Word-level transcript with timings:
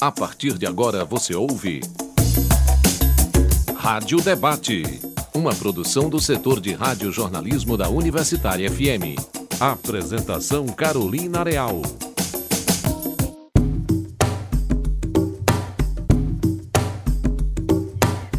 A 0.00 0.12
partir 0.12 0.56
de 0.56 0.64
agora 0.64 1.04
você 1.04 1.34
ouve. 1.34 1.80
Rádio 3.76 4.20
Debate. 4.20 5.00
Uma 5.34 5.52
produção 5.52 6.08
do 6.08 6.20
setor 6.20 6.60
de 6.60 6.72
rádio-jornalismo 6.72 7.76
da 7.76 7.88
Universitária 7.88 8.70
FM. 8.70 9.18
Apresentação 9.58 10.66
Carolina 10.66 11.42
Real. 11.42 11.82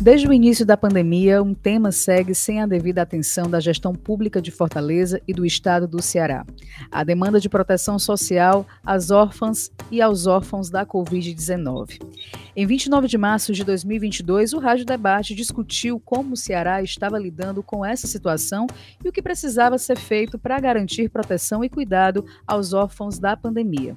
Desde 0.10 0.28
o 0.28 0.34
início 0.34 0.66
da 0.66 0.76
pandemia, 0.76 1.44
um 1.44 1.54
tema 1.54 1.92
segue 1.92 2.34
sem 2.34 2.60
a 2.60 2.66
devida 2.66 3.00
atenção 3.00 3.48
da 3.48 3.60
gestão 3.60 3.94
pública 3.94 4.42
de 4.42 4.50
Fortaleza 4.50 5.22
e 5.28 5.34
do 5.36 5.46
estado 5.46 5.88
do 5.88 6.02
Ceará. 6.02 6.44
A 6.92 7.04
demanda 7.04 7.40
de 7.40 7.48
proteção 7.48 8.00
social 8.00 8.66
às 8.84 9.12
órfãs 9.12 9.72
e 9.92 10.02
aos 10.02 10.26
órfãos 10.26 10.68
da 10.68 10.84
Covid-19. 10.84 12.02
Em 12.56 12.66
29 12.66 13.08
de 13.08 13.20
março 13.20 13.54
de 13.54 13.64
2022, 13.64 14.54
o 14.54 14.58
Rádio 14.58 14.84
Debate 14.84 15.36
discutiu 15.36 16.00
como 16.00 16.34
o 16.34 16.38
Ceará 16.38 16.82
estava 16.82 17.20
lidando 17.20 17.62
com 17.62 17.86
essa 17.86 18.08
situação 18.08 18.66
e 19.06 19.10
o 19.10 19.12
que 19.12 19.22
precisava 19.22 19.78
ser 19.78 20.00
feito 20.00 20.40
para 20.40 20.60
garantir 20.60 21.08
proteção 21.10 21.64
e 21.64 21.70
cuidado 21.70 22.26
aos 22.48 22.74
órfãos 22.74 23.20
da 23.20 23.38
pandemia. 23.38 23.96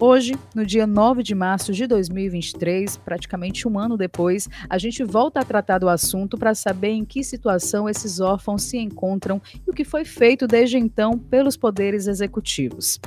Hoje, 0.00 0.36
no 0.54 0.64
dia 0.64 0.86
9 0.86 1.24
de 1.24 1.34
março 1.34 1.72
de 1.72 1.84
2023, 1.84 2.98
praticamente 2.98 3.66
um 3.66 3.76
ano 3.76 3.96
depois, 3.96 4.48
a 4.70 4.78
gente 4.78 5.02
volta 5.02 5.40
a 5.40 5.44
tratar 5.44 5.78
do 5.78 5.88
assunto 5.88 6.38
para 6.38 6.54
saber 6.54 6.90
em 6.90 7.04
que 7.04 7.24
situação 7.24 7.88
esses 7.88 8.20
órfãos 8.20 8.62
se 8.62 8.78
encontram 8.78 9.42
e 9.66 9.68
o 9.68 9.74
que 9.74 9.84
foi 9.84 10.04
feito 10.04 10.46
desde 10.46 10.78
então 10.78 11.18
pelos 11.18 11.56
poderes 11.56 12.06
executivos. 12.06 13.00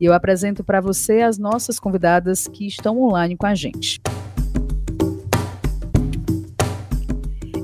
E 0.00 0.06
eu 0.06 0.14
apresento 0.14 0.64
para 0.64 0.80
você 0.80 1.20
as 1.20 1.36
nossas 1.36 1.78
convidadas 1.78 2.48
que 2.48 2.66
estão 2.66 3.02
online 3.02 3.36
com 3.36 3.44
a 3.44 3.54
gente. 3.54 4.00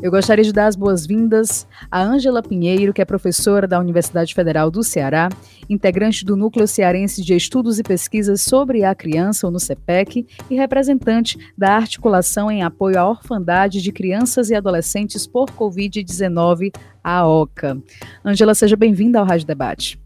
Eu 0.06 0.10
gostaria 0.12 0.44
de 0.44 0.52
dar 0.52 0.68
as 0.68 0.76
boas-vindas 0.76 1.66
a 1.90 2.00
Ângela 2.00 2.40
Pinheiro, 2.40 2.92
que 2.92 3.02
é 3.02 3.04
professora 3.04 3.66
da 3.66 3.80
Universidade 3.80 4.32
Federal 4.32 4.70
do 4.70 4.84
Ceará, 4.84 5.28
integrante 5.68 6.24
do 6.24 6.36
Núcleo 6.36 6.68
Cearense 6.68 7.24
de 7.24 7.34
Estudos 7.34 7.80
e 7.80 7.82
Pesquisas 7.82 8.40
sobre 8.40 8.84
a 8.84 8.94
Criança, 8.94 9.48
ou 9.48 9.52
no 9.52 9.58
CEPEC, 9.58 10.24
e 10.48 10.54
representante 10.54 11.36
da 11.58 11.74
Articulação 11.74 12.48
em 12.48 12.62
Apoio 12.62 13.00
à 13.00 13.08
Orfandade 13.10 13.82
de 13.82 13.90
Crianças 13.90 14.48
e 14.48 14.54
Adolescentes 14.54 15.26
por 15.26 15.50
Covid-19, 15.50 16.72
a 17.02 17.26
OCA. 17.26 17.76
Ângela, 18.24 18.54
seja 18.54 18.76
bem-vinda 18.76 19.18
ao 19.18 19.26
Rádio 19.26 19.44
Debate. 19.44 20.00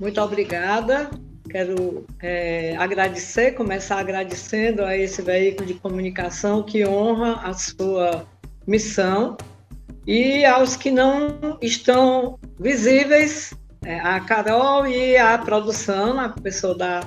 Muito 0.00 0.20
obrigada. 0.20 1.08
Quero 1.48 2.06
é, 2.20 2.76
agradecer, 2.76 3.52
começar 3.52 3.98
agradecendo 3.98 4.84
a 4.84 4.96
esse 4.96 5.22
veículo 5.22 5.66
de 5.66 5.74
comunicação 5.74 6.62
que 6.62 6.86
honra 6.86 7.40
a 7.42 7.52
sua 7.54 8.26
missão 8.66 9.36
e 10.06 10.44
aos 10.44 10.76
que 10.76 10.90
não 10.90 11.58
estão 11.60 12.38
visíveis, 12.60 13.52
é, 13.84 13.98
a 14.00 14.20
Carol 14.20 14.86
e 14.86 15.16
a 15.16 15.36
produção, 15.36 16.18
a 16.20 16.28
pessoa 16.28 16.76
da, 16.76 17.00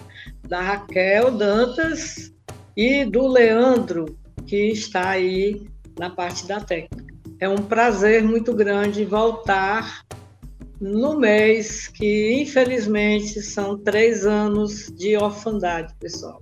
da 0.48 0.62
Raquel 0.62 1.31
Dantas 1.31 2.34
e 2.76 3.06
do 3.06 3.28
Leandro, 3.28 4.18
que 4.46 4.72
está 4.72 5.09
aí 5.09 5.68
na 5.98 6.09
parte 6.09 6.48
da 6.48 6.59
técnica. 6.59 7.06
É 7.40 7.48
um 7.48 7.58
prazer 7.58 8.22
muito 8.22 8.53
grande 8.53 9.06
voltar 9.06 10.03
no 10.80 11.17
mês 11.19 11.88
que, 11.88 12.41
infelizmente, 12.41 13.41
são 13.41 13.77
três 13.77 14.25
anos 14.25 14.91
de 14.95 15.17
orfandade, 15.17 15.94
pessoal. 15.99 16.41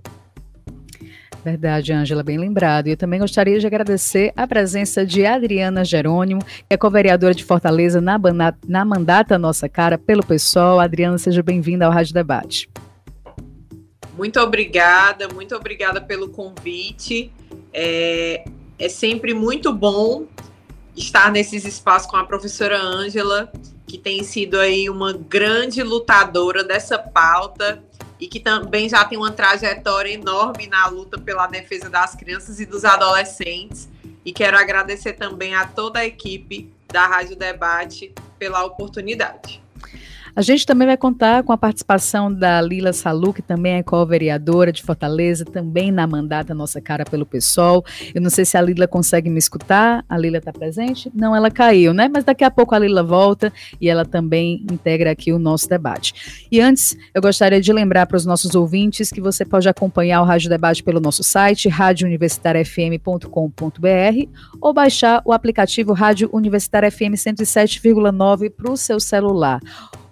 Verdade, 1.44 1.92
Ângela, 1.92 2.22
bem 2.22 2.36
lembrado. 2.36 2.88
E 2.88 2.90
eu 2.90 2.96
também 2.96 3.20
gostaria 3.20 3.58
de 3.58 3.66
agradecer 3.66 4.32
a 4.36 4.46
presença 4.46 5.06
de 5.06 5.24
Adriana 5.24 5.84
Jerônimo, 5.84 6.42
que 6.44 6.74
é 6.74 6.76
co-vereadora 6.76 7.34
de 7.34 7.44
Fortaleza 7.44 8.00
na, 8.00 8.18
na 8.66 8.84
mandata 8.84 9.38
Nossa 9.38 9.68
Cara 9.68 9.96
pelo 9.96 10.24
PSOL. 10.24 10.80
Adriana, 10.80 11.16
seja 11.16 11.42
bem-vinda 11.42 11.86
ao 11.86 11.92
Rádio 11.92 12.12
Debate. 12.12 12.68
Muito 14.16 14.40
obrigada, 14.40 15.28
muito 15.28 15.54
obrigada 15.54 16.00
pelo 16.00 16.28
convite. 16.28 17.30
É, 17.72 18.44
é 18.78 18.88
sempre 18.88 19.32
muito 19.32 19.72
bom 19.72 20.26
estar 20.98 21.30
nesses 21.30 21.64
espaços 21.64 22.10
com 22.10 22.16
a 22.16 22.24
professora 22.24 22.80
Ângela 22.80 23.52
que 23.86 23.96
tem 23.96 24.22
sido 24.22 24.58
aí 24.58 24.90
uma 24.90 25.14
grande 25.14 25.82
lutadora 25.82 26.62
dessa 26.62 26.98
pauta 26.98 27.82
e 28.20 28.26
que 28.26 28.38
também 28.38 28.88
já 28.88 29.04
tem 29.04 29.16
uma 29.16 29.30
trajetória 29.30 30.12
enorme 30.12 30.66
na 30.66 30.86
luta 30.88 31.16
pela 31.18 31.46
defesa 31.46 31.88
das 31.88 32.14
crianças 32.14 32.60
e 32.60 32.66
dos 32.66 32.84
adolescentes. 32.84 33.88
E 34.24 34.32
quero 34.32 34.58
agradecer 34.58 35.14
também 35.14 35.54
a 35.54 35.66
toda 35.66 36.00
a 36.00 36.06
equipe 36.06 36.70
da 36.92 37.06
Rádio 37.06 37.36
Debate 37.36 38.12
pela 38.38 38.64
oportunidade. 38.64 39.62
A 40.38 40.40
gente 40.40 40.64
também 40.64 40.86
vai 40.86 40.96
contar 40.96 41.42
com 41.42 41.52
a 41.52 41.58
participação 41.58 42.32
da 42.32 42.60
Lila 42.60 42.92
Salu, 42.92 43.34
que 43.34 43.42
também 43.42 43.72
é 43.72 43.82
co-vereadora 43.82 44.70
de 44.70 44.84
Fortaleza, 44.84 45.44
também 45.44 45.90
na 45.90 46.06
mandata 46.06 46.54
Nossa 46.54 46.80
Cara 46.80 47.04
pelo 47.04 47.26
PSOL. 47.26 47.84
Eu 48.14 48.22
não 48.22 48.30
sei 48.30 48.44
se 48.44 48.56
a 48.56 48.60
Lila 48.60 48.86
consegue 48.86 49.28
me 49.28 49.40
escutar. 49.40 50.04
A 50.08 50.16
Lila 50.16 50.38
está 50.38 50.52
presente? 50.52 51.10
Não, 51.12 51.34
ela 51.34 51.50
caiu, 51.50 51.92
né? 51.92 52.08
Mas 52.08 52.22
daqui 52.22 52.44
a 52.44 52.52
pouco 52.52 52.72
a 52.72 52.78
Lila 52.78 53.02
volta 53.02 53.52
e 53.80 53.88
ela 53.88 54.04
também 54.04 54.64
integra 54.70 55.10
aqui 55.10 55.32
o 55.32 55.40
nosso 55.40 55.68
debate. 55.68 56.46
E 56.52 56.60
antes, 56.60 56.96
eu 57.12 57.20
gostaria 57.20 57.60
de 57.60 57.72
lembrar 57.72 58.06
para 58.06 58.16
os 58.16 58.24
nossos 58.24 58.54
ouvintes 58.54 59.10
que 59.10 59.20
você 59.20 59.44
pode 59.44 59.68
acompanhar 59.68 60.22
o 60.22 60.24
Rádio 60.24 60.48
Debate 60.48 60.84
pelo 60.84 61.00
nosso 61.00 61.24
site, 61.24 61.68
radiouniversitariafm.com.br 61.68 64.28
ou 64.60 64.72
baixar 64.72 65.20
o 65.24 65.32
aplicativo 65.32 65.92
Rádio 65.92 66.30
Universitária 66.32 66.92
FM 66.92 67.16
107,9 67.16 68.50
para 68.50 68.70
o 68.70 68.76
seu 68.76 69.00
celular. 69.00 69.60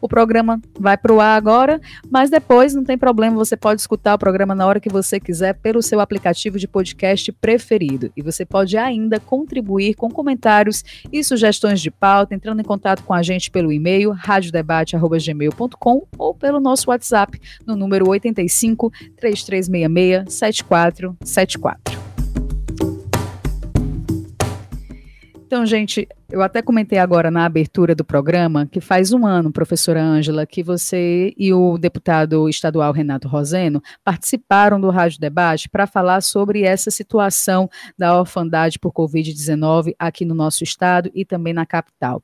O 0.06 0.08
programa 0.08 0.60
vai 0.78 0.96
para 0.96 1.12
o 1.12 1.20
ar 1.20 1.36
agora, 1.36 1.80
mas 2.08 2.30
depois 2.30 2.72
não 2.72 2.84
tem 2.84 2.96
problema, 2.96 3.34
você 3.34 3.56
pode 3.56 3.80
escutar 3.80 4.14
o 4.14 4.18
programa 4.18 4.54
na 4.54 4.64
hora 4.64 4.78
que 4.78 4.88
você 4.88 5.18
quiser 5.18 5.54
pelo 5.54 5.82
seu 5.82 5.98
aplicativo 5.98 6.60
de 6.60 6.68
podcast 6.68 7.32
preferido. 7.32 8.12
E 8.16 8.22
você 8.22 8.46
pode 8.46 8.78
ainda 8.78 9.18
contribuir 9.18 9.94
com 9.94 10.08
comentários 10.08 10.84
e 11.12 11.24
sugestões 11.24 11.80
de 11.80 11.90
pauta, 11.90 12.36
entrando 12.36 12.60
em 12.60 12.64
contato 12.64 13.02
com 13.02 13.12
a 13.12 13.20
gente 13.20 13.50
pelo 13.50 13.72
e-mail 13.72 14.12
radiodebate@gmail.com 14.12 16.06
ou 16.16 16.32
pelo 16.32 16.60
nosso 16.60 16.88
WhatsApp 16.88 17.40
no 17.66 17.74
número 17.74 18.08
85 18.08 18.92
3366 19.16 20.32
7474. 20.32 21.96
Então, 25.46 25.64
gente, 25.64 26.08
eu 26.28 26.42
até 26.42 26.60
comentei 26.60 26.98
agora 26.98 27.30
na 27.30 27.44
abertura 27.44 27.94
do 27.94 28.04
programa 28.04 28.66
que 28.66 28.80
faz 28.80 29.12
um 29.12 29.24
ano, 29.24 29.52
professora 29.52 30.02
Ângela, 30.02 30.44
que 30.44 30.60
você 30.60 31.32
e 31.36 31.52
o 31.52 31.78
deputado 31.78 32.48
estadual 32.48 32.92
Renato 32.92 33.28
Roseno 33.28 33.80
participaram 34.02 34.80
do 34.80 34.90
Rádio 34.90 35.20
Debate 35.20 35.68
para 35.68 35.86
falar 35.86 36.20
sobre 36.20 36.62
essa 36.62 36.90
situação 36.90 37.70
da 37.96 38.18
orfandade 38.18 38.78
por 38.78 38.92
Covid-19 38.92 39.94
aqui 39.98 40.24
no 40.24 40.34
nosso 40.34 40.64
estado 40.64 41.10
e 41.14 41.24
também 41.24 41.52
na 41.52 41.64
capital. 41.64 42.20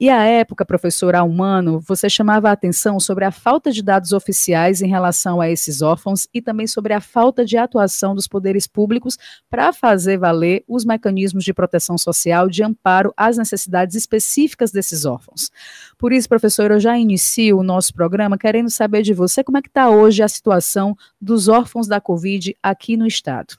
E 0.00 0.10
à 0.10 0.24
época, 0.24 0.64
professora, 0.64 1.20
há 1.20 1.24
um 1.24 1.42
ano, 1.42 1.80
você 1.80 2.10
chamava 2.10 2.48
a 2.48 2.52
atenção 2.52 2.98
sobre 2.98 3.24
a 3.24 3.30
falta 3.30 3.70
de 3.70 3.82
dados 3.82 4.12
oficiais 4.12 4.82
em 4.82 4.88
relação 4.88 5.40
a 5.40 5.48
esses 5.48 5.80
órfãos 5.80 6.26
e 6.34 6.42
também 6.42 6.66
sobre 6.66 6.92
a 6.92 7.00
falta 7.00 7.44
de 7.44 7.56
atuação 7.56 8.16
dos 8.16 8.26
poderes 8.26 8.66
públicos 8.66 9.16
para 9.48 9.72
fazer 9.72 10.18
valer 10.18 10.64
os 10.66 10.84
mecanismos 10.84 11.44
de 11.44 11.54
proteção 11.54 11.96
social 11.96 12.48
de 12.48 12.64
amparo 12.64 13.12
às 13.16 13.38
necessidades 13.44 13.94
específicas 13.94 14.72
desses 14.72 15.04
órfãos. 15.04 15.50
Por 15.98 16.12
isso, 16.12 16.28
professor, 16.28 16.70
eu 16.70 16.80
já 16.80 16.96
inicio 16.96 17.58
o 17.58 17.62
nosso 17.62 17.92
programa 17.94 18.38
querendo 18.38 18.70
saber 18.70 19.02
de 19.02 19.12
você 19.12 19.44
como 19.44 19.58
é 19.58 19.62
que 19.62 19.68
está 19.68 19.90
hoje 19.90 20.22
a 20.22 20.28
situação 20.28 20.96
dos 21.20 21.48
órfãos 21.48 21.86
da 21.86 22.00
Covid 22.00 22.56
aqui 22.62 22.96
no 22.96 23.06
estado. 23.06 23.56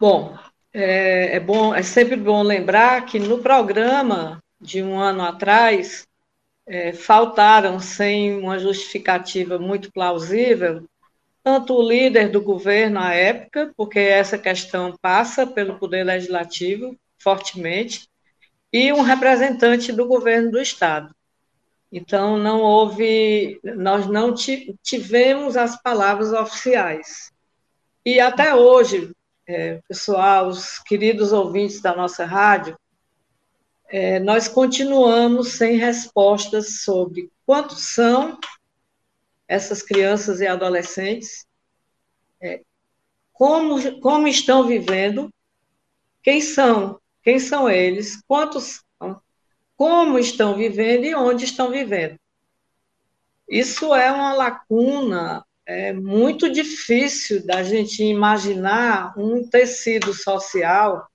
Bom, 0.00 0.36
é, 0.72 1.36
é 1.36 1.40
bom, 1.40 1.74
é 1.74 1.82
sempre 1.82 2.16
bom 2.16 2.42
lembrar 2.42 3.04
que 3.06 3.18
no 3.18 3.38
programa 3.38 4.42
de 4.60 4.82
um 4.82 4.98
ano 4.98 5.22
atrás 5.22 6.06
é, 6.66 6.92
faltaram, 6.92 7.80
sem 7.80 8.36
uma 8.38 8.58
justificativa 8.58 9.58
muito 9.58 9.90
plausível, 9.90 10.84
tanto 11.42 11.74
o 11.74 11.88
líder 11.88 12.28
do 12.28 12.42
governo 12.42 13.00
à 13.00 13.14
época, 13.14 13.72
porque 13.76 13.98
essa 13.98 14.36
questão 14.36 14.94
passa 15.00 15.46
pelo 15.46 15.78
Poder 15.78 16.04
Legislativo 16.04 16.94
fortemente, 17.18 18.07
e 18.72 18.92
um 18.92 19.02
representante 19.02 19.92
do 19.92 20.06
governo 20.06 20.50
do 20.50 20.60
estado. 20.60 21.14
Então 21.90 22.36
não 22.36 22.60
houve, 22.60 23.60
nós 23.62 24.06
não 24.06 24.34
tivemos 24.34 25.56
as 25.56 25.80
palavras 25.80 26.32
oficiais. 26.32 27.32
E 28.04 28.20
até 28.20 28.54
hoje, 28.54 29.10
é, 29.46 29.80
pessoal, 29.88 30.48
os 30.48 30.78
queridos 30.80 31.32
ouvintes 31.32 31.80
da 31.80 31.96
nossa 31.96 32.24
rádio, 32.26 32.78
é, 33.88 34.20
nós 34.20 34.48
continuamos 34.48 35.52
sem 35.52 35.76
respostas 35.76 36.82
sobre 36.82 37.30
quantos 37.46 37.94
são 37.94 38.38
essas 39.48 39.82
crianças 39.82 40.42
e 40.42 40.46
adolescentes, 40.46 41.46
é, 42.38 42.60
como, 43.32 44.00
como 44.00 44.28
estão 44.28 44.66
vivendo, 44.66 45.32
quem 46.22 46.42
são, 46.42 47.00
quem 47.28 47.38
são 47.38 47.68
eles, 47.68 48.22
quantos, 48.26 48.82
como 49.76 50.18
estão 50.18 50.56
vivendo 50.56 51.04
e 51.04 51.14
onde 51.14 51.44
estão 51.44 51.70
vivendo. 51.70 52.18
Isso 53.46 53.94
é 53.94 54.10
uma 54.10 54.32
lacuna 54.32 55.44
é 55.66 55.92
muito 55.92 56.50
difícil 56.50 57.44
da 57.44 57.62
gente 57.62 58.02
imaginar 58.02 59.12
um 59.14 59.46
tecido 59.46 60.14
social, 60.14 61.06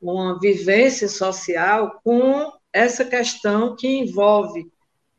uma 0.00 0.38
vivência 0.38 1.08
social 1.08 2.00
com 2.04 2.52
essa 2.72 3.04
questão 3.04 3.74
que 3.74 3.88
envolve 3.88 4.70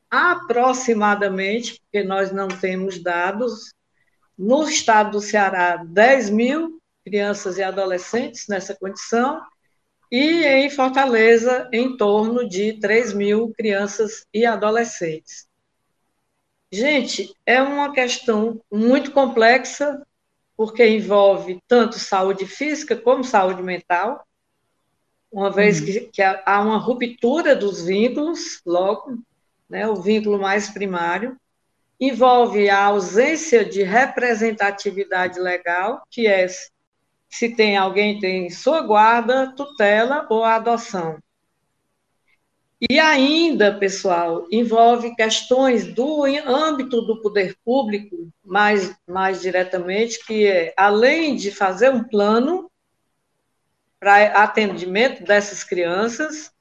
aproximadamente, 0.09 1.81
porque 1.81 2.07
nós 2.07 2.31
não 2.31 2.47
temos 2.47 3.03
dados, 3.03 3.73
no 4.37 4.63
estado 4.69 5.11
do 5.11 5.19
Ceará, 5.19 5.83
10 5.85 6.29
mil 6.29 6.81
crianças 7.03 7.57
e 7.57 7.61
adolescentes 7.61 8.47
nessa 8.47 8.73
condição, 8.73 9.41
e 10.11 10.43
em 10.43 10.69
Fortaleza, 10.69 11.69
em 11.71 11.95
torno 11.95 12.47
de 12.47 12.73
3 12.73 13.13
mil 13.13 13.53
crianças 13.55 14.25
e 14.33 14.45
adolescentes. 14.45 15.47
Gente, 16.71 17.33
é 17.45 17.61
uma 17.61 17.91
questão 17.91 18.61
muito 18.71 19.11
complexa, 19.11 20.05
porque 20.55 20.85
envolve 20.85 21.59
tanto 21.67 21.97
saúde 21.97 22.45
física 22.45 22.95
como 22.95 23.23
saúde 23.23 23.63
mental, 23.63 24.25
uma 25.31 25.51
vez 25.51 25.79
uhum. 25.79 25.85
que, 25.85 25.99
que, 26.11 26.21
há 26.21 26.61
uma 26.61 26.77
ruptura 26.77 27.55
dos 27.55 27.85
vínculos, 27.85 28.61
logo, 28.65 29.19
né, 29.69 29.87
o 29.87 29.95
vínculo 29.95 30.39
mais 30.39 30.69
primário, 30.69 31.37
envolve 31.99 32.69
a 32.69 32.85
ausência 32.85 33.63
de 33.63 33.83
representatividade 33.83 35.39
legal, 35.39 36.01
que 36.09 36.27
é 36.27 36.47
se 37.29 37.55
tem 37.55 37.77
alguém 37.77 38.19
tem 38.19 38.49
sua 38.49 38.81
guarda, 38.81 39.53
tutela 39.55 40.25
ou 40.29 40.43
adoção. 40.43 41.19
E 42.89 42.97
ainda, 42.97 43.77
pessoal, 43.77 44.47
envolve 44.49 45.13
questões 45.15 45.93
do 45.93 46.23
âmbito 46.23 47.01
do 47.01 47.21
poder 47.21 47.55
público, 47.63 48.31
mais, 48.43 48.95
mais 49.05 49.41
diretamente, 49.41 50.25
que 50.25 50.47
é, 50.47 50.73
além 50.77 51.35
de 51.35 51.51
fazer 51.51 51.91
um 51.91 52.03
plano 52.03 52.71
para 53.99 54.43
atendimento 54.43 55.25
dessas 55.25 55.61
crianças, 55.61 56.53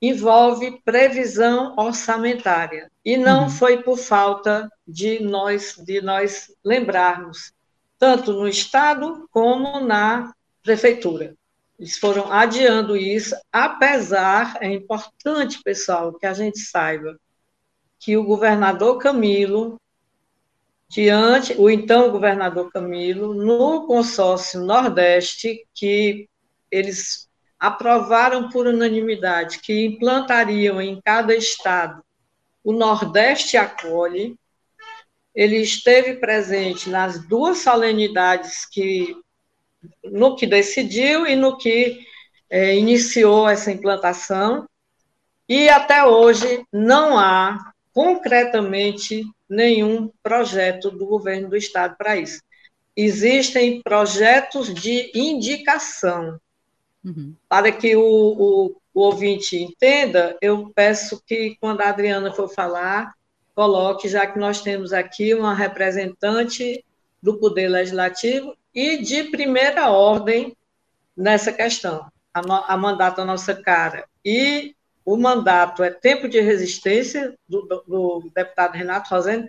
envolve 0.00 0.80
previsão 0.84 1.74
orçamentária. 1.76 2.88
E 3.04 3.16
não 3.16 3.44
uhum. 3.44 3.50
foi 3.50 3.82
por 3.82 3.98
falta 3.98 4.70
de 4.86 5.20
nós, 5.20 5.74
de 5.84 6.00
nós 6.00 6.52
lembrarmos, 6.64 7.52
tanto 7.98 8.32
no 8.32 8.48
Estado 8.48 9.28
como 9.30 9.80
na 9.80 10.32
Prefeitura. 10.62 11.34
Eles 11.78 11.98
foram 11.98 12.32
adiando 12.32 12.96
isso, 12.96 13.34
apesar, 13.52 14.56
é 14.60 14.72
importante, 14.72 15.62
pessoal, 15.62 16.12
que 16.12 16.26
a 16.26 16.32
gente 16.32 16.58
saiba 16.58 17.18
que 17.98 18.16
o 18.16 18.24
governador 18.24 18.98
Camilo, 18.98 19.80
diante, 20.88 21.54
o 21.58 21.68
então 21.68 22.10
governador 22.10 22.70
Camilo, 22.70 23.34
no 23.34 23.86
consórcio 23.86 24.60
Nordeste, 24.60 25.66
que 25.74 26.28
eles 26.70 27.28
aprovaram 27.58 28.48
por 28.48 28.66
unanimidade 28.66 29.60
que 29.60 29.86
implantariam 29.86 30.80
em 30.80 31.00
cada 31.02 31.34
estado 31.34 32.02
o 32.66 32.72
Nordeste 32.72 33.56
acolhe, 33.56 34.36
ele 35.36 35.58
esteve 35.58 36.14
presente 36.14 36.88
nas 36.88 37.22
duas 37.28 37.58
solenidades 37.58 38.64
que 38.64 39.14
no 40.02 40.34
que 40.34 40.46
decidiu 40.46 41.26
e 41.26 41.36
no 41.36 41.58
que 41.58 42.00
é, 42.48 42.74
iniciou 42.74 43.46
essa 43.48 43.70
implantação, 43.70 44.66
e 45.48 45.68
até 45.68 46.04
hoje 46.04 46.64
não 46.72 47.18
há 47.18 47.72
concretamente 47.92 49.24
nenhum 49.48 50.10
projeto 50.22 50.90
do 50.90 51.06
governo 51.06 51.50
do 51.50 51.56
estado 51.56 51.96
para 51.96 52.16
isso. 52.16 52.40
Existem 52.96 53.82
projetos 53.82 54.72
de 54.72 55.12
indicação. 55.14 56.40
Uhum. 57.04 57.34
Para 57.48 57.70
que 57.70 57.94
o, 57.94 58.02
o, 58.02 58.76
o 58.92 59.00
ouvinte 59.00 59.56
entenda, 59.56 60.36
eu 60.40 60.72
peço 60.74 61.22
que, 61.24 61.56
quando 61.60 61.82
a 61.82 61.88
Adriana 61.88 62.32
for 62.32 62.48
falar, 62.48 63.14
coloque, 63.56 64.06
já 64.06 64.26
que 64.26 64.38
nós 64.38 64.60
temos 64.60 64.92
aqui 64.92 65.32
uma 65.32 65.54
representante 65.54 66.84
do 67.22 67.38
Poder 67.38 67.68
Legislativo 67.68 68.54
e 68.74 68.98
de 68.98 69.24
primeira 69.24 69.90
ordem 69.90 70.54
nessa 71.16 71.50
questão. 71.50 72.06
A, 72.34 72.42
no, 72.42 72.52
a 72.52 73.24
nossa 73.24 73.54
cara. 73.54 74.06
E 74.22 74.76
o 75.02 75.16
mandato 75.16 75.82
é 75.82 75.90
tempo 75.90 76.28
de 76.28 76.38
resistência 76.38 77.34
do, 77.48 77.62
do, 77.62 77.84
do 77.88 78.30
deputado 78.34 78.74
Renato 78.74 79.08
Rosendo, 79.08 79.48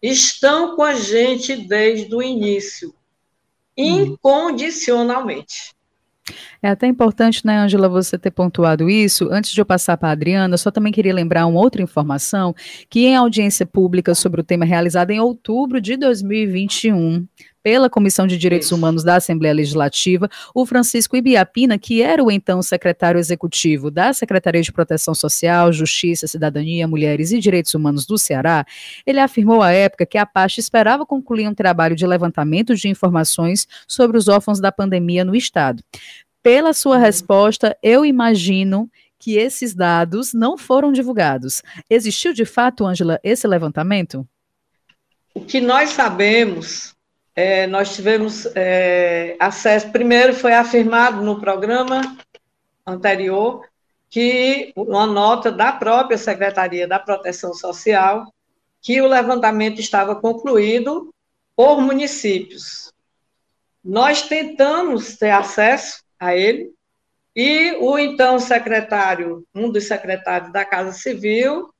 estão 0.00 0.74
com 0.74 0.82
a 0.82 0.94
gente 0.94 1.54
desde 1.54 2.14
o 2.14 2.22
início, 2.22 2.94
uhum. 3.76 4.04
incondicionalmente. 4.04 5.73
É 6.62 6.68
até 6.68 6.86
importante, 6.86 7.44
né, 7.44 7.58
Angela, 7.58 7.88
você 7.88 8.18
ter 8.18 8.30
pontuado 8.30 8.88
isso. 8.88 9.28
Antes 9.30 9.52
de 9.52 9.60
eu 9.60 9.66
passar 9.66 9.96
para 9.96 10.08
a 10.08 10.12
Adriana, 10.12 10.56
só 10.56 10.70
também 10.70 10.92
queria 10.92 11.12
lembrar 11.12 11.46
uma 11.46 11.60
outra 11.60 11.82
informação, 11.82 12.54
que 12.88 13.06
em 13.06 13.16
audiência 13.16 13.66
pública 13.66 14.14
sobre 14.14 14.40
o 14.40 14.44
tema 14.44 14.64
realizada 14.64 15.12
em 15.12 15.20
outubro 15.20 15.80
de 15.80 15.96
2021, 15.96 17.26
pela 17.64 17.88
Comissão 17.88 18.26
de 18.26 18.36
Direitos 18.36 18.70
Humanos 18.70 19.02
da 19.02 19.16
Assembleia 19.16 19.54
Legislativa, 19.54 20.28
o 20.54 20.66
Francisco 20.66 21.16
Ibiapina, 21.16 21.78
que 21.78 22.02
era 22.02 22.22
o 22.22 22.30
então 22.30 22.60
secretário 22.62 23.18
executivo 23.18 23.90
da 23.90 24.12
Secretaria 24.12 24.60
de 24.60 24.70
Proteção 24.70 25.14
Social, 25.14 25.72
Justiça, 25.72 26.26
Cidadania, 26.26 26.86
Mulheres 26.86 27.32
e 27.32 27.40
Direitos 27.40 27.74
Humanos 27.74 28.04
do 28.04 28.18
Ceará, 28.18 28.66
ele 29.06 29.18
afirmou 29.18 29.62
à 29.62 29.72
época 29.72 30.04
que 30.04 30.18
a 30.18 30.26
pasta 30.26 30.60
esperava 30.60 31.06
concluir 31.06 31.48
um 31.48 31.54
trabalho 31.54 31.96
de 31.96 32.06
levantamento 32.06 32.76
de 32.76 32.86
informações 32.86 33.66
sobre 33.88 34.18
os 34.18 34.28
órfãos 34.28 34.60
da 34.60 34.70
pandemia 34.70 35.24
no 35.24 35.34
Estado. 35.34 35.82
Pela 36.42 36.74
sua 36.74 36.96
uhum. 36.96 37.02
resposta, 37.02 37.74
eu 37.82 38.04
imagino 38.04 38.90
que 39.18 39.38
esses 39.38 39.74
dados 39.74 40.34
não 40.34 40.58
foram 40.58 40.92
divulgados. 40.92 41.62
Existiu 41.88 42.34
de 42.34 42.44
fato, 42.44 42.84
Ângela, 42.84 43.18
esse 43.24 43.48
levantamento? 43.48 44.28
O 45.32 45.40
que 45.40 45.62
nós 45.62 45.90
sabemos 45.90 46.93
é, 47.34 47.66
nós 47.66 47.94
tivemos 47.94 48.46
é, 48.54 49.36
acesso. 49.40 49.90
Primeiro, 49.90 50.34
foi 50.34 50.52
afirmado 50.52 51.22
no 51.22 51.40
programa 51.40 52.16
anterior 52.86 53.66
que 54.08 54.72
uma 54.76 55.06
nota 55.06 55.50
da 55.50 55.72
própria 55.72 56.16
Secretaria 56.16 56.86
da 56.86 56.98
Proteção 56.98 57.52
Social 57.52 58.32
que 58.80 59.00
o 59.00 59.08
levantamento 59.08 59.80
estava 59.80 60.14
concluído 60.14 61.12
por 61.56 61.80
municípios. 61.80 62.92
Nós 63.82 64.22
tentamos 64.22 65.16
ter 65.16 65.30
acesso 65.30 66.02
a 66.20 66.36
ele 66.36 66.72
e 67.34 67.72
o 67.80 67.98
então 67.98 68.38
secretário, 68.38 69.44
um 69.54 69.70
dos 69.70 69.84
secretários 69.88 70.52
da 70.52 70.64
Casa 70.64 70.92
Civil, 70.92 71.62
o 71.62 71.70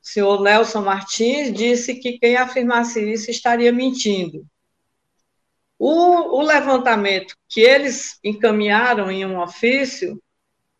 senhor 0.00 0.40
Nelson 0.42 0.82
Martins, 0.82 1.52
disse 1.52 1.94
que 1.96 2.18
quem 2.18 2.36
afirmasse 2.36 3.00
isso 3.00 3.30
estaria 3.30 3.72
mentindo. 3.72 4.46
O, 5.84 6.38
o 6.38 6.42
levantamento 6.42 7.36
que 7.48 7.60
eles 7.60 8.16
encaminharam 8.22 9.10
em 9.10 9.26
um 9.26 9.40
ofício 9.40 10.22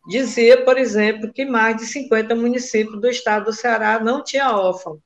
dizia, 0.07 0.65
por 0.65 0.79
exemplo, 0.79 1.33
que 1.33 1.45
mais 1.45 1.77
de 1.77 1.87
50 1.87 2.37
municípios 2.37 3.01
do 3.01 3.09
estado 3.09 3.47
do 3.47 3.53
Ceará 3.53 3.99
não 3.99 4.23
tinham 4.23 4.55
órfão. 4.55 5.03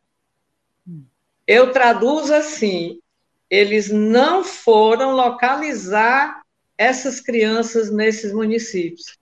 Eu 1.46 1.72
traduzo 1.72 2.34
assim: 2.34 3.00
eles 3.48 3.90
não 3.90 4.44
foram 4.44 5.12
localizar 5.12 6.42
essas 6.76 7.18
crianças 7.18 7.90
nesses 7.90 8.34
municípios. 8.34 9.16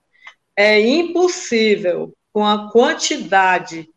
É 0.57 0.77
impossível, 0.77 2.13
com 2.33 2.45
a 2.45 2.69
quantidade 2.69 3.89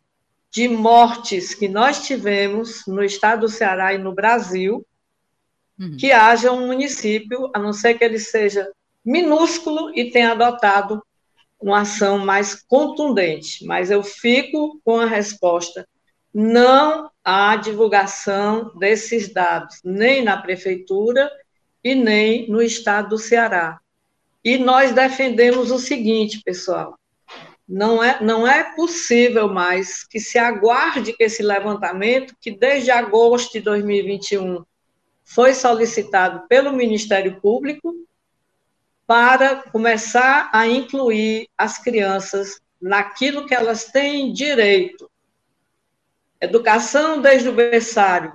de 0.49 0.69
mortes 0.69 1.53
que 1.53 1.67
nós 1.67 2.07
tivemos 2.07 2.87
no 2.87 3.03
estado 3.03 3.41
do 3.41 3.49
Ceará 3.49 3.93
e 3.93 3.97
no 3.97 4.13
Brasil, 4.13 4.85
uhum. 5.79 5.97
que 5.97 6.11
haja 6.11 6.51
um 6.51 6.67
município, 6.67 7.49
a 7.53 7.59
não 7.59 7.73
ser 7.73 7.95
que 7.95 8.03
ele 8.03 8.19
seja 8.19 8.69
minúsculo 9.05 9.91
e 9.95 10.11
tenha 10.11 10.31
adotado 10.31 11.01
uma 11.59 11.81
ação 11.81 12.19
mais 12.19 12.55
contundente. 12.55 13.65
Mas 13.65 13.89
eu 13.89 14.03
fico 14.03 14.79
com 14.83 14.99
a 14.99 15.05
resposta: 15.05 15.87
não 16.33 17.09
há 17.23 17.55
divulgação 17.55 18.71
desses 18.77 19.31
dados, 19.33 19.79
nem 19.83 20.23
na 20.23 20.37
prefeitura 20.37 21.29
e 21.83 21.95
nem 21.95 22.49
no 22.49 22.61
estado 22.61 23.09
do 23.09 23.17
Ceará. 23.17 23.79
E 24.43 24.57
nós 24.57 24.93
defendemos 24.93 25.71
o 25.71 25.79
seguinte, 25.79 26.41
pessoal: 26.43 26.97
não 27.67 28.03
é, 28.03 28.23
não 28.23 28.47
é 28.47 28.75
possível 28.75 29.47
mais 29.47 30.03
que 30.05 30.19
se 30.19 30.37
aguarde 30.37 31.13
que 31.13 31.23
esse 31.23 31.43
levantamento, 31.43 32.35
que 32.39 32.51
desde 32.51 32.89
agosto 32.89 33.53
de 33.53 33.59
2021 33.59 34.63
foi 35.29 35.53
solicitado 35.53 36.47
pelo 36.47 36.73
Ministério 36.73 37.39
Público 37.39 37.93
para 39.05 39.57
começar 39.69 40.49
a 40.51 40.67
incluir 40.67 41.47
as 41.55 41.77
crianças 41.77 42.59
naquilo 42.81 43.45
que 43.45 43.53
elas 43.53 43.85
têm 43.85 44.33
direito. 44.33 45.09
Educação 46.41 47.21
desde 47.21 47.47
o 47.47 47.53
berçário, 47.53 48.33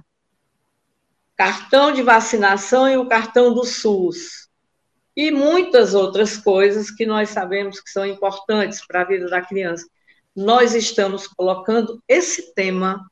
cartão 1.34 1.90
de 1.90 2.00
vacinação 2.00 2.88
e 2.88 2.96
o 2.96 3.08
cartão 3.08 3.52
do 3.52 3.64
SUS, 3.64 4.48
e 5.16 5.32
muitas 5.32 5.94
outras 5.94 6.36
coisas 6.36 6.92
que 6.92 7.04
nós 7.04 7.30
sabemos 7.30 7.80
que 7.80 7.90
são 7.90 8.06
importantes 8.06 8.86
para 8.86 9.00
a 9.00 9.04
vida 9.04 9.28
da 9.28 9.42
criança. 9.42 9.84
Nós 10.34 10.76
estamos 10.76 11.26
colocando 11.26 12.00
esse 12.06 12.54
tema 12.54 13.04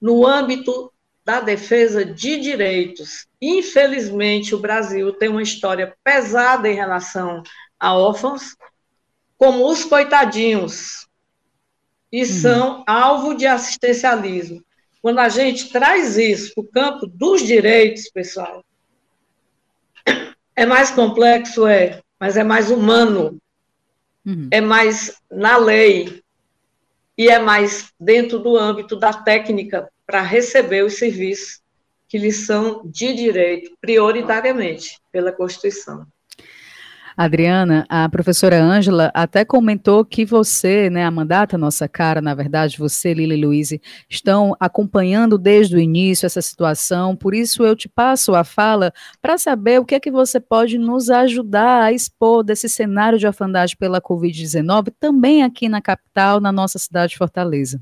no 0.00 0.26
âmbito 0.26 0.93
da 1.24 1.40
defesa 1.40 2.04
de 2.04 2.38
direitos. 2.38 3.26
Infelizmente, 3.40 4.54
o 4.54 4.58
Brasil 4.58 5.12
tem 5.12 5.28
uma 5.28 5.42
história 5.42 5.94
pesada 6.04 6.68
em 6.68 6.74
relação 6.74 7.42
a 7.78 7.96
órfãos, 7.96 8.54
como 9.38 9.68
os 9.68 9.84
coitadinhos, 9.84 11.06
e 12.12 12.20
uhum. 12.20 12.26
são 12.26 12.84
alvo 12.86 13.34
de 13.34 13.46
assistencialismo. 13.46 14.62
Quando 15.02 15.18
a 15.18 15.28
gente 15.28 15.70
traz 15.70 16.16
isso 16.16 16.54
para 16.54 16.62
o 16.62 16.68
campo 16.68 17.06
dos 17.06 17.42
direitos, 17.42 18.08
pessoal, 18.10 18.64
é 20.54 20.64
mais 20.64 20.90
complexo, 20.90 21.66
é, 21.66 22.00
mas 22.18 22.36
é 22.36 22.44
mais 22.44 22.70
humano, 22.70 23.38
uhum. 24.24 24.48
é 24.50 24.60
mais 24.60 25.20
na 25.30 25.56
lei 25.56 26.22
e 27.18 27.28
é 27.28 27.38
mais 27.38 27.92
dentro 27.98 28.38
do 28.38 28.56
âmbito 28.56 28.96
da 28.96 29.12
técnica 29.12 29.90
para 30.06 30.22
receber 30.22 30.84
os 30.84 30.98
serviços 30.98 31.60
que 32.08 32.18
lhes 32.18 32.46
são 32.46 32.82
de 32.84 33.12
direito, 33.14 33.72
prioritariamente, 33.80 34.98
pela 35.10 35.32
Constituição. 35.32 36.06
Adriana, 37.16 37.86
a 37.88 38.08
professora 38.08 38.60
Ângela 38.60 39.10
até 39.14 39.44
comentou 39.44 40.04
que 40.04 40.24
você, 40.24 40.90
né, 40.90 41.04
a 41.04 41.10
mandata 41.10 41.56
nossa 41.56 41.88
cara, 41.88 42.20
na 42.20 42.34
verdade, 42.34 42.76
você, 42.76 43.14
Lili 43.14 43.36
Luiz, 43.36 43.70
estão 44.10 44.56
acompanhando 44.58 45.38
desde 45.38 45.76
o 45.76 45.80
início 45.80 46.26
essa 46.26 46.42
situação, 46.42 47.14
por 47.14 47.32
isso 47.32 47.64
eu 47.64 47.76
te 47.76 47.88
passo 47.88 48.34
a 48.34 48.42
fala 48.42 48.92
para 49.22 49.38
saber 49.38 49.80
o 49.80 49.84
que 49.84 49.94
é 49.94 50.00
que 50.00 50.10
você 50.10 50.40
pode 50.40 50.76
nos 50.76 51.08
ajudar 51.08 51.84
a 51.84 51.92
expor 51.92 52.42
desse 52.42 52.68
cenário 52.68 53.18
de 53.18 53.26
orfandade 53.26 53.76
pela 53.76 54.00
Covid-19, 54.00 54.92
também 54.98 55.44
aqui 55.44 55.68
na 55.68 55.80
capital, 55.80 56.40
na 56.40 56.50
nossa 56.50 56.80
cidade 56.80 57.12
de 57.12 57.18
Fortaleza. 57.18 57.80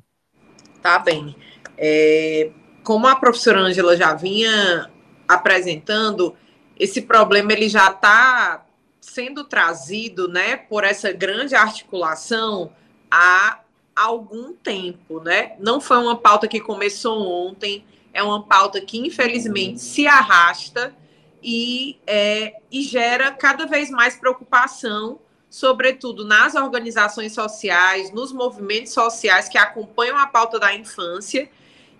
Tá 0.82 0.98
bem. 0.98 1.34
É, 1.76 2.50
como 2.82 3.06
a 3.06 3.16
professora 3.16 3.60
Ângela 3.60 3.96
já 3.96 4.14
vinha 4.14 4.90
apresentando, 5.26 6.36
esse 6.78 7.02
problema 7.02 7.52
ele 7.52 7.68
já 7.68 7.88
está 7.88 8.66
sendo 9.00 9.44
trazido, 9.44 10.28
né, 10.28 10.56
por 10.56 10.84
essa 10.84 11.12
grande 11.12 11.54
articulação 11.54 12.72
há 13.10 13.60
algum 13.94 14.52
tempo, 14.52 15.20
né? 15.20 15.54
Não 15.58 15.80
foi 15.80 15.98
uma 15.98 16.16
pauta 16.16 16.48
que 16.48 16.60
começou 16.60 17.48
ontem, 17.48 17.84
é 18.12 18.22
uma 18.22 18.42
pauta 18.42 18.80
que 18.80 18.98
infelizmente 18.98 19.80
se 19.80 20.06
arrasta 20.06 20.94
e, 21.42 21.98
é, 22.06 22.54
e 22.70 22.82
gera 22.82 23.32
cada 23.32 23.66
vez 23.66 23.90
mais 23.90 24.16
preocupação, 24.16 25.18
sobretudo 25.50 26.24
nas 26.24 26.54
organizações 26.54 27.34
sociais, 27.34 28.10
nos 28.12 28.32
movimentos 28.32 28.92
sociais 28.92 29.48
que 29.48 29.58
acompanham 29.58 30.16
a 30.16 30.26
pauta 30.26 30.58
da 30.58 30.74
infância 30.74 31.50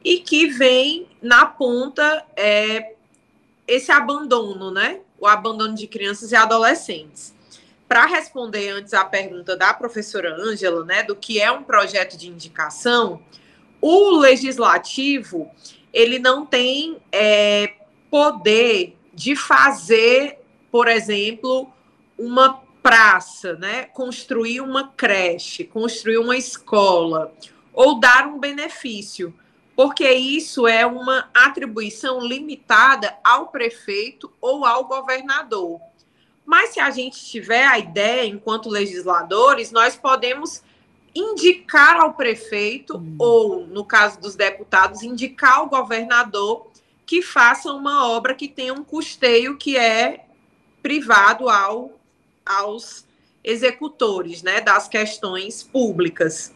e 0.05 0.19
que 0.19 0.47
vem 0.49 1.09
na 1.21 1.47
ponta 1.47 2.25
é, 2.37 2.95
esse 3.67 3.93
abandono, 3.93 4.71
né? 4.71 5.01
o 5.23 5.27
abandono 5.29 5.77
de 5.77 5.87
crianças 5.87 6.33
e 6.33 6.35
adolescentes. 6.35 7.33
Para 7.87 8.07
responder 8.07 8.71
antes 8.71 8.93
à 8.93 9.05
pergunta 9.05 9.57
da 9.57 9.73
professora 9.73 10.35
Ângela, 10.35 10.85
né, 10.85 11.05
do 11.05 11.15
que 11.15 11.41
é 11.41 11.53
um 11.53 11.63
projeto 11.63 12.17
de 12.17 12.29
indicação, 12.29 13.23
o 13.81 14.19
legislativo 14.19 15.49
ele 15.93 16.19
não 16.19 16.45
tem 16.45 16.97
é, 17.13 17.75
poder 18.11 18.97
de 19.15 19.37
fazer, 19.37 20.41
por 20.73 20.89
exemplo, 20.89 21.71
uma 22.19 22.61
praça, 22.83 23.53
né, 23.55 23.85
construir 23.85 24.61
uma 24.61 24.89
creche, 24.89 25.63
construir 25.63 26.19
uma 26.19 26.37
escola 26.37 27.33
ou 27.73 28.01
dar 28.01 28.27
um 28.27 28.41
benefício 28.41 29.33
porque 29.75 30.09
isso 30.11 30.67
é 30.67 30.85
uma 30.85 31.31
atribuição 31.33 32.21
limitada 32.21 33.17
ao 33.25 33.49
prefeito 33.49 34.33
ou 34.41 34.65
ao 34.65 34.85
governador. 34.85 35.81
Mas 36.45 36.71
se 36.71 36.81
a 36.81 36.91
gente 36.91 37.25
tiver 37.25 37.65
a 37.65 37.79
ideia, 37.79 38.27
enquanto 38.27 38.69
legisladores, 38.69 39.71
nós 39.71 39.97
podemos 39.97 40.63
indicar 41.15 42.01
ao 42.01 42.15
prefeito, 42.15 42.97
hum. 42.97 43.17
ou, 43.19 43.67
no 43.67 43.85
caso 43.85 44.21
dos 44.21 44.35
deputados, 44.35 45.03
indicar 45.03 45.59
ao 45.59 45.69
governador 45.69 46.71
que 47.07 47.23
faça 47.23 47.73
uma 47.73 48.09
obra 48.09 48.35
que 48.35 48.49
tenha 48.49 48.73
um 48.73 48.85
custeio 48.85 49.57
que 49.57 49.77
é 49.77 50.25
privado 50.83 51.49
ao, 51.49 51.93
aos 52.45 53.07
executores 53.45 54.43
né, 54.43 54.61
das 54.61 54.89
questões 54.89 55.63
públicas. 55.63 56.55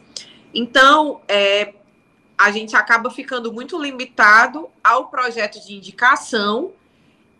Então, 0.53 1.21
é, 1.27 1.73
a 2.37 2.51
gente 2.51 2.75
acaba 2.75 3.09
ficando 3.09 3.51
muito 3.51 3.81
limitado 3.81 4.69
ao 4.83 5.07
projeto 5.07 5.59
de 5.65 5.73
indicação 5.73 6.71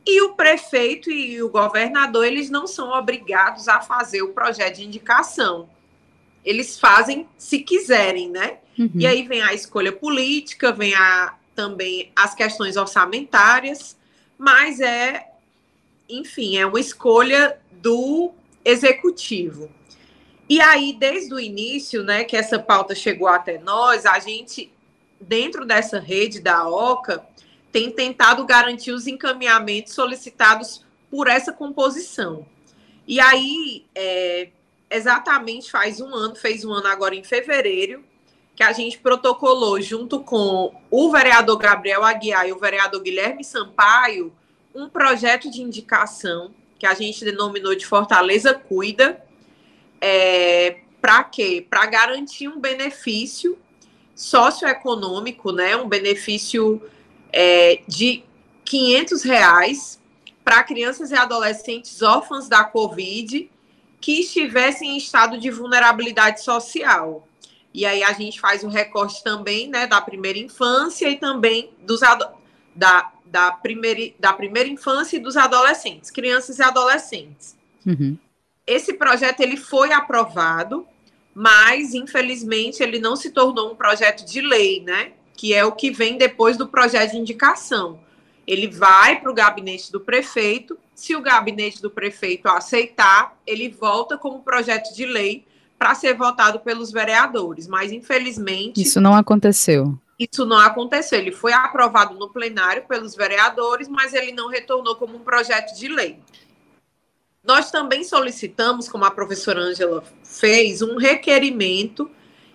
e 0.06 0.22
o 0.22 0.34
prefeito 0.34 1.12
e 1.12 1.44
o 1.44 1.50
governador 1.50 2.26
eles 2.26 2.50
não 2.50 2.66
são 2.66 2.90
obrigados 2.92 3.68
a 3.68 3.82
fazer 3.82 4.22
o 4.22 4.34
projeto 4.34 4.78
de 4.78 4.86
indicação. 4.86 5.70
Eles 6.44 6.80
fazem 6.80 7.28
se 7.38 7.60
quiserem, 7.60 8.30
né? 8.30 8.60
Uhum. 8.80 8.90
E 8.96 9.06
aí 9.06 9.28
vem 9.28 9.42
a 9.42 9.54
escolha 9.54 9.92
política, 9.92 10.72
vem 10.72 10.96
a, 10.96 11.36
também 11.54 12.12
as 12.16 12.34
questões 12.34 12.78
orçamentárias, 12.78 13.98
mas 14.38 14.80
é, 14.80 15.28
enfim, 16.08 16.58
é 16.58 16.66
uma 16.66 16.80
escolha 16.80 17.60
do 17.72 18.32
executivo. 18.64 19.70
E 20.50 20.62
aí, 20.62 20.96
desde 20.98 21.34
o 21.34 21.40
início, 21.40 22.04
né, 22.04 22.24
que 22.24 22.38
essa 22.38 22.58
pauta 22.58 22.96
chegou 22.96 23.28
até 23.28 23.58
nós, 23.58 24.06
a 24.06 24.18
gente 24.20 24.72
dentro 25.20 25.66
dessa 25.66 26.00
rede 26.00 26.40
da 26.40 26.68
OCA, 26.68 27.26
tem 27.72 27.92
tentado 27.92 28.46
garantir 28.46 28.92
os 28.92 29.08
encaminhamentos 29.08 29.94
solicitados 29.94 30.86
por 31.10 31.28
essa 31.28 31.52
composição. 31.52 32.46
E 33.08 33.20
aí, 33.20 33.86
é, 33.96 34.50
exatamente 34.90 35.72
faz 35.72 36.00
um 36.02 36.14
ano, 36.14 36.36
fez 36.36 36.66
um 36.66 36.72
ano 36.72 36.88
agora 36.88 37.16
em 37.16 37.24
fevereiro, 37.24 38.04
que 38.56 38.64
a 38.64 38.72
gente 38.72 38.98
protocolou 38.98 39.80
junto 39.80 40.20
com 40.22 40.74
o 40.90 41.12
vereador 41.12 41.58
Gabriel 41.58 42.04
Aguiar 42.04 42.48
e 42.48 42.52
o 42.52 42.60
vereador 42.60 43.02
Guilherme 43.02 43.44
Sampaio 43.44 44.34
um 44.78 44.88
projeto 44.88 45.50
de 45.50 45.62
indicação 45.62 46.52
que 46.78 46.86
a 46.86 46.94
gente 46.94 47.26
denominou 47.26 47.76
de 47.76 47.86
Fortaleza 47.86 48.54
Cuida, 48.54 49.24
é, 50.00 50.78
para 51.02 51.24
quê? 51.24 51.66
Para 51.68 51.86
garantir 51.88 52.48
um 52.48 52.60
benefício 52.60 53.58
socioeconômico, 54.18 55.52
né, 55.52 55.78
um 55.78 55.88
benefício 55.88 56.82
é, 57.32 57.82
de 57.88 58.24
500 58.66 59.22
reais 59.22 60.02
para 60.44 60.64
crianças 60.64 61.12
e 61.12 61.16
adolescentes 61.16 62.02
órfãs 62.02 62.50
da 62.50 62.64
Covid 62.64 63.50
que 64.02 64.22
estivessem 64.22 64.92
em 64.92 64.98
estado 64.98 65.38
de 65.38 65.52
vulnerabilidade 65.52 66.42
social. 66.42 67.28
E 67.74 67.86
aí 67.86 68.02
a 68.02 68.12
gente 68.14 68.40
faz 68.40 68.64
o 68.64 68.68
recorte 68.68 69.24
também 69.24 69.70
né, 69.70 69.86
da 69.86 70.02
primeira 70.02 70.40
infância 70.40 71.08
e 71.08 71.18
também 71.18 71.70
dos 71.86 72.00
da, 72.76 73.12
da, 73.24 73.52
primeira, 73.52 74.14
da 74.20 74.34
primeira 74.34 74.68
infância 74.68 75.18
e 75.18 75.20
dos 75.20 75.38
adolescentes, 75.38 76.10
crianças 76.10 76.58
e 76.58 76.64
adolescentes. 76.64 77.56
Uhum. 77.86 78.18
Esse 78.66 78.94
projeto 78.94 79.42
ele 79.42 79.58
foi 79.58 79.94
aprovado 79.94 80.88
mas 81.40 81.94
infelizmente 81.94 82.82
ele 82.82 82.98
não 82.98 83.16
se 83.16 83.30
tornou 83.30 83.72
um 83.72 83.76
projeto 83.76 84.26
de 84.26 84.42
lei, 84.42 84.82
né? 84.82 85.12
Que 85.36 85.54
é 85.54 85.64
o 85.64 85.72
que 85.72 85.92
vem 85.92 86.18
depois 86.18 86.58
do 86.58 86.68
projeto 86.68 87.12
de 87.12 87.20
indicação. 87.20 88.00
Ele 88.48 88.68
vai 88.68 89.22
para 89.22 89.30
o 89.30 89.36
gabinete 89.36 89.92
do 89.92 90.00
prefeito, 90.00 90.80
se 90.96 91.16
o 91.16 91.22
gabinete 91.22 91.80
do 91.80 91.92
prefeito 91.92 92.48
aceitar, 92.48 93.38
ele 93.46 93.70
volta 93.70 94.18
como 94.18 94.40
projeto 94.40 94.96
de 94.96 95.06
lei 95.06 95.46
para 95.78 95.94
ser 95.94 96.16
votado 96.16 96.60
pelos 96.62 96.92
vereadores. 96.92 97.68
Mas 97.68 97.92
infelizmente. 97.92 98.82
Isso 98.82 99.00
não 99.00 99.14
aconteceu. 99.14 99.96
Isso 100.18 100.44
não 100.44 100.58
aconteceu. 100.58 101.20
Ele 101.20 101.32
foi 101.32 101.54
aprovado 101.54 102.16
no 102.16 102.30
plenário 102.30 102.88
pelos 102.88 103.16
vereadores, 103.16 103.88
mas 103.88 104.12
ele 104.16 104.32
não 104.32 104.50
retornou 104.50 104.96
como 104.96 105.18
um 105.18 105.22
projeto 105.22 105.78
de 105.78 105.88
lei. 105.88 106.20
Nós 107.48 107.72
também 107.72 108.04
solicitamos, 108.04 108.90
como 108.90 109.06
a 109.06 109.12
professora 109.12 109.62
Ângela 109.62 110.04
fez, 110.22 110.82
um 110.82 110.98
requerimento, 110.98 112.12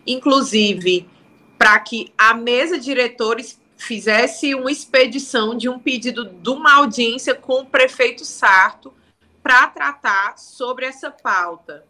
inclusive, 0.07 1.09
para 1.57 1.81
que 1.81 2.13
a 2.19 2.35
mesa 2.35 2.77
de 2.77 2.85
diretores 2.85 3.59
fizesse 3.75 4.55
uma 4.55 4.71
expedição 4.71 5.57
de 5.57 5.67
um 5.67 5.79
pedido 5.79 6.27
de 6.27 6.51
uma 6.51 6.75
audiência 6.75 7.35
com 7.35 7.61
o 7.61 7.67
prefeito 7.67 8.23
Sarto 8.23 8.93
para 9.43 9.67
tratar 9.69 10.37
sobre 10.37 10.85
essa 10.85 11.11
pauta. 11.11 11.87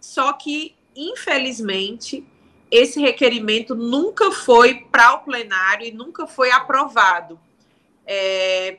Só 0.00 0.32
que, 0.32 0.76
infelizmente, 0.94 2.24
esse 2.70 3.00
requerimento 3.00 3.74
nunca 3.74 4.30
foi 4.30 4.86
para 4.92 5.14
o 5.14 5.18
plenário 5.18 5.84
e 5.84 5.90
nunca 5.90 6.28
foi 6.28 6.52
aprovado. 6.52 7.40
É, 8.06 8.78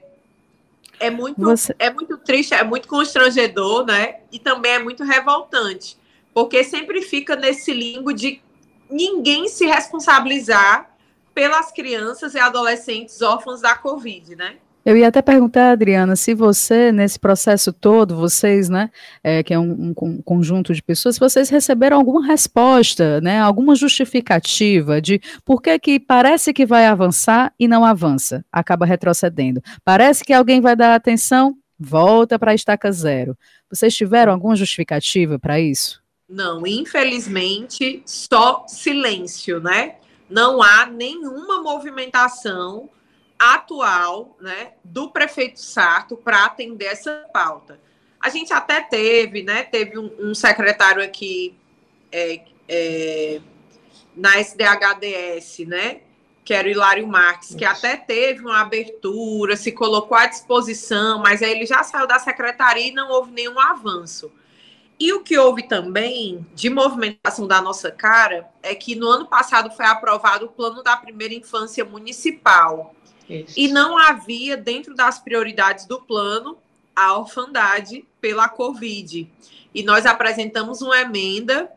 é 1.00 1.10
muito, 1.10 1.40
Você... 1.42 1.76
é 1.80 1.92
muito 1.92 2.18
triste, 2.18 2.54
é 2.54 2.64
muito 2.64 2.88
constrangedor, 2.88 3.86
né? 3.86 4.22
E 4.32 4.40
também 4.40 4.74
é 4.74 4.80
muito 4.80 5.04
revoltante, 5.04 5.98
porque 6.34 6.64
sempre 6.64 7.02
fica 7.02 7.36
nesse 7.36 7.74
limbo 7.74 8.14
de 8.14 8.42
ninguém 8.90 9.48
se 9.48 9.66
responsabilizar 9.66 10.90
pelas 11.34 11.72
crianças 11.72 12.34
e 12.34 12.40
adolescentes 12.40 13.22
órfãos 13.22 13.62
da 13.62 13.76
Covid, 13.76 14.36
né? 14.36 14.58
Eu 14.88 14.96
ia 14.96 15.10
até 15.10 15.22
perguntar, 15.22 15.72
Adriana, 15.72 16.16
se 16.16 16.34
você, 16.34 16.94
nesse 16.94 17.20
processo 17.20 17.74
todo, 17.74 18.16
vocês, 18.16 18.70
né, 18.70 18.90
é, 19.22 19.44
que 19.44 19.54
é 19.54 19.60
um, 19.60 19.94
um, 20.02 20.22
conjunto 20.22 20.74
de 20.74 20.82
pessoas, 20.82 21.16
se 21.16 21.20
vocês 21.20 21.50
receberam 21.50 21.98
alguma 21.98 22.26
resposta, 22.26 23.20
né, 23.20 23.38
alguma 23.38 23.76
justificativa 23.76 25.02
de 25.02 25.20
por 25.44 25.62
que 25.62 25.78
que 25.78 26.00
parece 26.00 26.54
que 26.54 26.66
vai 26.66 26.86
avançar 26.86 27.54
e 27.60 27.68
não 27.68 27.84
avança, 27.84 28.46
acaba 28.50 28.86
retrocedendo. 28.86 29.62
Parece 29.84 30.24
que 30.24 30.32
alguém 30.32 30.62
vai 30.62 30.74
dar 30.74 30.96
atenção, 30.96 31.58
volta 31.78 32.40
para 32.40 32.52
a 32.52 32.56
estaca 32.56 32.90
zero. 32.90 33.38
Vocês 33.70 33.94
tiveram 33.94 34.32
alguma 34.32 34.56
justificativa 34.56 35.38
para 35.38 35.60
isso? 35.60 36.02
Não, 36.30 36.66
infelizmente, 36.66 38.02
só 38.06 38.64
silêncio, 38.70 39.60
né? 39.60 39.96
Não 40.30 40.64
há 40.64 40.86
nenhuma 40.86 41.62
movimentação 41.62 42.90
atual 43.40 44.36
né, 44.40 44.74
do 44.84 45.10
prefeito 45.10 45.60
Sarto 45.60 46.18
para 46.18 46.46
atender 46.46 46.86
essa 46.86 47.26
pauta. 47.34 47.80
A 48.20 48.30
gente 48.30 48.52
até 48.52 48.82
teve, 48.82 49.44
né? 49.44 49.64
Teve 49.64 49.98
um, 49.98 50.12
um 50.20 50.34
secretário 50.34 51.04
aqui 51.04 51.56
é, 52.12 52.42
é, 52.68 53.42
na 54.16 54.40
SDHDS, 54.40 55.60
né? 55.68 56.02
Que 56.44 56.54
era 56.54 56.68
o 56.68 56.72
Hilário 56.72 57.08
Marques, 57.08 57.54
que 57.54 57.66
até 57.66 57.96
teve 57.96 58.42
uma 58.42 58.62
abertura, 58.62 59.56
se 59.56 59.72
colocou 59.72 60.18
à 60.18 60.26
disposição, 60.26 61.20
mas 61.20 61.44
aí 61.44 61.52
ele 61.52 61.66
já 61.66 61.84
saiu 61.84 62.08
da 62.08 62.18
secretaria 62.18 62.88
e 62.88 62.92
não 62.92 63.12
houve 63.12 63.32
nenhum 63.32 63.60
avanço. 63.60 64.32
E 65.00 65.14
o 65.14 65.22
que 65.22 65.38
houve 65.38 65.68
também 65.68 66.44
de 66.56 66.70
movimentação 66.72 67.46
da 67.46 67.62
nossa 67.62 67.92
cara 67.92 68.50
é 68.64 68.74
que 68.74 68.96
no 68.96 69.08
ano 69.08 69.28
passado 69.28 69.70
foi 69.76 69.86
aprovado 69.86 70.46
o 70.46 70.50
plano 70.50 70.82
da 70.82 70.98
primeira 70.98 71.36
infância 71.36 71.86
municipal. 71.86 72.96
Isso. 73.30 73.54
E 73.58 73.68
não 73.68 73.98
havia, 73.98 74.56
dentro 74.56 74.96
das 74.96 75.20
prioridades 75.20 75.86
do 75.86 76.02
plano, 76.02 76.58
a 76.96 77.18
orfandade 77.18 78.06
pela 78.20 78.50
Covid. 78.50 79.30
E 79.74 79.84
nós 79.84 80.06
apresentamos 80.06 80.82
uma 80.82 81.00
emenda 81.00 81.72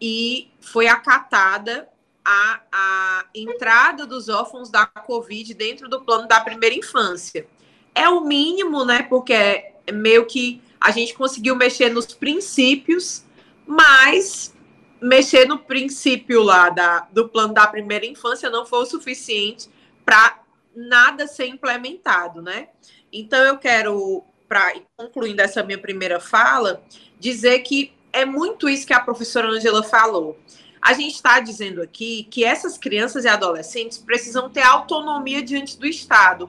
e 0.00 0.48
foi 0.60 0.86
acatada 0.86 1.88
a, 2.24 2.60
a 2.70 3.24
entrada 3.34 4.06
dos 4.06 4.28
órfãos 4.28 4.70
da 4.70 4.86
Covid 4.86 5.52
dentro 5.54 5.88
do 5.88 6.00
plano 6.02 6.28
da 6.28 6.40
primeira 6.40 6.74
infância. 6.74 7.46
É 7.94 8.08
o 8.08 8.20
mínimo, 8.20 8.84
né? 8.84 9.02
Porque 9.02 9.32
é 9.32 9.74
meio 9.92 10.26
que 10.26 10.62
a 10.80 10.90
gente 10.90 11.14
conseguiu 11.14 11.56
mexer 11.56 11.90
nos 11.90 12.06
princípios, 12.06 13.24
mas 13.66 14.54
mexer 15.00 15.46
no 15.46 15.58
princípio 15.58 16.42
lá 16.42 16.70
da, 16.70 17.00
do 17.10 17.28
plano 17.28 17.54
da 17.54 17.66
primeira 17.66 18.06
infância 18.06 18.50
não 18.50 18.66
foi 18.66 18.80
o 18.80 18.86
suficiente 18.86 19.68
para 20.04 20.38
nada 20.74 21.26
ser 21.26 21.46
implementado, 21.46 22.40
né? 22.40 22.68
Então 23.12 23.38
eu 23.44 23.58
quero, 23.58 24.24
para 24.48 24.74
concluindo 24.96 25.42
essa 25.42 25.62
minha 25.62 25.78
primeira 25.78 26.20
fala, 26.20 26.82
dizer 27.18 27.60
que 27.60 27.92
é 28.12 28.24
muito 28.24 28.68
isso 28.68 28.86
que 28.86 28.92
a 28.92 29.00
professora 29.00 29.48
Angela 29.48 29.82
falou. 29.82 30.38
A 30.80 30.94
gente 30.94 31.14
está 31.14 31.40
dizendo 31.40 31.82
aqui 31.82 32.26
que 32.30 32.44
essas 32.44 32.78
crianças 32.78 33.24
e 33.24 33.28
adolescentes 33.28 33.98
precisam 33.98 34.48
ter 34.48 34.62
autonomia 34.62 35.42
diante 35.42 35.78
do 35.78 35.86
Estado. 35.86 36.48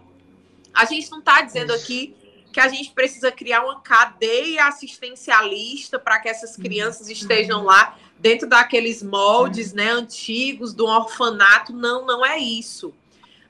A 0.74 0.86
gente 0.86 1.12
não 1.12 1.20
está 1.20 1.42
dizendo 1.42 1.74
aqui 1.74 2.16
que 2.52 2.60
a 2.60 2.68
gente 2.68 2.92
precisa 2.92 3.32
criar 3.32 3.64
uma 3.64 3.82
cadeia 3.82 4.68
assistencialista 4.68 6.00
para 6.00 6.20
que 6.20 6.30
essas 6.30 6.56
crianças 6.56 7.10
estejam 7.10 7.64
lá 7.64 7.98
dentro 8.20 8.48
daqueles 8.48 9.02
moldes 9.02 9.74
né, 9.74 9.90
antigos 9.90 10.74
do 10.74 10.86
orfanato. 10.86 11.74
Não, 11.74 12.06
não 12.06 12.26
é 12.26 12.38
isso. 12.38 12.94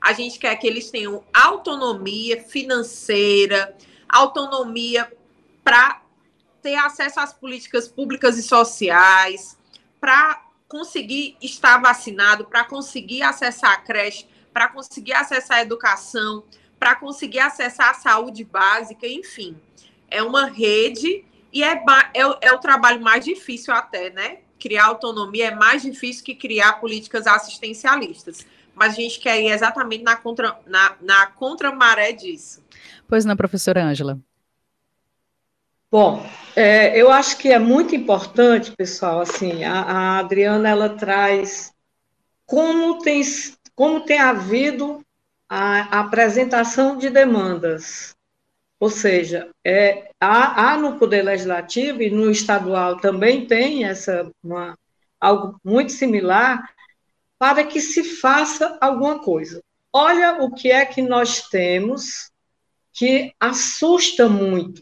A 0.02 0.12
gente 0.12 0.36
quer 0.36 0.56
que 0.56 0.66
eles 0.66 0.90
tenham 0.90 1.22
autonomia 1.32 2.42
financeira, 2.42 3.76
autonomia 4.08 5.10
para 5.62 6.02
ter 6.60 6.74
acesso 6.74 7.20
às 7.20 7.32
políticas 7.32 7.86
públicas 7.86 8.36
e 8.36 8.42
sociais, 8.42 9.56
para 10.00 10.42
conseguir 10.66 11.36
estar 11.40 11.80
vacinado, 11.80 12.46
para 12.46 12.64
conseguir 12.64 13.22
acessar 13.22 13.74
a 13.74 13.76
creche, 13.76 14.26
para 14.52 14.68
conseguir 14.68 15.12
acessar 15.12 15.58
a 15.58 15.62
educação, 15.62 16.42
para 16.80 16.96
conseguir 16.96 17.38
acessar 17.38 17.90
a 17.90 17.94
saúde 17.94 18.42
básica, 18.42 19.06
enfim. 19.06 19.56
É 20.10 20.20
uma 20.20 20.46
rede 20.46 21.24
e 21.52 21.62
é, 21.62 21.74
é, 22.12 22.22
é 22.40 22.52
o 22.52 22.58
trabalho 22.58 23.00
mais 23.00 23.24
difícil 23.24 23.72
até, 23.72 24.10
né? 24.10 24.38
Criar 24.58 24.86
autonomia 24.86 25.48
é 25.48 25.54
mais 25.54 25.82
difícil 25.82 26.24
que 26.24 26.34
criar 26.34 26.80
políticas 26.80 27.28
assistencialistas 27.28 28.44
mas 28.74 28.94
a 28.94 28.96
gente 28.96 29.18
quer 29.20 29.40
ir 29.40 29.48
exatamente 29.48 30.02
na, 30.02 30.16
contra, 30.16 30.58
na, 30.66 30.96
na 31.00 31.26
contramaré 31.26 32.12
disso. 32.12 32.62
Pois 33.08 33.24
não, 33.24 33.36
professora 33.36 33.84
Ângela. 33.84 34.18
Bom, 35.90 36.24
é, 36.56 36.98
eu 36.98 37.10
acho 37.10 37.36
que 37.36 37.52
é 37.52 37.58
muito 37.58 37.94
importante, 37.94 38.72
pessoal, 38.74 39.20
assim, 39.20 39.62
a, 39.62 39.82
a, 39.82 40.18
Adriana, 40.20 40.70
ela 40.70 40.88
traz 40.88 41.70
como 42.46 42.98
tem, 42.98 43.22
como 43.74 44.00
tem 44.00 44.18
havido 44.18 45.04
a, 45.48 45.98
a 45.98 46.00
apresentação 46.00 46.96
de 46.96 47.10
demandas, 47.10 48.14
ou 48.80 48.88
seja, 48.88 49.50
é, 49.64 50.10
há, 50.18 50.72
há, 50.72 50.78
no 50.78 50.98
Poder 50.98 51.22
Legislativo 51.22 52.02
e 52.02 52.10
no 52.10 52.30
estadual 52.30 52.96
também 52.96 53.46
tem 53.46 53.84
essa, 53.84 54.30
uma, 54.42 54.76
algo 55.20 55.60
muito 55.62 55.92
similar, 55.92 56.68
para 57.42 57.64
que 57.64 57.80
se 57.80 58.04
faça 58.04 58.78
alguma 58.80 59.18
coisa. 59.18 59.60
Olha 59.92 60.44
o 60.44 60.54
que 60.54 60.70
é 60.70 60.86
que 60.86 61.02
nós 61.02 61.48
temos 61.48 62.30
que 62.92 63.34
assusta 63.40 64.28
muito. 64.28 64.80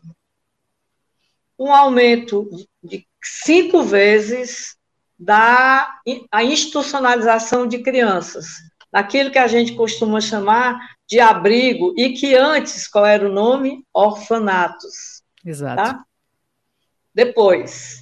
Um 1.58 1.72
aumento 1.72 2.50
de 2.82 3.08
cinco 3.24 3.82
vezes 3.82 4.76
da 5.18 6.00
a 6.30 6.44
institucionalização 6.44 7.66
de 7.66 7.78
crianças, 7.78 8.48
daquilo 8.92 9.30
que 9.30 9.38
a 9.38 9.48
gente 9.48 9.74
costuma 9.74 10.20
chamar 10.20 10.78
de 11.08 11.18
abrigo, 11.18 11.94
e 11.96 12.12
que 12.12 12.34
antes, 12.34 12.86
qual 12.86 13.06
era 13.06 13.26
o 13.26 13.32
nome? 13.32 13.86
Orfanatos. 13.90 15.22
Exato. 15.42 15.82
Tá? 15.82 16.04
Depois, 17.14 17.99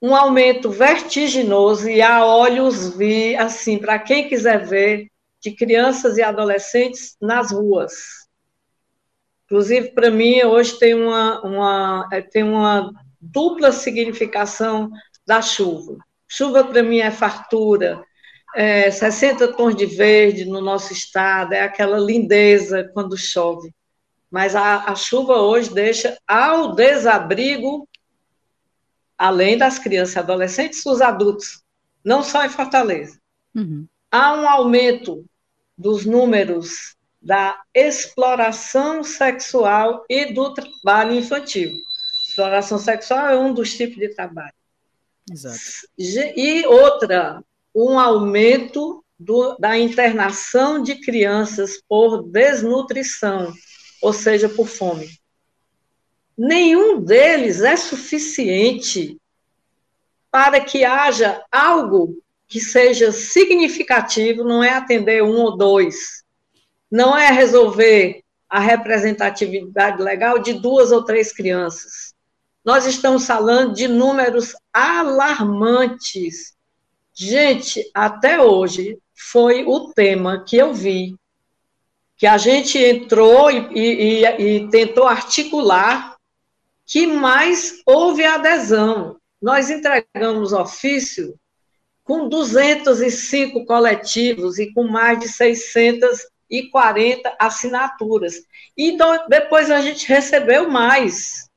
um 0.00 0.14
aumento 0.14 0.70
vertiginoso 0.70 1.88
e 1.88 2.00
a 2.00 2.24
olhos 2.24 2.96
vi, 2.96 3.36
assim, 3.36 3.78
para 3.78 3.98
quem 3.98 4.28
quiser 4.28 4.66
ver, 4.66 5.10
de 5.40 5.50
crianças 5.52 6.16
e 6.16 6.22
adolescentes 6.22 7.16
nas 7.20 7.52
ruas. 7.52 7.92
Inclusive, 9.44 9.90
para 9.90 10.10
mim, 10.10 10.42
hoje 10.42 10.78
tem 10.78 10.94
uma, 10.94 11.40
uma, 11.42 12.08
é, 12.12 12.22
tem 12.22 12.42
uma 12.42 12.92
dupla 13.20 13.72
significação 13.72 14.90
da 15.26 15.42
chuva. 15.42 15.98
Chuva, 16.28 16.64
para 16.64 16.82
mim, 16.82 17.00
é 17.00 17.10
fartura, 17.10 18.02
é 18.54 18.90
60 18.90 19.52
tons 19.54 19.74
de 19.74 19.86
verde 19.86 20.44
no 20.44 20.60
nosso 20.60 20.92
estado, 20.92 21.52
é 21.52 21.62
aquela 21.62 21.98
lindeza 21.98 22.88
quando 22.94 23.16
chove. 23.18 23.74
Mas 24.30 24.54
a, 24.54 24.84
a 24.84 24.94
chuva 24.94 25.38
hoje 25.38 25.74
deixa 25.74 26.16
ao 26.26 26.74
desabrigo 26.74 27.88
além 29.20 29.58
das 29.58 29.78
crianças 29.78 30.16
e 30.16 30.18
adolescentes, 30.18 30.86
os 30.86 31.02
adultos, 31.02 31.62
não 32.02 32.22
só 32.22 32.42
em 32.42 32.48
Fortaleza. 32.48 33.20
Uhum. 33.54 33.86
Há 34.10 34.32
um 34.32 34.48
aumento 34.48 35.26
dos 35.76 36.06
números 36.06 36.96
da 37.20 37.60
exploração 37.74 39.04
sexual 39.04 40.06
e 40.08 40.32
do 40.32 40.54
trabalho 40.54 41.12
infantil. 41.12 41.70
Exploração 42.30 42.78
sexual 42.78 43.28
é 43.28 43.38
um 43.38 43.52
dos 43.52 43.74
tipos 43.74 43.98
de 43.98 44.08
trabalho. 44.08 44.54
Exato. 45.30 45.58
E 45.98 46.64
outra, 46.64 47.44
um 47.74 47.98
aumento 47.98 49.04
do, 49.18 49.54
da 49.58 49.78
internação 49.78 50.82
de 50.82 50.94
crianças 50.94 51.72
por 51.86 52.22
desnutrição, 52.22 53.52
ou 54.00 54.14
seja, 54.14 54.48
por 54.48 54.66
fome 54.66 55.19
nenhum 56.40 57.02
deles 57.02 57.60
é 57.60 57.76
suficiente 57.76 59.18
para 60.30 60.58
que 60.58 60.86
haja 60.86 61.44
algo 61.52 62.16
que 62.48 62.58
seja 62.58 63.12
significativo, 63.12 64.42
não 64.42 64.64
é 64.64 64.70
atender 64.70 65.22
um 65.22 65.36
ou 65.36 65.54
dois, 65.54 66.24
não 66.90 67.16
é 67.16 67.30
resolver 67.30 68.22
a 68.48 68.58
representatividade 68.58 70.02
legal 70.02 70.38
de 70.38 70.54
duas 70.54 70.90
ou 70.90 71.04
três 71.04 71.30
crianças. 71.30 72.14
Nós 72.64 72.86
estamos 72.86 73.26
falando 73.26 73.74
de 73.74 73.86
números 73.86 74.54
alarmantes. 74.72 76.54
Gente, 77.12 77.88
até 77.92 78.40
hoje 78.40 78.98
foi 79.14 79.62
o 79.66 79.92
tema 79.92 80.42
que 80.42 80.56
eu 80.56 80.72
vi, 80.72 81.14
que 82.16 82.26
a 82.26 82.38
gente 82.38 82.78
entrou 82.78 83.50
e, 83.50 83.68
e, 83.74 84.24
e 84.24 84.70
tentou 84.70 85.06
articular, 85.06 86.16
que 86.90 87.06
mais 87.06 87.80
houve 87.86 88.24
adesão. 88.24 89.16
Nós 89.40 89.70
entregamos 89.70 90.52
ofício 90.52 91.38
com 92.02 92.28
205 92.28 93.64
coletivos 93.64 94.58
e 94.58 94.74
com 94.74 94.88
mais 94.88 95.20
de 95.20 95.28
640 95.28 97.36
assinaturas. 97.38 98.42
E 98.76 98.98
depois 99.28 99.70
a 99.70 99.80
gente 99.80 100.08
recebeu 100.08 100.68
mais. 100.68 101.48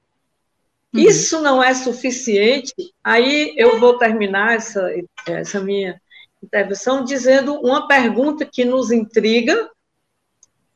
Uhum. 0.94 1.02
Isso 1.02 1.42
não 1.42 1.64
é 1.64 1.74
suficiente. 1.74 2.72
Aí 3.04 3.56
eu 3.58 3.80
vou 3.80 3.98
terminar 3.98 4.58
essa, 4.58 4.88
essa 5.26 5.60
minha 5.60 6.00
intervenção 6.44 7.04
dizendo 7.04 7.56
uma 7.56 7.88
pergunta 7.88 8.46
que 8.46 8.64
nos 8.64 8.92
intriga, 8.92 9.68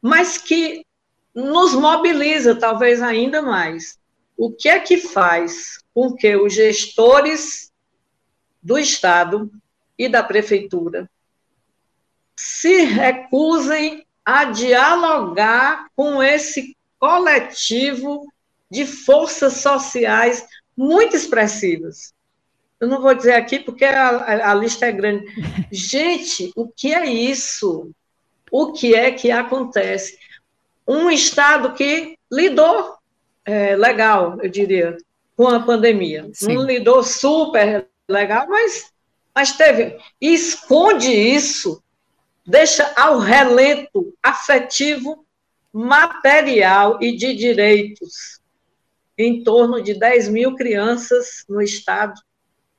mas 0.02 0.39
que 0.39 0.84
nos 1.36 1.76
mobiliza 1.76 2.56
talvez 2.56 3.04
ainda 3.04 3.43
mais. 3.43 4.00
O 4.38 4.52
que 4.52 4.69
é 4.69 4.80
que 4.80 4.97
faz 4.97 5.80
com 5.93 6.13
que 6.13 6.36
os 6.36 6.54
gestores 6.54 7.71
do 8.62 8.78
Estado 8.78 9.52
e 9.97 10.08
da 10.08 10.21
prefeitura 10.21 11.10
se 12.36 12.84
recusem 12.84 14.06
a 14.23 14.45
dialogar 14.45 15.88
com 15.95 16.21
esse 16.21 16.78
coletivo 17.00 18.28
de 18.69 18.86
forças 18.86 19.54
sociais 19.54 20.45
muito 20.76 21.15
expressivas. 21.15 22.13
Eu 22.80 22.88
não 22.88 23.02
vou 23.02 23.15
dizer 23.15 23.34
aqui 23.34 23.58
porque 23.58 23.86
a, 23.86 24.52
a, 24.52 24.54
lista 24.54 24.86
é 24.86 24.91
grande. 24.91 25.26
Gente, 25.71 26.52
o 26.56 26.67
que 26.67 26.93
é 26.93 27.06
isso? 27.06 27.89
O 28.52 28.71
que 28.71 28.93
é 28.93 29.12
que 29.12 29.32
acontece? 29.32 30.19
Um 30.88 31.10
Estado 31.10 31.73
que 31.73 32.17
lidou 32.32 32.96
é, 33.47 33.75
legal, 33.75 34.38
eu 34.43 34.49
diria, 34.49 34.97
com 35.36 35.47
a 35.47 35.60
pandemia. 35.60 36.29
Sim. 36.33 36.53
Não 36.53 36.65
lidou 36.65 37.01
super 37.01 37.88
legal, 38.07 38.47
mas 38.47 38.91
mas 39.38 39.51
teve. 39.51 39.95
E 40.19 40.33
esconde 40.33 41.12
isso, 41.12 41.83
deixa 42.43 42.91
ao 42.95 43.19
relento 43.19 44.12
afetivo, 44.21 45.23
material 45.71 46.97
e 46.99 47.15
de 47.15 47.36
direitos 47.36 48.41
em 49.15 49.43
torno 49.43 49.79
de 49.79 49.93
10 49.93 50.29
mil 50.29 50.55
crianças 50.55 51.45
no 51.47 51.62
estado 51.62 52.19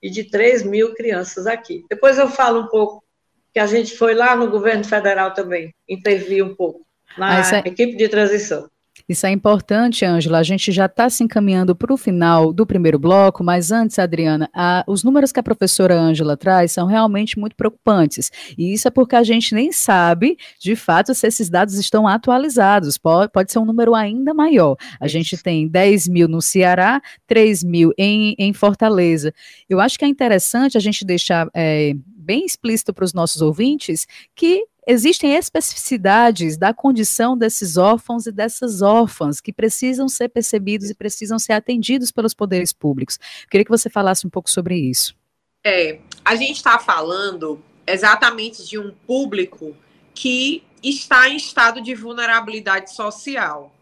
e 0.02 0.10
de 0.10 0.24
3 0.24 0.64
mil 0.64 0.94
crianças 0.94 1.46
aqui. 1.46 1.84
Depois 1.88 2.18
eu 2.18 2.28
falo 2.28 2.62
um 2.62 2.66
pouco 2.66 3.04
que 3.52 3.60
a 3.60 3.66
gente 3.68 3.96
foi 3.96 4.14
lá 4.14 4.34
no 4.34 4.50
governo 4.50 4.82
federal 4.82 5.32
também, 5.32 5.72
intervir 5.88 6.44
um 6.44 6.56
pouco 6.56 6.84
na 7.16 7.38
é... 7.38 7.58
equipe 7.68 7.96
de 7.96 8.08
transição. 8.08 8.68
Isso 9.08 9.26
é 9.26 9.30
importante, 9.30 10.04
Ângela. 10.04 10.38
A 10.38 10.42
gente 10.42 10.70
já 10.70 10.84
está 10.84 11.08
se 11.08 11.24
encaminhando 11.24 11.74
para 11.74 11.94
o 11.94 11.96
final 11.96 12.52
do 12.52 12.66
primeiro 12.66 12.98
bloco, 12.98 13.42
mas 13.42 13.72
antes, 13.72 13.98
Adriana, 13.98 14.50
a, 14.52 14.84
os 14.86 15.02
números 15.02 15.32
que 15.32 15.40
a 15.40 15.42
professora 15.42 15.98
Ângela 15.98 16.36
traz 16.36 16.72
são 16.72 16.86
realmente 16.86 17.38
muito 17.38 17.56
preocupantes. 17.56 18.30
E 18.58 18.70
isso 18.70 18.86
é 18.86 18.90
porque 18.90 19.16
a 19.16 19.22
gente 19.22 19.54
nem 19.54 19.72
sabe, 19.72 20.36
de 20.60 20.76
fato, 20.76 21.14
se 21.14 21.26
esses 21.26 21.48
dados 21.48 21.74
estão 21.74 22.06
atualizados. 22.06 22.98
Pode, 22.98 23.32
pode 23.32 23.50
ser 23.50 23.58
um 23.58 23.64
número 23.64 23.94
ainda 23.94 24.34
maior. 24.34 24.76
A 25.00 25.08
gente 25.08 25.38
tem 25.42 25.66
10 25.66 26.06
mil 26.08 26.28
no 26.28 26.42
Ceará, 26.42 27.00
3 27.26 27.64
mil 27.64 27.94
em, 27.96 28.34
em 28.38 28.52
Fortaleza. 28.52 29.32
Eu 29.70 29.80
acho 29.80 29.98
que 29.98 30.04
é 30.04 30.08
interessante 30.08 30.76
a 30.76 30.80
gente 30.80 31.02
deixar 31.06 31.48
é, 31.54 31.94
bem 32.28 32.44
explícito 32.44 32.92
para 32.92 33.06
os 33.06 33.14
nossos 33.14 33.40
ouvintes 33.40 34.06
que 34.36 34.66
existem 34.88 35.34
especificidades 35.34 36.56
da 36.56 36.72
condição 36.72 37.36
desses 37.36 37.76
órfãos 37.76 38.24
e 38.26 38.32
dessas 38.32 38.80
órfãs 38.80 39.38
que 39.38 39.52
precisam 39.52 40.08
ser 40.08 40.30
percebidos 40.30 40.88
e 40.88 40.94
precisam 40.94 41.38
ser 41.38 41.52
atendidos 41.52 42.10
pelos 42.10 42.32
poderes 42.32 42.72
públicos. 42.72 43.18
Queria 43.50 43.66
que 43.66 43.70
você 43.70 43.90
falasse 43.90 44.26
um 44.26 44.30
pouco 44.30 44.48
sobre 44.48 44.76
isso. 44.76 45.14
É, 45.62 45.98
a 46.24 46.34
gente 46.36 46.56
está 46.56 46.78
falando 46.78 47.62
exatamente 47.86 48.66
de 48.66 48.78
um 48.78 48.90
público 49.06 49.76
que 50.14 50.64
está 50.82 51.28
em 51.28 51.36
estado 51.36 51.82
de 51.82 51.94
vulnerabilidade 51.94 52.94
social, 52.94 53.74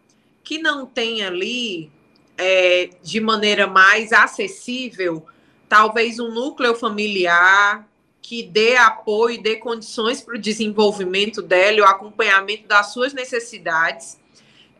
que 0.42 0.58
não 0.58 0.86
tem 0.86 1.22
ali, 1.22 1.88
é, 2.36 2.90
de 3.00 3.20
maneira 3.20 3.68
mais 3.68 4.12
acessível, 4.12 5.24
talvez 5.68 6.18
um 6.18 6.32
núcleo 6.32 6.74
familiar, 6.74 7.86
que 8.26 8.42
dê 8.42 8.76
apoio, 8.76 9.40
dê 9.40 9.54
condições 9.54 10.20
para 10.20 10.34
o 10.34 10.38
desenvolvimento 10.38 11.40
dela 11.40 11.76
e 11.76 11.80
o 11.80 11.84
acompanhamento 11.84 12.66
das 12.66 12.92
suas 12.92 13.12
necessidades. 13.12 14.18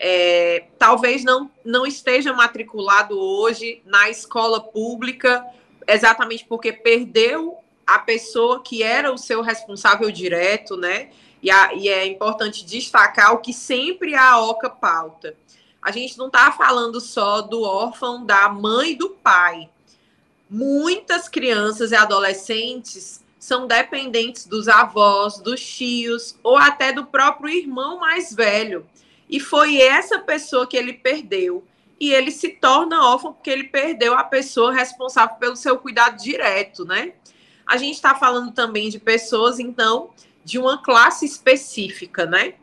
É, 0.00 0.64
talvez 0.76 1.22
não, 1.22 1.48
não 1.64 1.86
esteja 1.86 2.32
matriculado 2.32 3.16
hoje 3.16 3.80
na 3.86 4.10
escola 4.10 4.60
pública, 4.60 5.46
exatamente 5.86 6.44
porque 6.44 6.72
perdeu 6.72 7.56
a 7.86 8.00
pessoa 8.00 8.64
que 8.64 8.82
era 8.82 9.12
o 9.12 9.16
seu 9.16 9.42
responsável 9.42 10.10
direto, 10.10 10.76
né? 10.76 11.10
E, 11.40 11.48
a, 11.48 11.72
e 11.72 11.88
é 11.88 12.04
importante 12.04 12.64
destacar 12.64 13.32
o 13.32 13.38
que 13.38 13.52
sempre 13.52 14.16
a 14.16 14.40
OCA 14.40 14.68
pauta. 14.68 15.36
A 15.80 15.92
gente 15.92 16.18
não 16.18 16.26
está 16.26 16.50
falando 16.50 17.00
só 17.00 17.42
do 17.42 17.62
órfão 17.62 18.26
da 18.26 18.48
mãe 18.48 18.90
e 18.90 18.96
do 18.96 19.10
pai. 19.10 19.70
Muitas 20.50 21.28
crianças 21.28 21.92
e 21.92 21.94
adolescentes 21.94 23.24
são 23.46 23.68
dependentes 23.68 24.44
dos 24.44 24.66
avós, 24.66 25.38
dos 25.38 25.64
tios 25.64 26.36
ou 26.42 26.56
até 26.56 26.92
do 26.92 27.06
próprio 27.06 27.48
irmão 27.48 28.00
mais 28.00 28.34
velho. 28.34 28.84
E 29.30 29.38
foi 29.38 29.80
essa 29.80 30.18
pessoa 30.18 30.66
que 30.66 30.76
ele 30.76 30.94
perdeu. 30.94 31.64
E 32.00 32.12
ele 32.12 32.32
se 32.32 32.48
torna 32.48 33.06
órfão 33.06 33.32
porque 33.32 33.48
ele 33.48 33.68
perdeu 33.68 34.14
a 34.14 34.24
pessoa 34.24 34.74
responsável 34.74 35.36
pelo 35.36 35.54
seu 35.54 35.78
cuidado 35.78 36.20
direto, 36.20 36.84
né? 36.84 37.12
A 37.64 37.76
gente 37.76 37.94
está 37.94 38.16
falando 38.16 38.50
também 38.50 38.88
de 38.88 38.98
pessoas, 38.98 39.60
então, 39.60 40.10
de 40.44 40.58
uma 40.58 40.82
classe 40.82 41.24
específica, 41.24 42.26
né? 42.26 42.54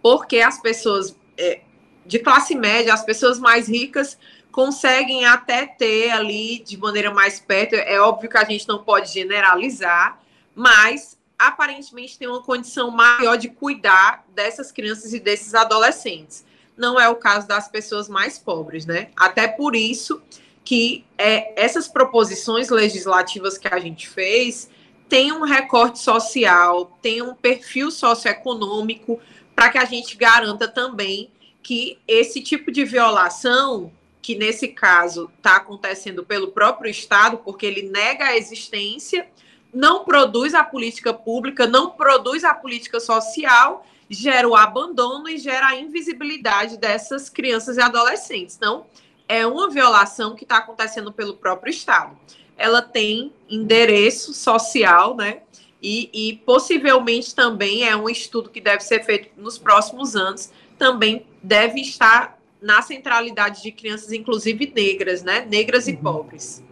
Porque 0.00 0.40
as 0.40 0.58
pessoas 0.58 1.14
é, 1.36 1.60
de 2.06 2.18
classe 2.18 2.54
média, 2.54 2.94
as 2.94 3.04
pessoas 3.04 3.38
mais 3.38 3.68
ricas, 3.68 4.18
conseguem 4.58 5.24
até 5.24 5.66
ter 5.66 6.10
ali 6.10 6.58
de 6.58 6.76
maneira 6.76 7.14
mais 7.14 7.38
perto. 7.38 7.76
É 7.76 8.00
óbvio 8.00 8.28
que 8.28 8.36
a 8.36 8.42
gente 8.42 8.66
não 8.66 8.82
pode 8.82 9.12
generalizar, 9.12 10.20
mas 10.52 11.16
aparentemente 11.38 12.18
tem 12.18 12.26
uma 12.26 12.42
condição 12.42 12.90
maior 12.90 13.36
de 13.36 13.48
cuidar 13.48 14.24
dessas 14.34 14.72
crianças 14.72 15.14
e 15.14 15.20
desses 15.20 15.54
adolescentes. 15.54 16.44
Não 16.76 16.98
é 16.98 17.08
o 17.08 17.14
caso 17.14 17.46
das 17.46 17.68
pessoas 17.68 18.08
mais 18.08 18.36
pobres, 18.36 18.84
né? 18.84 19.10
Até 19.16 19.46
por 19.46 19.76
isso 19.76 20.20
que 20.64 21.04
é, 21.16 21.52
essas 21.54 21.86
proposições 21.86 22.68
legislativas 22.68 23.56
que 23.56 23.72
a 23.72 23.78
gente 23.78 24.08
fez 24.08 24.68
têm 25.08 25.30
um 25.30 25.44
recorte 25.44 26.00
social, 26.00 26.98
tem 27.00 27.22
um 27.22 27.32
perfil 27.32 27.92
socioeconômico 27.92 29.20
para 29.54 29.68
que 29.70 29.78
a 29.78 29.84
gente 29.84 30.16
garanta 30.16 30.66
também 30.66 31.30
que 31.62 31.96
esse 32.08 32.40
tipo 32.42 32.72
de 32.72 32.84
violação 32.84 33.92
que 34.28 34.34
nesse 34.34 34.68
caso 34.68 35.30
está 35.38 35.56
acontecendo 35.56 36.22
pelo 36.22 36.48
próprio 36.48 36.90
Estado, 36.90 37.38
porque 37.38 37.64
ele 37.64 37.88
nega 37.88 38.26
a 38.26 38.36
existência, 38.36 39.26
não 39.72 40.04
produz 40.04 40.52
a 40.52 40.62
política 40.62 41.14
pública, 41.14 41.66
não 41.66 41.92
produz 41.92 42.44
a 42.44 42.52
política 42.52 43.00
social, 43.00 43.86
gera 44.10 44.46
o 44.46 44.54
abandono 44.54 45.30
e 45.30 45.38
gera 45.38 45.68
a 45.68 45.76
invisibilidade 45.76 46.76
dessas 46.76 47.30
crianças 47.30 47.78
e 47.78 47.80
adolescentes. 47.80 48.54
Então, 48.54 48.84
é 49.26 49.46
uma 49.46 49.70
violação 49.70 50.36
que 50.36 50.44
está 50.44 50.58
acontecendo 50.58 51.10
pelo 51.10 51.34
próprio 51.34 51.70
Estado. 51.70 52.14
Ela 52.54 52.82
tem 52.82 53.32
endereço 53.48 54.34
social, 54.34 55.16
né? 55.16 55.40
E, 55.82 56.10
e 56.12 56.36
possivelmente 56.44 57.34
também 57.34 57.88
é 57.88 57.96
um 57.96 58.10
estudo 58.10 58.50
que 58.50 58.60
deve 58.60 58.84
ser 58.84 59.02
feito 59.06 59.30
nos 59.38 59.56
próximos 59.56 60.14
anos, 60.14 60.52
também 60.76 61.24
deve 61.42 61.80
estar 61.80 62.37
na 62.60 62.82
centralidade 62.82 63.62
de 63.62 63.72
crianças, 63.72 64.12
inclusive 64.12 64.72
negras, 64.74 65.22
né? 65.22 65.46
Negras 65.48 65.86
uhum. 65.86 65.92
e 65.92 65.96
pobres. 65.96 66.64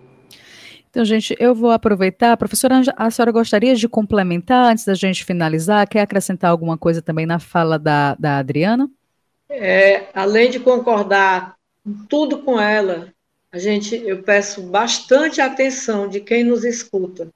Então, 0.90 1.04
gente, 1.04 1.36
eu 1.38 1.54
vou 1.54 1.70
aproveitar. 1.70 2.36
Professora, 2.36 2.80
a 2.96 3.10
senhora 3.10 3.30
gostaria 3.30 3.74
de 3.76 3.86
complementar 3.86 4.72
antes 4.72 4.84
da 4.84 4.94
gente 4.94 5.24
finalizar? 5.24 5.86
Quer 5.86 6.00
acrescentar 6.00 6.50
alguma 6.50 6.78
coisa 6.78 7.02
também 7.02 7.26
na 7.26 7.38
fala 7.38 7.78
da, 7.78 8.14
da 8.14 8.38
Adriana? 8.38 8.88
É, 9.48 10.06
além 10.14 10.50
de 10.50 10.58
concordar 10.58 11.54
tudo 12.08 12.38
com 12.38 12.58
ela, 12.58 13.12
a 13.52 13.58
gente, 13.58 13.94
eu 13.94 14.22
peço 14.22 14.62
bastante 14.62 15.40
atenção 15.40 16.08
de 16.08 16.20
quem 16.20 16.42
nos 16.42 16.64
escuta, 16.64 17.28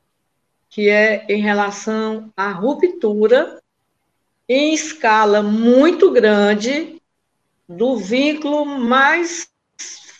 que 0.68 0.88
é 0.88 1.26
em 1.28 1.40
relação 1.40 2.32
à 2.36 2.50
ruptura 2.50 3.60
em 4.48 4.74
escala 4.74 5.42
muito 5.42 6.10
grande 6.10 6.99
do 7.70 7.96
vínculo 7.96 8.64
mais 8.64 9.48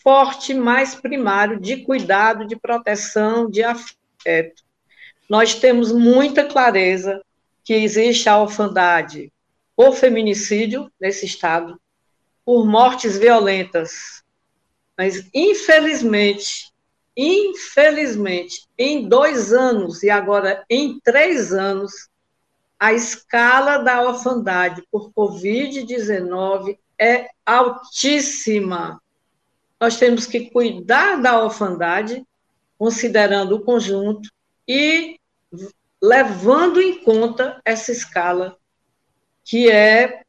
forte, 0.04 0.54
mais 0.54 0.94
primário 0.94 1.58
de 1.58 1.78
cuidado, 1.78 2.46
de 2.46 2.54
proteção, 2.54 3.50
de 3.50 3.64
afeto. 3.64 4.62
Nós 5.28 5.56
temos 5.56 5.90
muita 5.90 6.44
clareza 6.44 7.20
que 7.64 7.74
existe 7.74 8.28
a 8.28 8.38
orfandade 8.38 9.32
por 9.74 9.96
feminicídio 9.96 10.92
nesse 11.00 11.26
estado, 11.26 11.80
por 12.44 12.64
mortes 12.64 13.18
violentas. 13.18 14.22
Mas, 14.96 15.28
infelizmente, 15.34 16.72
infelizmente, 17.16 18.68
em 18.78 19.08
dois 19.08 19.52
anos 19.52 20.04
e 20.04 20.10
agora 20.10 20.64
em 20.70 21.00
três 21.00 21.52
anos, 21.52 22.08
a 22.78 22.92
escala 22.92 23.78
da 23.78 24.02
orfandade 24.02 24.84
por 24.90 25.10
Covid-19 25.12 26.78
é 27.00 27.28
altíssima. 27.46 29.00
Nós 29.80 29.96
temos 29.96 30.26
que 30.26 30.50
cuidar 30.50 31.16
da 31.16 31.42
orfandade, 31.42 32.22
considerando 32.78 33.56
o 33.56 33.60
conjunto 33.60 34.30
e 34.68 35.18
levando 36.02 36.80
em 36.80 37.02
conta 37.02 37.60
essa 37.64 37.90
escala, 37.90 38.56
que 39.44 39.70
é, 39.70 40.22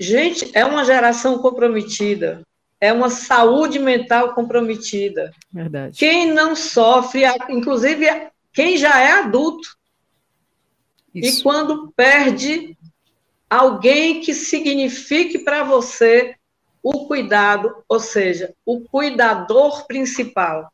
gente, 0.00 0.50
é 0.54 0.64
uma 0.64 0.84
geração 0.84 1.38
comprometida, 1.38 2.42
é 2.80 2.92
uma 2.92 3.10
saúde 3.10 3.78
mental 3.78 4.34
comprometida. 4.34 5.32
Verdade. 5.52 5.98
Quem 5.98 6.32
não 6.32 6.56
sofre, 6.56 7.22
inclusive 7.48 8.06
quem 8.52 8.76
já 8.76 9.00
é 9.00 9.12
adulto, 9.12 9.76
isso. 11.14 11.40
e 11.40 11.42
quando 11.42 11.92
perde 11.92 12.76
alguém 13.54 14.20
que 14.20 14.34
signifique 14.34 15.38
para 15.38 15.62
você 15.62 16.34
o 16.82 17.06
cuidado, 17.06 17.72
ou 17.88 18.00
seja, 18.00 18.52
o 18.66 18.80
cuidador 18.80 19.86
principal, 19.86 20.70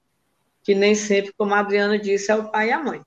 que 0.64 0.75
nem 0.75 0.95
sempre, 0.95 1.33
como 1.37 1.55
a 1.55 1.61
Adriana 1.61 1.99
disse, 1.99 2.33
é 2.33 2.37
o 2.37 2.51
pai 2.51 2.69
e 2.69 2.73
a 2.73 2.83
mãe. 2.83 3.01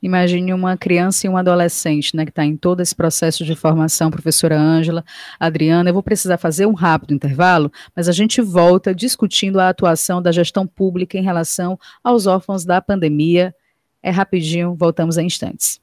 Imagine 0.00 0.54
uma 0.54 0.76
criança 0.76 1.26
e 1.26 1.30
um 1.30 1.36
adolescente, 1.36 2.16
né, 2.16 2.24
que 2.24 2.30
está 2.30 2.44
em 2.44 2.56
todo 2.56 2.80
esse 2.80 2.94
processo 2.94 3.44
de 3.44 3.56
formação, 3.56 4.10
professora 4.10 4.56
Ângela, 4.56 5.04
Adriana. 5.40 5.90
Eu 5.90 5.94
vou 5.94 6.02
precisar 6.02 6.38
fazer 6.38 6.66
um 6.66 6.72
rápido 6.72 7.12
intervalo, 7.12 7.72
mas 7.96 8.08
a 8.08 8.12
gente 8.12 8.40
volta 8.40 8.94
discutindo 8.94 9.58
a 9.58 9.68
atuação 9.68 10.22
da 10.22 10.30
gestão 10.30 10.64
pública 10.64 11.18
em 11.18 11.22
relação 11.22 11.78
aos 12.04 12.26
órfãos 12.26 12.64
da 12.64 12.80
pandemia. 12.80 13.52
É 14.00 14.10
rapidinho, 14.10 14.76
voltamos 14.76 15.18
em 15.18 15.26
instantes. 15.26 15.80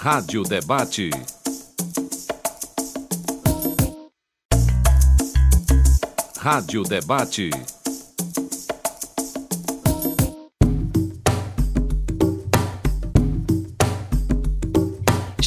Rádio 0.00 0.44
Debate. 0.44 1.10
Rádio 6.38 6.84
Debate. 6.84 7.77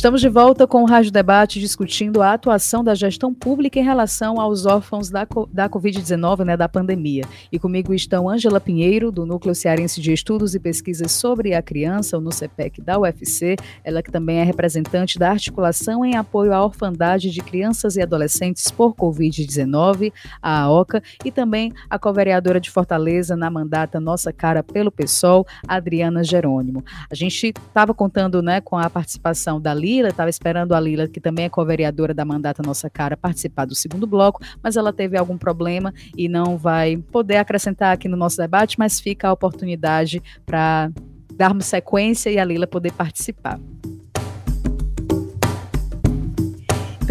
Estamos 0.02 0.20
de 0.20 0.30
volta 0.30 0.66
com 0.66 0.82
o 0.82 0.88
Rádio 0.88 1.12
Debate 1.12 1.60
discutindo 1.60 2.24
a 2.24 2.34
atuação 2.34 2.84
da 2.84 2.96
gestão 2.96 3.32
pública 3.32 3.80
em 3.80 3.84
relação 3.84 4.42
aos 4.42 4.66
órfãos 4.66 5.12
da, 5.12 5.28
da 5.54 5.70
Covid-19, 5.70 6.44
né, 6.44 6.58
da 6.58 6.68
pandemia. 6.68 7.24
E 7.52 7.60
comigo 7.60 7.94
estão 7.94 8.28
Ângela 8.28 8.60
Pinheiro, 8.60 9.12
do 9.12 9.28
Núcleo 9.28 9.54
Cearense 9.54 10.02
de 10.02 10.12
Estudos 10.12 10.56
e 10.56 10.60
Pesquisas 10.60 11.12
sobre 11.12 11.54
a 11.54 11.62
Criança, 11.62 12.18
o 12.18 12.20
NUCEPEC 12.20 12.82
da 12.82 12.98
UFC, 12.98 13.56
ela 13.84 14.02
que 14.02 14.12
também 14.12 14.40
é 14.40 14.44
representante 14.44 15.20
da 15.20 15.30
articulação 15.30 16.04
em 16.04 16.18
apoio 16.18 16.52
à 16.52 16.66
orfandade 16.66 17.30
de 17.30 17.40
crianças 17.42 17.96
e 17.96 18.02
adolescentes 18.02 18.72
por 18.72 18.96
Covid-19, 18.96 20.12
a 20.42 20.62
AOCA, 20.62 21.04
e 21.24 21.32
também 21.32 21.72
a 21.88 22.00
co-vereadora 22.00 22.60
de 22.60 22.72
Fortaleza 22.72 23.36
na 23.36 23.52
mandata 23.52 24.00
Nossa 24.00 24.34
Cara 24.34 24.64
pelo 24.64 24.92
PSOL, 24.92 25.46
Adriana 25.68 26.24
Jerônimo. 26.24 26.84
A 27.08 27.14
gente 27.14 27.54
estava 27.68 27.94
contando 27.94 28.42
né, 28.42 28.60
com 28.62 28.80
a 28.80 28.90
participação 28.90 29.62
da 29.62 29.76
Lívia 29.76 29.91
Lila, 29.92 30.08
estava 30.08 30.30
esperando 30.30 30.74
a 30.74 30.80
Lila, 30.80 31.06
que 31.06 31.20
também 31.20 31.46
é 31.46 31.50
co-vereadora 31.50 32.14
da 32.14 32.24
Mandata 32.24 32.64
Nossa 32.66 32.90
Cara, 32.90 33.18
participar 33.18 33.66
do 33.66 33.76
segundo 33.76 34.08
bloco, 34.08 34.42
mas 34.64 34.78
ela 34.78 34.94
teve 34.94 35.18
algum 35.18 35.38
problema 35.38 35.94
e 36.16 36.30
não 36.30 36.58
vai 36.58 36.96
poder 37.12 37.38
acrescentar 37.38 37.94
aqui 37.94 38.08
no 38.08 38.16
nosso 38.16 38.38
debate, 38.38 38.80
mas 38.80 39.02
fica 39.02 39.28
a 39.28 39.34
oportunidade 39.34 40.24
para 40.46 40.90
darmos 41.34 41.66
sequência 41.66 42.30
e 42.30 42.40
a 42.40 42.46
Lila 42.46 42.68
poder 42.68 42.94
participar. 42.94 43.60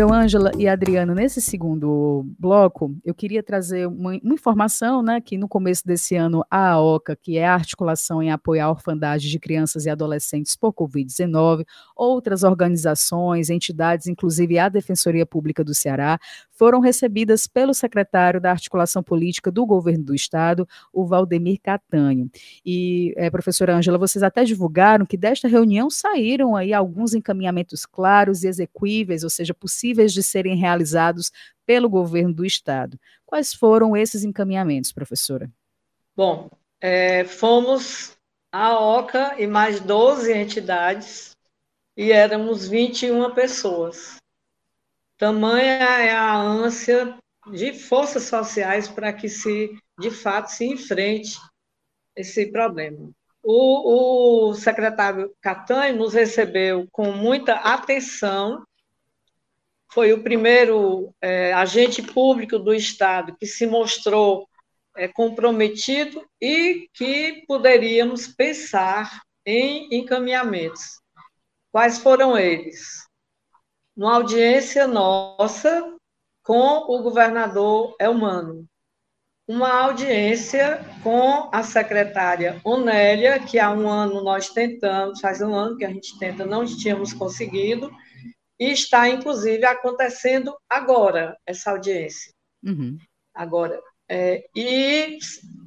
Então, 0.00 0.14
Ângela 0.14 0.50
e 0.56 0.66
Adriano, 0.66 1.14
nesse 1.14 1.42
segundo 1.42 2.24
bloco, 2.38 2.96
eu 3.04 3.14
queria 3.14 3.42
trazer 3.42 3.86
uma, 3.86 4.18
uma, 4.24 4.32
informação, 4.32 5.02
né, 5.02 5.20
que 5.20 5.36
no 5.36 5.46
começo 5.46 5.86
desse 5.86 6.16
ano 6.16 6.42
a 6.50 6.70
AOCA, 6.70 7.14
que 7.14 7.36
é 7.36 7.46
a 7.46 7.52
articulação 7.52 8.22
em 8.22 8.30
apoio 8.30 8.64
à 8.64 8.70
orfandade 8.70 9.28
de 9.28 9.38
crianças 9.38 9.84
e 9.84 9.90
adolescentes 9.90 10.56
por 10.56 10.72
Covid-19, 10.72 11.66
outras 11.94 12.44
organizações, 12.44 13.50
entidades, 13.50 14.06
inclusive 14.06 14.58
a 14.58 14.70
Defensoria 14.70 15.26
Pública 15.26 15.62
do 15.62 15.74
Ceará, 15.74 16.18
foram 16.50 16.80
recebidas 16.80 17.46
pelo 17.46 17.74
secretário 17.74 18.40
da 18.40 18.50
Articulação 18.50 19.02
Política 19.02 19.50
do 19.50 19.66
Governo 19.66 20.04
do 20.04 20.14
Estado, 20.14 20.66
o 20.94 21.06
Valdemir 21.06 21.58
Catanho. 21.62 22.30
E, 22.64 23.12
é, 23.18 23.30
professora 23.30 23.76
Ângela, 23.76 23.98
vocês 23.98 24.22
até 24.22 24.44
divulgaram 24.44 25.04
que 25.04 25.16
desta 25.16 25.46
reunião 25.46 25.90
saíram 25.90 26.56
aí 26.56 26.72
alguns 26.72 27.14
encaminhamentos 27.14 27.84
claros 27.84 28.44
e 28.44 28.48
execuíveis, 28.48 29.24
ou 29.24 29.30
seja, 29.30 29.52
possíveis 29.52 29.89
de 29.94 30.22
serem 30.22 30.56
realizados 30.56 31.30
pelo 31.66 31.88
governo 31.88 32.34
do 32.34 32.44
Estado. 32.44 32.98
Quais 33.24 33.54
foram 33.54 33.96
esses 33.96 34.24
encaminhamentos, 34.24 34.92
professora? 34.92 35.50
Bom, 36.16 36.50
é, 36.80 37.24
fomos 37.24 38.16
a 38.50 38.78
OCA 38.78 39.34
e 39.38 39.46
mais 39.46 39.80
12 39.80 40.32
entidades 40.32 41.36
e 41.96 42.10
éramos 42.10 42.66
21 42.66 43.32
pessoas. 43.34 44.16
Tamanha 45.16 45.84
é 46.00 46.10
a 46.10 46.34
ânsia 46.36 47.16
de 47.52 47.72
forças 47.72 48.24
sociais 48.24 48.88
para 48.88 49.12
que 49.12 49.28
se, 49.28 49.76
de 49.98 50.10
fato, 50.10 50.48
se 50.48 50.64
enfrente 50.64 51.38
esse 52.16 52.46
problema. 52.46 53.10
O, 53.42 54.50
o 54.50 54.54
secretário 54.54 55.34
Catanho 55.40 55.96
nos 55.96 56.12
recebeu 56.12 56.86
com 56.92 57.12
muita 57.12 57.54
atenção, 57.54 58.64
foi 59.92 60.12
o 60.12 60.22
primeiro 60.22 61.14
é, 61.20 61.52
agente 61.52 62.02
público 62.02 62.58
do 62.58 62.72
Estado 62.74 63.36
que 63.38 63.46
se 63.46 63.66
mostrou 63.66 64.48
é, 64.96 65.08
comprometido 65.08 66.24
e 66.40 66.88
que 66.94 67.44
poderíamos 67.46 68.26
pensar 68.26 69.20
em 69.44 69.88
encaminhamentos. 69.92 71.00
Quais 71.72 71.98
foram 71.98 72.36
eles? 72.36 73.10
numa 74.00 74.14
audiência 74.14 74.86
nossa 74.86 75.94
com 76.42 76.90
o 76.90 77.02
governador 77.02 77.94
Elmano. 78.00 78.64
Uma 79.46 79.70
audiência 79.82 80.82
com 81.02 81.50
a 81.52 81.62
secretária 81.62 82.58
Onélia, 82.64 83.38
que 83.40 83.58
há 83.58 83.70
um 83.70 83.86
ano 83.86 84.24
nós 84.24 84.48
tentamos, 84.48 85.20
faz 85.20 85.42
um 85.42 85.54
ano 85.54 85.76
que 85.76 85.84
a 85.84 85.90
gente 85.90 86.18
tenta, 86.18 86.46
não 86.46 86.64
tínhamos 86.64 87.12
conseguido, 87.12 87.90
e 88.60 88.70
está, 88.70 89.08
inclusive, 89.08 89.64
acontecendo 89.64 90.54
agora, 90.68 91.36
essa 91.46 91.70
audiência. 91.70 92.30
Uhum. 92.62 92.98
Agora. 93.34 93.80
É, 94.06 94.44
e 94.54 95.18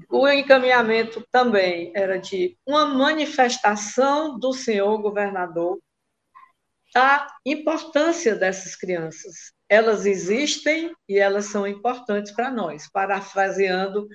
o 0.10 0.28
encaminhamento 0.28 1.26
também 1.32 1.92
era 1.96 2.20
de 2.20 2.56
uma 2.68 2.86
manifestação 2.86 4.38
do 4.38 4.54
senhor 4.54 5.02
governador 5.02 5.80
a 6.96 7.28
importância 7.44 8.36
dessas 8.36 8.76
crianças. 8.76 9.52
Elas 9.68 10.06
existem 10.06 10.94
e 11.10 11.18
elas 11.18 11.46
são 11.46 11.66
importantes 11.66 12.32
para 12.32 12.52
nós, 12.52 12.88
parafraseando 12.92 14.08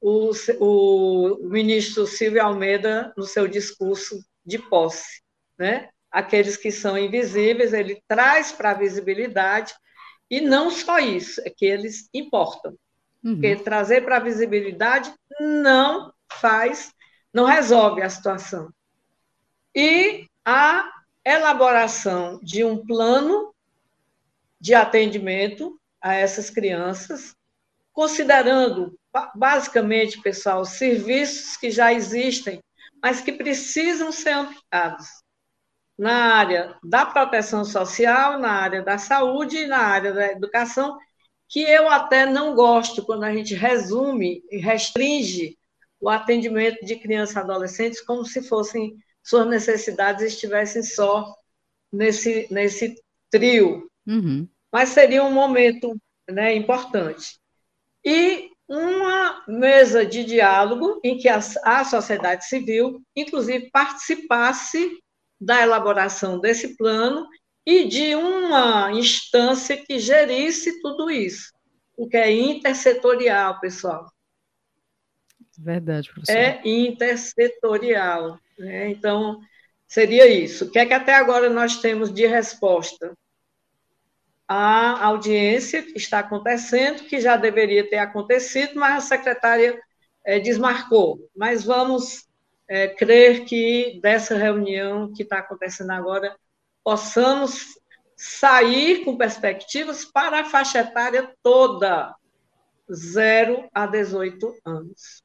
o, 0.00 0.30
o 0.60 1.48
ministro 1.48 2.06
Silvio 2.06 2.42
Almeida 2.42 3.12
no 3.16 3.24
seu 3.24 3.46
discurso 3.46 4.18
de 4.44 4.58
posse. 4.58 5.22
Né? 5.58 5.90
Aqueles 6.14 6.56
que 6.56 6.70
são 6.70 6.96
invisíveis, 6.96 7.72
ele 7.72 8.00
traz 8.06 8.52
para 8.52 8.70
a 8.70 8.74
visibilidade, 8.74 9.74
e 10.30 10.40
não 10.40 10.70
só 10.70 11.00
isso, 11.00 11.40
é 11.44 11.50
que 11.50 11.66
eles 11.66 12.08
importam. 12.14 12.78
Uhum. 13.24 13.32
Porque 13.32 13.56
trazer 13.56 14.04
para 14.04 14.18
a 14.18 14.20
visibilidade 14.20 15.12
não 15.40 16.14
faz, 16.30 16.92
não 17.32 17.46
resolve 17.46 18.00
a 18.00 18.08
situação. 18.08 18.72
E 19.74 20.28
a 20.44 20.88
elaboração 21.24 22.38
de 22.40 22.62
um 22.62 22.86
plano 22.86 23.52
de 24.60 24.72
atendimento 24.72 25.80
a 26.00 26.14
essas 26.14 26.48
crianças, 26.48 27.34
considerando 27.92 28.96
basicamente, 29.34 30.22
pessoal, 30.22 30.64
serviços 30.64 31.56
que 31.56 31.72
já 31.72 31.92
existem, 31.92 32.62
mas 33.02 33.20
que 33.20 33.32
precisam 33.32 34.12
ser 34.12 34.30
ampliados. 34.30 35.23
Na 35.96 36.34
área 36.34 36.76
da 36.82 37.06
proteção 37.06 37.64
social, 37.64 38.38
na 38.38 38.50
área 38.50 38.82
da 38.82 38.98
saúde 38.98 39.58
e 39.58 39.66
na 39.66 39.78
área 39.78 40.12
da 40.12 40.26
educação, 40.32 40.98
que 41.48 41.60
eu 41.60 41.88
até 41.88 42.26
não 42.26 42.54
gosto 42.54 43.04
quando 43.04 43.24
a 43.24 43.32
gente 43.32 43.54
resume 43.54 44.42
e 44.50 44.58
restringe 44.58 45.56
o 46.00 46.08
atendimento 46.08 46.84
de 46.84 46.96
crianças 46.96 47.36
e 47.36 47.38
adolescentes 47.38 48.00
como 48.00 48.24
se 48.24 48.42
fossem 48.42 48.96
suas 49.22 49.46
necessidades 49.46 50.22
estivessem 50.22 50.82
só 50.82 51.34
nesse, 51.90 52.46
nesse 52.50 52.94
trio. 53.30 53.88
Uhum. 54.06 54.48
Mas 54.70 54.90
seria 54.90 55.24
um 55.24 55.32
momento 55.32 55.96
né, 56.28 56.54
importante. 56.54 57.38
E 58.04 58.50
uma 58.68 59.44
mesa 59.46 60.04
de 60.04 60.24
diálogo 60.24 61.00
em 61.02 61.16
que 61.16 61.28
a, 61.28 61.38
a 61.64 61.84
sociedade 61.84 62.46
civil, 62.46 63.00
inclusive, 63.16 63.70
participasse 63.70 64.98
da 65.44 65.62
elaboração 65.62 66.38
desse 66.38 66.76
plano 66.76 67.26
e 67.66 67.84
de 67.84 68.14
uma 68.14 68.90
instância 68.92 69.76
que 69.76 69.98
gerisse 69.98 70.80
tudo 70.80 71.10
isso, 71.10 71.52
o 71.96 72.08
que 72.08 72.16
é 72.16 72.30
intersetorial, 72.30 73.60
pessoal. 73.60 74.06
Verdade, 75.58 76.10
professor. 76.10 76.36
É 76.36 76.60
intersetorial. 76.64 78.38
Né? 78.58 78.90
Então, 78.90 79.40
seria 79.86 80.26
isso. 80.26 80.64
O 80.64 80.70
que 80.70 80.78
é 80.78 80.86
que 80.86 80.92
até 80.92 81.14
agora 81.14 81.48
nós 81.48 81.76
temos 81.76 82.12
de 82.12 82.26
resposta? 82.26 83.16
A 84.46 85.04
audiência 85.06 85.86
está 85.94 86.18
acontecendo, 86.18 87.04
que 87.04 87.20
já 87.20 87.36
deveria 87.36 87.88
ter 87.88 87.98
acontecido, 87.98 88.78
mas 88.78 89.04
a 89.04 89.16
secretária 89.16 89.80
é, 90.24 90.38
desmarcou. 90.38 91.18
Mas 91.34 91.64
vamos 91.64 92.26
é, 92.68 92.88
crer 92.88 93.44
que 93.44 94.00
dessa 94.02 94.36
reunião 94.36 95.12
que 95.12 95.22
está 95.22 95.38
acontecendo 95.38 95.90
agora, 95.90 96.34
possamos 96.82 97.78
sair 98.16 99.04
com 99.04 99.16
perspectivas 99.16 100.04
para 100.04 100.40
a 100.40 100.44
faixa 100.44 100.80
etária 100.80 101.34
toda, 101.42 102.14
0 102.92 103.68
a 103.74 103.86
18 103.86 104.54
anos. 104.64 105.22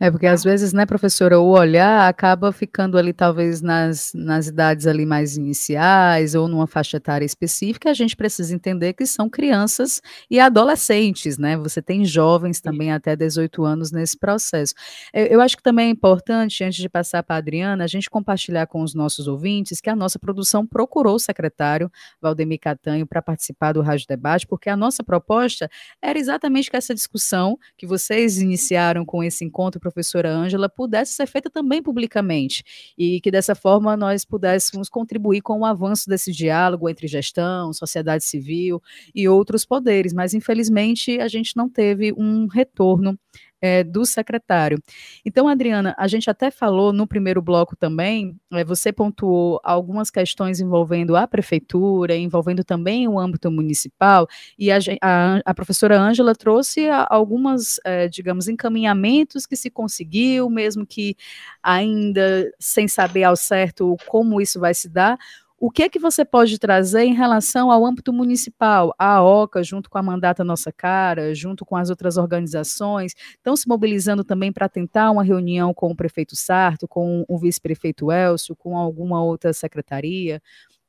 É, 0.00 0.12
porque 0.12 0.26
às 0.28 0.44
vezes, 0.44 0.72
né, 0.72 0.86
professora, 0.86 1.40
o 1.40 1.48
olhar 1.48 2.08
acaba 2.08 2.52
ficando 2.52 2.96
ali, 2.96 3.12
talvez, 3.12 3.60
nas, 3.60 4.12
nas 4.14 4.46
idades 4.46 4.86
ali 4.86 5.04
mais 5.04 5.36
iniciais 5.36 6.36
ou 6.36 6.46
numa 6.46 6.68
faixa 6.68 6.98
etária 6.98 7.24
específica, 7.24 7.90
a 7.90 7.94
gente 7.94 8.14
precisa 8.14 8.54
entender 8.54 8.92
que 8.92 9.04
são 9.04 9.28
crianças 9.28 10.00
e 10.30 10.38
adolescentes, 10.38 11.36
né? 11.36 11.56
Você 11.56 11.82
tem 11.82 12.04
jovens 12.04 12.60
também 12.60 12.92
até 12.92 13.16
18 13.16 13.64
anos 13.64 13.90
nesse 13.90 14.16
processo. 14.16 14.72
Eu, 15.12 15.26
eu 15.26 15.40
acho 15.40 15.56
que 15.56 15.64
também 15.64 15.88
é 15.88 15.90
importante, 15.90 16.62
antes 16.62 16.78
de 16.78 16.88
passar 16.88 17.24
para 17.24 17.34
a 17.34 17.38
Adriana, 17.38 17.82
a 17.82 17.88
gente 17.88 18.08
compartilhar 18.08 18.68
com 18.68 18.82
os 18.82 18.94
nossos 18.94 19.26
ouvintes 19.26 19.80
que 19.80 19.90
a 19.90 19.96
nossa 19.96 20.16
produção 20.16 20.64
procurou 20.64 21.16
o 21.16 21.18
secretário 21.18 21.90
Valdemir 22.22 22.60
Catanho 22.60 23.04
para 23.04 23.20
participar 23.20 23.72
do 23.72 23.82
Rádio 23.82 24.06
Debate, 24.08 24.46
porque 24.46 24.70
a 24.70 24.76
nossa 24.76 25.02
proposta 25.02 25.68
era 26.00 26.16
exatamente 26.16 26.70
que 26.70 26.76
essa 26.76 26.94
discussão 26.94 27.58
que 27.76 27.84
vocês 27.84 28.38
iniciaram 28.38 29.04
com 29.04 29.24
esse 29.24 29.44
encontro 29.44 29.87
professora 29.90 30.30
Ângela 30.30 30.68
pudesse 30.68 31.12
ser 31.12 31.26
feita 31.26 31.50
também 31.50 31.82
publicamente 31.82 32.62
e 32.96 33.20
que 33.20 33.30
dessa 33.30 33.54
forma 33.54 33.96
nós 33.96 34.24
pudéssemos 34.24 34.88
contribuir 34.88 35.40
com 35.40 35.60
o 35.60 35.64
avanço 35.64 36.08
desse 36.08 36.32
diálogo 36.32 36.88
entre 36.88 37.06
gestão, 37.06 37.72
sociedade 37.72 38.24
civil 38.24 38.82
e 39.14 39.28
outros 39.28 39.64
poderes, 39.64 40.12
mas 40.12 40.34
infelizmente 40.34 41.20
a 41.20 41.28
gente 41.28 41.56
não 41.56 41.68
teve 41.68 42.12
um 42.16 42.46
retorno 42.46 43.18
é, 43.60 43.82
do 43.82 44.04
secretário. 44.04 44.78
Então, 45.24 45.48
Adriana, 45.48 45.94
a 45.98 46.06
gente 46.06 46.30
até 46.30 46.50
falou 46.50 46.92
no 46.92 47.06
primeiro 47.06 47.42
bloco 47.42 47.76
também, 47.76 48.38
é, 48.52 48.64
você 48.64 48.92
pontuou 48.92 49.60
algumas 49.64 50.10
questões 50.10 50.60
envolvendo 50.60 51.16
a 51.16 51.26
prefeitura, 51.26 52.16
envolvendo 52.16 52.64
também 52.64 53.08
o 53.08 53.18
âmbito 53.18 53.50
municipal, 53.50 54.26
e 54.58 54.70
a, 54.70 54.78
a, 55.02 55.40
a 55.44 55.54
professora 55.54 55.98
Ângela 56.00 56.34
trouxe 56.34 56.88
algumas, 57.08 57.80
é, 57.84 58.08
digamos, 58.08 58.48
encaminhamentos 58.48 59.46
que 59.46 59.56
se 59.56 59.70
conseguiu, 59.70 60.48
mesmo 60.48 60.86
que 60.86 61.16
ainda 61.62 62.50
sem 62.58 62.88
saber 62.88 63.24
ao 63.24 63.36
certo 63.36 63.96
como 64.06 64.40
isso 64.40 64.60
vai 64.60 64.74
se 64.74 64.88
dar. 64.88 65.18
O 65.60 65.72
que 65.72 65.82
é 65.82 65.88
que 65.88 65.98
você 65.98 66.24
pode 66.24 66.56
trazer 66.56 67.02
em 67.02 67.14
relação 67.14 67.68
ao 67.68 67.84
âmbito 67.84 68.12
municipal? 68.12 68.94
A 68.96 69.20
OCA, 69.20 69.60
junto 69.64 69.90
com 69.90 69.98
a 69.98 70.02
Mandata 70.02 70.44
Nossa 70.44 70.70
Cara, 70.70 71.34
junto 71.34 71.66
com 71.66 71.74
as 71.74 71.90
outras 71.90 72.16
organizações, 72.16 73.12
estão 73.30 73.56
se 73.56 73.66
mobilizando 73.66 74.22
também 74.22 74.52
para 74.52 74.68
tentar 74.68 75.10
uma 75.10 75.24
reunião 75.24 75.74
com 75.74 75.90
o 75.90 75.96
prefeito 75.96 76.36
Sarto, 76.36 76.86
com 76.86 77.24
o 77.26 77.36
vice-prefeito 77.36 78.12
Elcio, 78.12 78.54
com 78.54 78.78
alguma 78.78 79.20
outra 79.20 79.52
secretaria? 79.52 80.40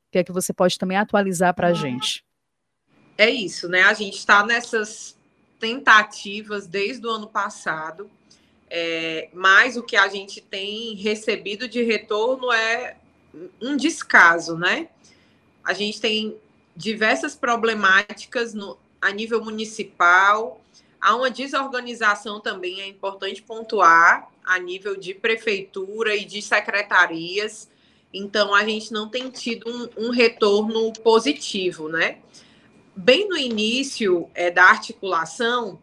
O 0.06 0.12
que 0.12 0.18
é 0.18 0.24
que 0.24 0.30
você 0.30 0.52
pode 0.52 0.78
também 0.78 0.96
atualizar 0.96 1.52
para 1.52 1.68
a 1.68 1.72
gente? 1.74 2.24
É 3.18 3.28
isso, 3.28 3.68
né? 3.68 3.82
A 3.82 3.92
gente 3.92 4.18
está 4.18 4.46
nessas 4.46 5.18
tentativas 5.58 6.68
desde 6.68 7.04
o 7.04 7.10
ano 7.10 7.26
passado, 7.26 8.08
é, 8.70 9.30
mas 9.34 9.76
o 9.76 9.82
que 9.82 9.96
a 9.96 10.06
gente 10.06 10.40
tem 10.40 10.94
recebido 10.94 11.68
de 11.68 11.82
retorno 11.82 12.52
é 12.52 12.96
um 13.60 13.76
descaso, 13.76 14.56
né? 14.56 14.88
A 15.64 15.72
gente 15.72 16.00
tem 16.00 16.36
diversas 16.76 17.34
problemáticas 17.34 18.54
no, 18.54 18.78
a 19.00 19.10
nível 19.10 19.44
municipal, 19.44 20.60
há 21.00 21.14
uma 21.16 21.30
desorganização 21.30 22.40
também, 22.40 22.80
é 22.80 22.86
importante 22.86 23.42
pontuar, 23.42 24.30
a 24.44 24.58
nível 24.58 24.96
de 24.96 25.14
prefeitura 25.14 26.14
e 26.16 26.24
de 26.24 26.42
secretarias. 26.42 27.68
Então, 28.12 28.54
a 28.54 28.64
gente 28.64 28.92
não 28.92 29.08
tem 29.08 29.30
tido 29.30 29.68
um, 29.68 30.06
um 30.06 30.10
retorno 30.10 30.92
positivo, 30.94 31.88
né? 31.88 32.18
Bem 32.96 33.28
no 33.28 33.36
início 33.36 34.28
é, 34.34 34.50
da 34.50 34.64
articulação, 34.64 35.78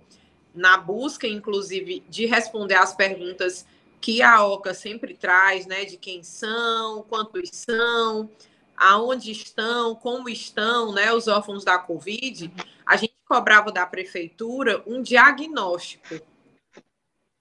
na 0.53 0.77
busca, 0.77 1.27
inclusive, 1.27 2.03
de 2.09 2.25
responder 2.25 2.75
às 2.75 2.93
perguntas 2.93 3.65
que 3.99 4.21
a 4.21 4.43
OCA 4.45 4.73
sempre 4.73 5.13
traz, 5.15 5.65
né, 5.65 5.85
de 5.85 5.97
quem 5.97 6.23
são, 6.23 7.03
quantos 7.03 7.49
são, 7.51 8.29
aonde 8.75 9.31
estão, 9.31 9.95
como 9.95 10.29
estão, 10.29 10.93
né, 10.93 11.11
os 11.11 11.27
órfãos 11.27 11.63
da 11.63 11.79
Covid, 11.79 12.53
a 12.85 12.95
gente 12.95 13.13
cobrava 13.27 13.71
da 13.71 13.85
prefeitura 13.85 14.83
um 14.85 15.01
diagnóstico. 15.01 16.19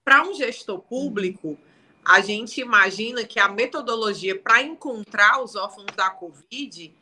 Para 0.04 0.22
um 0.22 0.34
gestor 0.34 0.80
público, 0.80 1.58
a 2.04 2.20
gente 2.20 2.60
imagina 2.60 3.24
que 3.24 3.38
a 3.38 3.48
metodologia 3.48 4.38
para 4.38 4.62
encontrar 4.62 5.42
os 5.42 5.56
órfãos 5.56 5.86
da 5.94 6.08
Covid 6.08 6.94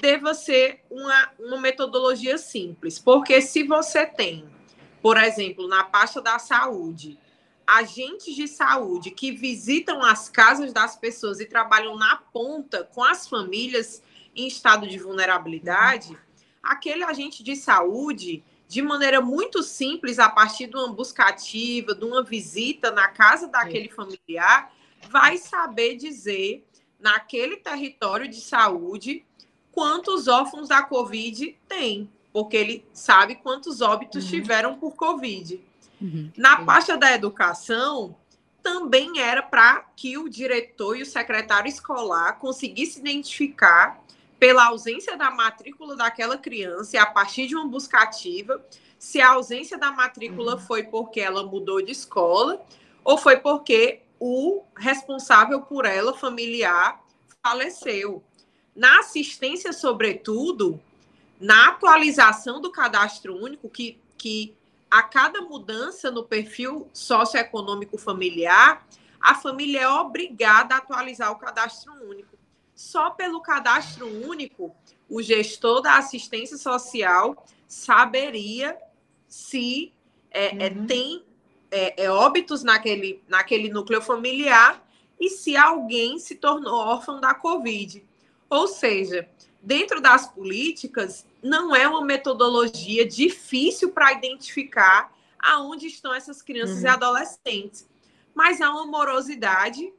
deva 0.00 0.32
ser 0.32 0.84
uma, 0.88 1.30
uma 1.38 1.60
metodologia 1.60 2.38
simples, 2.38 2.98
porque 2.98 3.42
se 3.42 3.64
você 3.64 4.06
tem, 4.06 4.48
por 5.02 5.18
exemplo, 5.18 5.68
na 5.68 5.84
pasta 5.84 6.22
da 6.22 6.38
saúde, 6.38 7.18
agentes 7.78 8.34
de 8.34 8.46
saúde 8.46 9.10
que 9.10 9.32
visitam 9.32 10.02
as 10.02 10.28
casas 10.28 10.72
das 10.72 10.94
pessoas 10.94 11.40
e 11.40 11.46
trabalham 11.46 11.96
na 11.96 12.16
ponta 12.16 12.84
com 12.84 13.02
as 13.02 13.26
famílias 13.26 14.02
em 14.36 14.46
estado 14.46 14.86
de 14.86 14.98
vulnerabilidade, 14.98 16.16
aquele 16.62 17.02
agente 17.02 17.42
de 17.42 17.56
saúde, 17.56 18.44
de 18.68 18.82
maneira 18.82 19.20
muito 19.20 19.62
simples, 19.62 20.18
a 20.18 20.28
partir 20.28 20.66
de 20.66 20.76
uma 20.76 20.92
busca 20.92 21.24
ativa, 21.24 21.94
de 21.94 22.04
uma 22.04 22.22
visita 22.22 22.90
na 22.90 23.08
casa 23.08 23.48
daquele 23.48 23.88
familiar, 23.88 24.70
vai 25.08 25.38
saber 25.38 25.96
dizer 25.96 26.66
naquele 27.00 27.56
território 27.56 28.28
de 28.28 28.40
saúde 28.40 29.24
quantos 29.70 30.28
órfãos 30.28 30.68
da 30.68 30.82
Covid 30.82 31.58
tem, 31.66 32.10
porque 32.32 32.56
ele 32.56 32.86
sabe 32.92 33.36
quantos 33.36 33.80
óbitos 33.80 34.24
uhum. 34.24 34.30
tiveram 34.30 34.78
por 34.78 34.94
Covid. 34.94 35.71
Uhum. 36.02 36.32
Na 36.36 36.64
pasta 36.64 36.96
da 36.96 37.12
educação, 37.12 38.16
também 38.62 39.20
era 39.20 39.42
para 39.42 39.80
que 39.96 40.18
o 40.18 40.28
diretor 40.28 40.96
e 40.96 41.02
o 41.02 41.06
secretário 41.06 41.68
escolar 41.68 42.38
conseguissem 42.38 43.00
identificar 43.00 44.02
pela 44.38 44.66
ausência 44.66 45.16
da 45.16 45.30
matrícula 45.30 45.94
daquela 45.94 46.36
criança 46.36 46.96
e 46.96 46.98
a 46.98 47.06
partir 47.06 47.46
de 47.46 47.54
uma 47.54 47.66
busca 47.66 47.98
ativa, 47.98 48.64
se 48.98 49.20
a 49.20 49.30
ausência 49.30 49.78
da 49.78 49.92
matrícula 49.92 50.54
uhum. 50.54 50.60
foi 50.60 50.82
porque 50.82 51.20
ela 51.20 51.44
mudou 51.44 51.80
de 51.80 51.92
escola 51.92 52.64
ou 53.04 53.16
foi 53.16 53.36
porque 53.36 54.02
o 54.18 54.62
responsável 54.76 55.62
por 55.62 55.84
ela, 55.84 56.12
familiar, 56.12 57.02
faleceu. 57.42 58.22
Na 58.74 59.00
assistência, 59.00 59.72
sobretudo, 59.72 60.80
na 61.40 61.68
atualização 61.68 62.60
do 62.60 62.70
cadastro 62.70 63.36
único, 63.36 63.68
que, 63.68 63.98
que 64.16 64.54
a 64.92 65.02
cada 65.02 65.40
mudança 65.40 66.10
no 66.10 66.22
perfil 66.22 66.86
socioeconômico 66.92 67.96
familiar, 67.96 68.86
a 69.18 69.34
família 69.34 69.80
é 69.80 69.88
obrigada 69.88 70.74
a 70.74 70.78
atualizar 70.78 71.32
o 71.32 71.36
cadastro 71.36 71.94
único. 72.06 72.36
Só 72.74 73.08
pelo 73.08 73.40
cadastro 73.40 74.06
único, 74.06 74.76
o 75.08 75.22
gestor 75.22 75.80
da 75.80 75.96
assistência 75.96 76.58
social 76.58 77.42
saberia 77.66 78.76
se 79.26 79.94
é, 80.30 80.48
é 80.48 80.52
uhum. 80.52 80.60
é, 80.60 80.86
tem 80.86 81.24
é, 81.70 82.10
óbitos 82.10 82.62
naquele, 82.62 83.24
naquele 83.26 83.70
núcleo 83.70 84.02
familiar 84.02 84.86
e 85.18 85.30
se 85.30 85.56
alguém 85.56 86.18
se 86.18 86.34
tornou 86.34 86.74
órfão 86.74 87.18
da 87.18 87.32
Covid. 87.32 88.04
Ou 88.50 88.68
seja, 88.68 89.26
dentro 89.62 90.02
das 90.02 90.26
políticas, 90.26 91.24
não 91.42 91.74
é 91.74 91.88
uma 91.88 92.04
metodologia 92.04 93.06
difícil 93.06 93.90
para 93.90 94.12
identificar 94.12 95.12
aonde 95.38 95.86
estão 95.88 96.14
essas 96.14 96.40
crianças 96.40 96.78
uhum. 96.78 96.84
e 96.84 96.88
adolescentes, 96.88 97.88
mas 98.34 98.60
há 98.60 98.70
uma 98.70 98.86
morosidade 98.86 99.92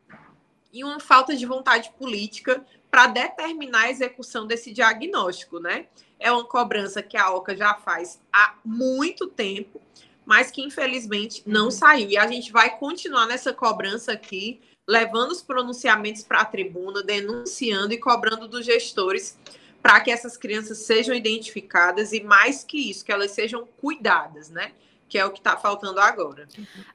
e 0.71 0.83
uma 0.83 0.99
falta 0.99 1.35
de 1.35 1.45
vontade 1.45 1.91
política 1.99 2.65
para 2.89 3.07
determinar 3.07 3.81
a 3.81 3.91
execução 3.91 4.47
desse 4.47 4.71
diagnóstico, 4.71 5.59
né? 5.59 5.87
É 6.19 6.31
uma 6.31 6.45
cobrança 6.45 7.03
que 7.03 7.17
a 7.17 7.31
OCA 7.31 7.55
já 7.55 7.73
faz 7.73 8.19
há 8.31 8.55
muito 8.63 9.27
tempo, 9.27 9.81
mas 10.25 10.49
que 10.49 10.61
infelizmente 10.61 11.43
não 11.45 11.65
uhum. 11.65 11.71
saiu. 11.71 12.09
E 12.09 12.17
a 12.17 12.25
gente 12.25 12.51
vai 12.51 12.77
continuar 12.77 13.25
nessa 13.25 13.51
cobrança 13.51 14.13
aqui, 14.13 14.61
levando 14.87 15.31
os 15.31 15.41
pronunciamentos 15.41 16.23
para 16.23 16.41
a 16.41 16.45
tribuna, 16.45 17.03
denunciando 17.03 17.93
e 17.93 17.99
cobrando 17.99 18.47
dos 18.47 18.65
gestores 18.65 19.37
para 19.83 19.99
que 19.99 20.09
essas 20.09 20.37
crianças 20.37 20.77
sejam 20.79 21.13
identificadas 21.13 22.13
e, 22.13 22.23
mais 22.23 22.63
que 22.63 22.89
isso, 22.89 23.03
que 23.03 23.11
elas 23.11 23.31
sejam 23.31 23.67
cuidadas, 23.81 24.49
né? 24.49 24.71
Que 25.13 25.17
é 25.19 25.23
o 25.23 25.29
que 25.29 25.37
está 25.37 25.55
faltando 25.55 25.99
agora. 25.99 26.47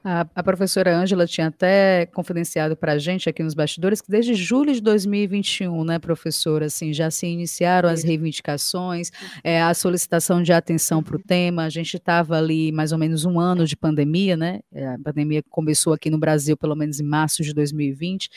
A, 0.03 0.27
a 0.35 0.43
professora 0.43 0.93
Ângela 0.93 1.25
tinha 1.25 1.47
até 1.47 2.05
confidenciado 2.07 2.75
para 2.75 2.91
a 2.91 2.97
gente 2.97 3.29
aqui 3.29 3.41
nos 3.41 3.53
bastidores 3.53 4.01
que 4.01 4.11
desde 4.11 4.35
julho 4.35 4.73
de 4.73 4.81
2021, 4.81 5.85
né, 5.85 5.99
professora, 5.99 6.65
assim, 6.65 6.91
já 6.91 7.09
se 7.09 7.25
iniciaram 7.27 7.87
as 7.87 8.03
reivindicações, 8.03 9.09
é, 9.41 9.61
a 9.61 9.73
solicitação 9.73 10.43
de 10.43 10.51
atenção 10.51 11.01
para 11.01 11.15
o 11.15 11.19
tema. 11.19 11.63
A 11.63 11.69
gente 11.69 11.95
estava 11.95 12.37
ali 12.37 12.73
mais 12.73 12.91
ou 12.91 12.97
menos 12.97 13.23
um 13.23 13.39
ano 13.39 13.65
de 13.65 13.77
pandemia, 13.77 14.35
né? 14.35 14.59
É, 14.73 14.85
a 14.85 14.99
pandemia 15.01 15.41
começou 15.49 15.93
aqui 15.93 16.09
no 16.09 16.17
Brasil, 16.17 16.57
pelo 16.57 16.75
menos 16.75 16.99
em 16.99 17.05
março 17.05 17.41
de 17.41 17.53
2020. 17.53 18.29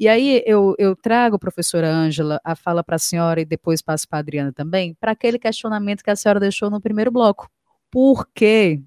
E 0.00 0.08
aí 0.08 0.42
eu, 0.46 0.74
eu 0.78 0.96
trago, 0.96 1.38
professora 1.38 1.88
Ângela, 1.88 2.40
a 2.42 2.56
fala 2.56 2.82
para 2.82 2.96
a 2.96 2.98
senhora 2.98 3.40
e 3.40 3.44
depois 3.44 3.80
passo 3.80 4.08
para 4.08 4.18
a 4.18 4.20
Adriana 4.20 4.52
também, 4.52 4.96
para 4.98 5.12
aquele 5.12 5.38
questionamento 5.38 6.02
que 6.02 6.10
a 6.10 6.16
senhora 6.16 6.40
deixou 6.40 6.68
no 6.68 6.80
primeiro 6.80 7.12
bloco 7.12 7.48
por 7.90 8.28
que, 8.34 8.82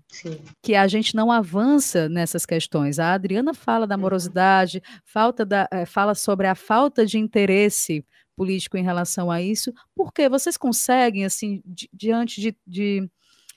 que 0.62 0.76
a 0.76 0.88
gente 0.88 1.16
não 1.16 1.32
avança 1.32 2.08
nessas 2.08 2.46
questões. 2.46 3.00
A 3.00 3.14
Adriana 3.14 3.54
fala 3.54 3.88
da 3.88 3.96
uhum. 3.96 4.02
morosidade, 4.02 4.82
falta 5.04 5.46
da, 5.46 5.68
é, 5.72 5.86
fala 5.86 6.14
sobre 6.14 6.48
a 6.48 6.56
falta 6.56 7.06
de 7.06 7.18
interesse 7.18 8.06
político 8.36 8.78
em 8.78 8.84
relação 8.84 9.32
a 9.32 9.42
isso. 9.42 9.74
Por 9.96 10.14
que 10.14 10.30
vocês 10.30 10.56
conseguem, 10.56 11.26
assim, 11.26 11.62
di 11.66 11.90
diante 11.92 12.40
de, 12.40 12.56
de, 12.66 13.10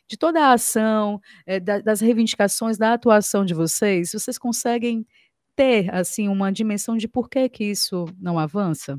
de, 0.08 0.16
toda 0.16 0.40
a 0.40 0.52
ação, 0.52 1.20
é, 1.46 1.60
da, 1.60 1.80
das 1.80 2.00
reivindicações, 2.00 2.78
da 2.78 2.94
atuação 2.94 3.44
de 3.44 3.54
vocês, 3.54 4.12
vocês 4.12 4.38
conseguem 4.38 5.06
ter, 5.54 5.94
assim, 5.94 6.28
uma 6.28 6.50
dimensão 6.50 6.96
de 6.96 7.06
por 7.06 7.28
que, 7.28 7.48
que 7.48 7.64
isso 7.64 8.06
não 8.18 8.38
avança? 8.38 8.98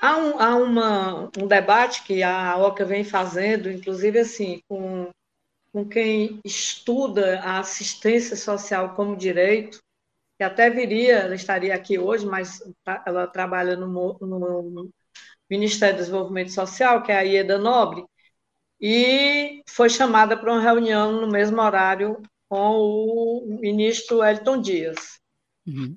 Há, 0.00 0.16
um, 0.18 0.40
há 0.40 0.56
uma, 0.56 1.30
um 1.40 1.46
debate 1.46 2.02
que 2.02 2.22
a 2.22 2.56
OCA 2.58 2.84
vem 2.84 3.02
fazendo, 3.02 3.70
inclusive 3.70 4.18
assim, 4.18 4.60
com 4.68 5.08
com 5.76 5.86
quem 5.86 6.40
estuda 6.42 7.38
a 7.40 7.58
assistência 7.58 8.34
social 8.34 8.94
como 8.94 9.14
direito, 9.14 9.78
que 10.38 10.42
até 10.42 10.70
viria, 10.70 11.18
ela 11.18 11.34
estaria 11.34 11.74
aqui 11.74 11.98
hoje, 11.98 12.24
mas 12.24 12.62
tá, 12.82 13.04
ela 13.06 13.26
trabalha 13.26 13.76
no, 13.76 13.86
no 14.18 14.90
Ministério 15.50 15.96
do 15.96 15.98
Desenvolvimento 15.98 16.50
Social, 16.50 17.02
que 17.02 17.12
é 17.12 17.18
a 17.18 17.20
Ieda 17.20 17.58
Nobre, 17.58 18.06
e 18.80 19.62
foi 19.68 19.90
chamada 19.90 20.34
para 20.34 20.50
uma 20.50 20.62
reunião 20.62 21.12
no 21.12 21.28
mesmo 21.28 21.60
horário 21.60 22.22
com 22.48 22.78
o 22.78 23.58
ministro 23.60 24.24
Elton 24.24 24.62
Dias. 24.62 25.20
Uhum. 25.66 25.94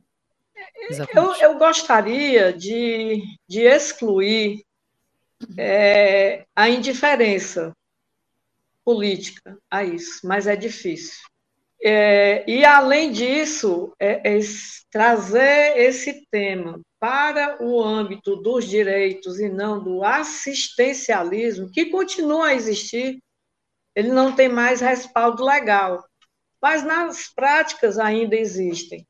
Eu, 1.15 1.33
eu, 1.35 1.57
gostaria 1.57 2.51
de, 2.51 3.23
de 3.47 3.61
excluir 3.61 4.61
é, 5.57 6.45
a 6.53 6.67
indiferença 6.67 7.73
política 8.89 9.55
a 9.69 9.83
isso, 9.83 10.21
mas 10.23 10.47
é 10.47 10.55
difícil. 10.55 11.19
É, 11.83 12.43
e, 12.49 12.65
além 12.65 13.11
disso, 13.11 13.93
é, 13.99 14.35
é 14.35 14.39
trazer 14.91 15.77
esse 15.77 16.25
tema 16.31 16.81
para 16.99 17.63
o 17.63 17.79
âmbito 17.83 18.37
dos 18.37 18.67
direitos 18.67 19.39
e 19.39 19.47
não 19.47 19.81
do 19.81 20.03
assistencialismo, 20.03 21.69
que 21.71 21.85
continua 21.85 22.47
a 22.47 22.55
existir, 22.55 23.19
ele 23.95 24.09
não 24.09 24.35
tem 24.35 24.49
mais 24.49 24.81
respaldo 24.81 25.45
legal, 25.45 26.03
mas 26.59 26.83
nas 26.83 27.31
práticas 27.31 27.99
ainda 27.99 28.35
existem. 28.35 29.05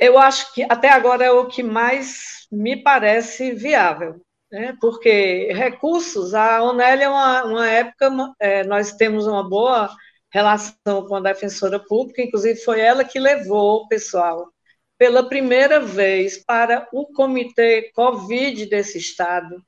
Eu 0.00 0.18
acho 0.18 0.52
que 0.52 0.64
até 0.64 0.88
agora 0.88 1.24
é 1.24 1.30
o 1.30 1.46
que 1.46 1.62
mais 1.62 2.48
me 2.50 2.82
parece 2.82 3.52
viável 3.52 4.20
né? 4.56 4.74
porque 4.80 5.52
recursos, 5.52 6.32
a 6.32 6.62
Onélia 6.62 7.04
é 7.04 7.08
uma, 7.10 7.44
uma 7.44 7.68
época, 7.68 8.10
é, 8.40 8.64
nós 8.64 8.92
temos 8.92 9.26
uma 9.26 9.46
boa 9.46 9.94
relação 10.30 11.06
com 11.06 11.14
a 11.14 11.20
defensora 11.20 11.78
pública, 11.78 12.22
inclusive 12.22 12.58
foi 12.60 12.80
ela 12.80 13.04
que 13.04 13.18
levou 13.18 13.82
o 13.82 13.88
pessoal 13.88 14.50
pela 14.96 15.28
primeira 15.28 15.78
vez 15.78 16.42
para 16.42 16.88
o 16.90 17.06
comitê 17.08 17.92
Covid 17.94 18.64
desse 18.64 18.96
estado, 18.96 19.62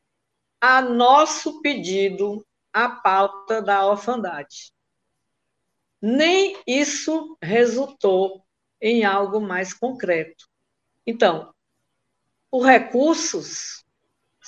a 0.59 0.80
nosso 0.80 1.61
pedido, 1.61 2.43
a 2.72 2.89
pauta 2.89 3.61
da 3.61 3.86
orfandade. 3.86 4.72
Nem 6.01 6.57
isso 6.66 7.36
resultou 7.43 8.43
em 8.80 9.05
algo 9.05 9.39
mais 9.39 9.74
concreto. 9.74 10.49
Então, 11.07 11.53
os 12.51 12.64
recursos 12.64 13.84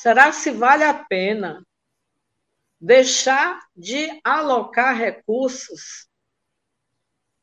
Será 0.00 0.32
se 0.32 0.50
vale 0.50 0.82
a 0.82 0.94
pena 0.94 1.62
deixar 2.80 3.60
de 3.76 4.18
alocar 4.24 4.96
recursos 4.96 6.08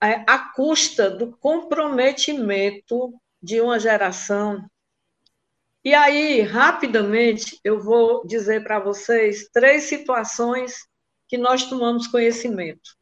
é, 0.02 0.24
à 0.26 0.40
custa 0.56 1.08
do 1.08 1.38
comprometimento 1.38 3.14
de 3.40 3.62
uma 3.62 3.80
geração? 3.80 4.68
E 5.86 5.94
aí, 5.94 6.42
rapidamente, 6.42 7.60
eu 7.64 7.80
vou 7.80 8.26
dizer 8.26 8.64
para 8.64 8.80
vocês 8.80 9.48
três 9.54 9.84
situações 9.84 10.80
que 11.28 11.38
nós 11.38 11.64
tomamos 11.66 12.08
conhecimento, 12.08 12.98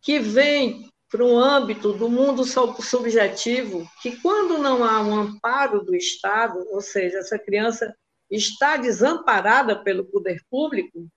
que 0.00 0.20
vêm 0.20 0.88
para 1.08 1.24
o 1.24 1.36
âmbito 1.36 1.92
do 1.92 2.08
mundo 2.08 2.44
subjetivo, 2.44 3.84
que 4.00 4.16
quando 4.18 4.58
não 4.58 4.84
há 4.84 5.00
um 5.00 5.16
amparo 5.22 5.84
do 5.84 5.92
Estado, 5.92 6.64
ou 6.70 6.80
seja, 6.80 7.18
essa 7.18 7.36
criança 7.36 7.92
está 8.30 8.76
desamparada 8.76 9.82
pelo 9.82 10.04
poder 10.04 10.40
público, 10.48 11.08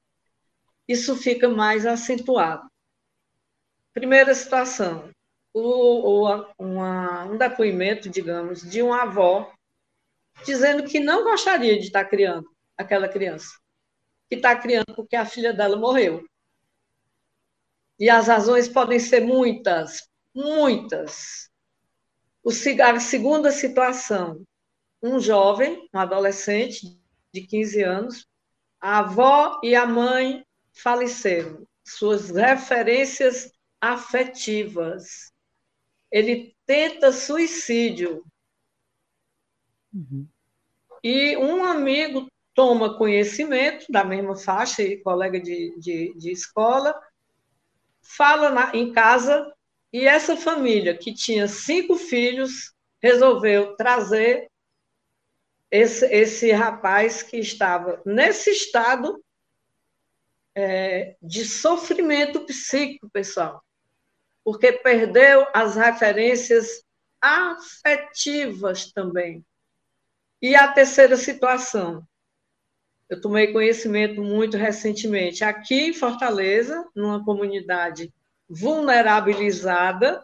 isso 0.88 1.16
fica 1.16 1.48
mais 1.48 1.86
acentuado. 1.86 2.68
Primeira 3.94 4.34
situação, 4.34 5.12
o, 5.54 6.28
o, 6.28 6.46
uma, 6.58 7.26
um 7.26 7.38
depoimento, 7.38 8.10
digamos, 8.10 8.62
de 8.62 8.82
uma 8.82 9.04
avó 9.04 9.54
dizendo 10.44 10.84
que 10.84 11.00
não 11.00 11.24
gostaria 11.24 11.78
de 11.78 11.86
estar 11.86 12.06
criando 12.06 12.50
aquela 12.76 13.08
criança, 13.08 13.56
que 14.28 14.36
está 14.36 14.56
criando 14.56 14.96
porque 14.96 15.16
a 15.16 15.26
filha 15.26 15.54
dela 15.54 15.78
morreu. 15.78 16.26
E 18.00 18.10
as 18.10 18.28
razões 18.28 18.68
podem 18.68 19.00
ser 19.00 19.22
muitas, 19.22 20.10
muitas. 20.34 21.50
O, 22.44 22.50
a 22.50 23.00
segunda 23.00 23.52
situação, 23.52 24.44
um 25.02 25.20
jovem, 25.20 25.88
um 25.94 26.00
adolescente 26.00 27.00
de 27.34 27.42
15 27.42 27.82
anos, 27.84 28.28
a 28.80 29.00
avó 29.00 29.60
e 29.64 29.76
a 29.76 29.86
mãe 29.86 30.46
faleceram. 30.72 31.66
Suas 31.86 32.30
referências 32.30 33.52
afetivas. 33.82 35.32
Ele 36.12 36.56
tenta 36.66 37.12
suicídio. 37.12 38.24
Uhum. 39.94 40.28
E 41.04 41.36
um 41.38 41.66
amigo 41.66 42.28
toma 42.54 42.98
conhecimento 42.98 43.86
da 43.90 44.04
mesma 44.04 44.36
faixa, 44.36 44.84
colega 45.04 45.40
de, 45.40 45.76
de, 45.80 46.14
de 46.16 46.32
escola, 46.32 46.94
fala 48.02 48.50
na, 48.50 48.76
em 48.76 48.94
casa, 48.94 49.52
e 49.92 50.06
essa 50.06 50.38
família, 50.38 50.98
que 50.98 51.14
tinha 51.14 51.48
cinco 51.48 51.96
filhos, 51.96 52.74
resolveu 53.02 53.76
trazer 53.76 54.50
esse, 55.74 56.06
esse 56.06 56.52
rapaz 56.52 57.24
que 57.24 57.38
estava 57.38 58.00
nesse 58.06 58.52
estado 58.52 59.20
é, 60.54 61.16
de 61.20 61.44
sofrimento 61.46 62.42
psíquico, 62.42 63.10
pessoal, 63.10 63.60
porque 64.44 64.72
perdeu 64.72 65.48
as 65.52 65.76
referências 65.76 66.86
afetivas 67.20 68.92
também. 68.92 69.44
E 70.40 70.56
a 70.56 70.72
terceira 70.72 71.18
situação, 71.18 72.08
eu 73.10 73.20
tomei 73.20 73.52
conhecimento 73.52 74.22
muito 74.22 74.58
recentemente, 74.58 75.44
aqui 75.44 75.88
em 75.88 75.94
Fortaleza, 75.94 76.88
numa 76.96 77.26
comunidade 77.26 78.14
vulnerabilizada, 78.48 80.24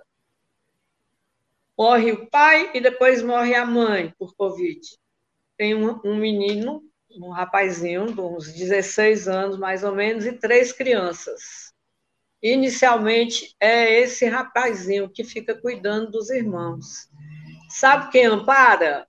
morre 1.76 2.12
o 2.12 2.30
pai 2.30 2.70
e 2.76 2.80
depois 2.80 3.24
morre 3.24 3.56
a 3.56 3.66
mãe 3.66 4.14
por 4.20 4.36
Covid 4.36 4.80
tem 5.60 5.76
um, 5.76 6.00
um 6.06 6.16
menino 6.16 6.82
um 7.18 7.32
rapazinho 7.32 8.14
de 8.14 8.22
uns 8.22 8.54
16 8.54 9.28
anos, 9.28 9.58
mais 9.58 9.84
ou 9.84 9.94
menos, 9.94 10.26
e 10.26 10.32
três 10.32 10.72
crianças. 10.72 11.74
Inicialmente, 12.42 13.54
é 13.60 14.00
esse 14.00 14.26
rapazinho 14.26 15.10
que 15.10 15.26
fica 15.26 15.54
cuidando 15.54 16.12
dos 16.12 16.30
irmãos. 16.30 17.10
Sabe 17.70 18.10
quem 18.10 18.26
ampara? 18.26 19.06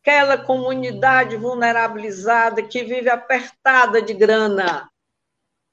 Aquela 0.00 0.38
comunidade 0.38 1.36
vulnerabilizada 1.36 2.62
que 2.62 2.82
vive 2.82 3.10
apertada 3.10 4.00
de 4.00 4.14
grana. 4.14 4.90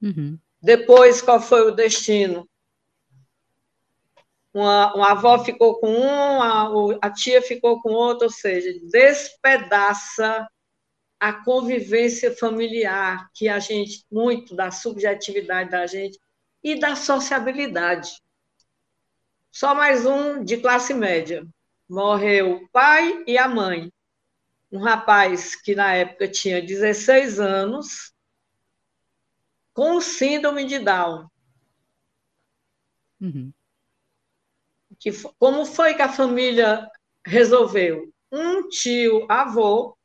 Uhum. 0.02 0.38
Depois, 0.60 1.22
qual 1.22 1.40
foi 1.40 1.62
o 1.62 1.74
destino? 1.74 2.46
Uma, 4.52 4.94
uma 4.94 5.10
avó 5.12 5.38
ficou 5.44 5.78
com 5.78 5.90
um, 5.90 6.42
a, 6.42 6.70
a 7.02 7.10
tia 7.10 7.42
ficou 7.42 7.80
com 7.80 7.90
outro, 7.90 8.24
ou 8.24 8.32
seja, 8.32 8.72
despedaça 8.90 10.48
a 11.20 11.32
convivência 11.32 12.34
familiar, 12.36 13.28
que 13.34 13.48
a 13.48 13.58
gente, 13.58 14.04
muito 14.10 14.54
da 14.54 14.70
subjetividade 14.70 15.70
da 15.70 15.86
gente 15.86 16.18
e 16.62 16.78
da 16.78 16.94
sociabilidade. 16.94 18.20
Só 19.50 19.74
mais 19.74 20.06
um 20.06 20.44
de 20.44 20.58
classe 20.58 20.94
média. 20.94 21.46
Morreu 21.88 22.52
o 22.52 22.68
pai 22.68 23.24
e 23.26 23.36
a 23.36 23.48
mãe. 23.48 23.92
Um 24.70 24.78
rapaz 24.78 25.56
que 25.56 25.74
na 25.74 25.94
época 25.94 26.28
tinha 26.28 26.62
16 26.62 27.40
anos, 27.40 28.12
com 29.72 30.00
síndrome 30.00 30.64
de 30.64 30.78
Down. 30.78 31.28
Uhum. 33.20 33.52
Que, 34.98 35.10
como 35.38 35.64
foi 35.64 35.94
que 35.94 36.02
a 36.02 36.12
família 36.12 36.88
resolveu? 37.24 38.12
Um 38.30 38.68
tio 38.68 39.26
avô 39.28 39.96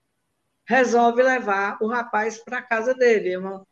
resolve 0.66 1.22
levar 1.22 1.78
o 1.82 1.88
rapaz 1.88 2.38
para 2.44 2.62
casa 2.62 2.94
dele. 2.94 3.32
Irmão. 3.32 3.66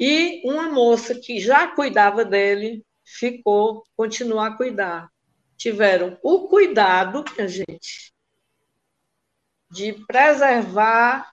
E 0.00 0.42
uma 0.44 0.70
moça 0.70 1.14
que 1.14 1.38
já 1.38 1.68
cuidava 1.68 2.24
dele 2.24 2.84
ficou, 3.04 3.84
continuou 3.96 4.40
a 4.40 4.56
cuidar. 4.56 5.10
Tiveram 5.56 6.18
o 6.22 6.48
cuidado, 6.48 7.24
minha 7.36 7.46
gente, 7.46 8.12
de 9.70 9.92
preservar 10.06 11.30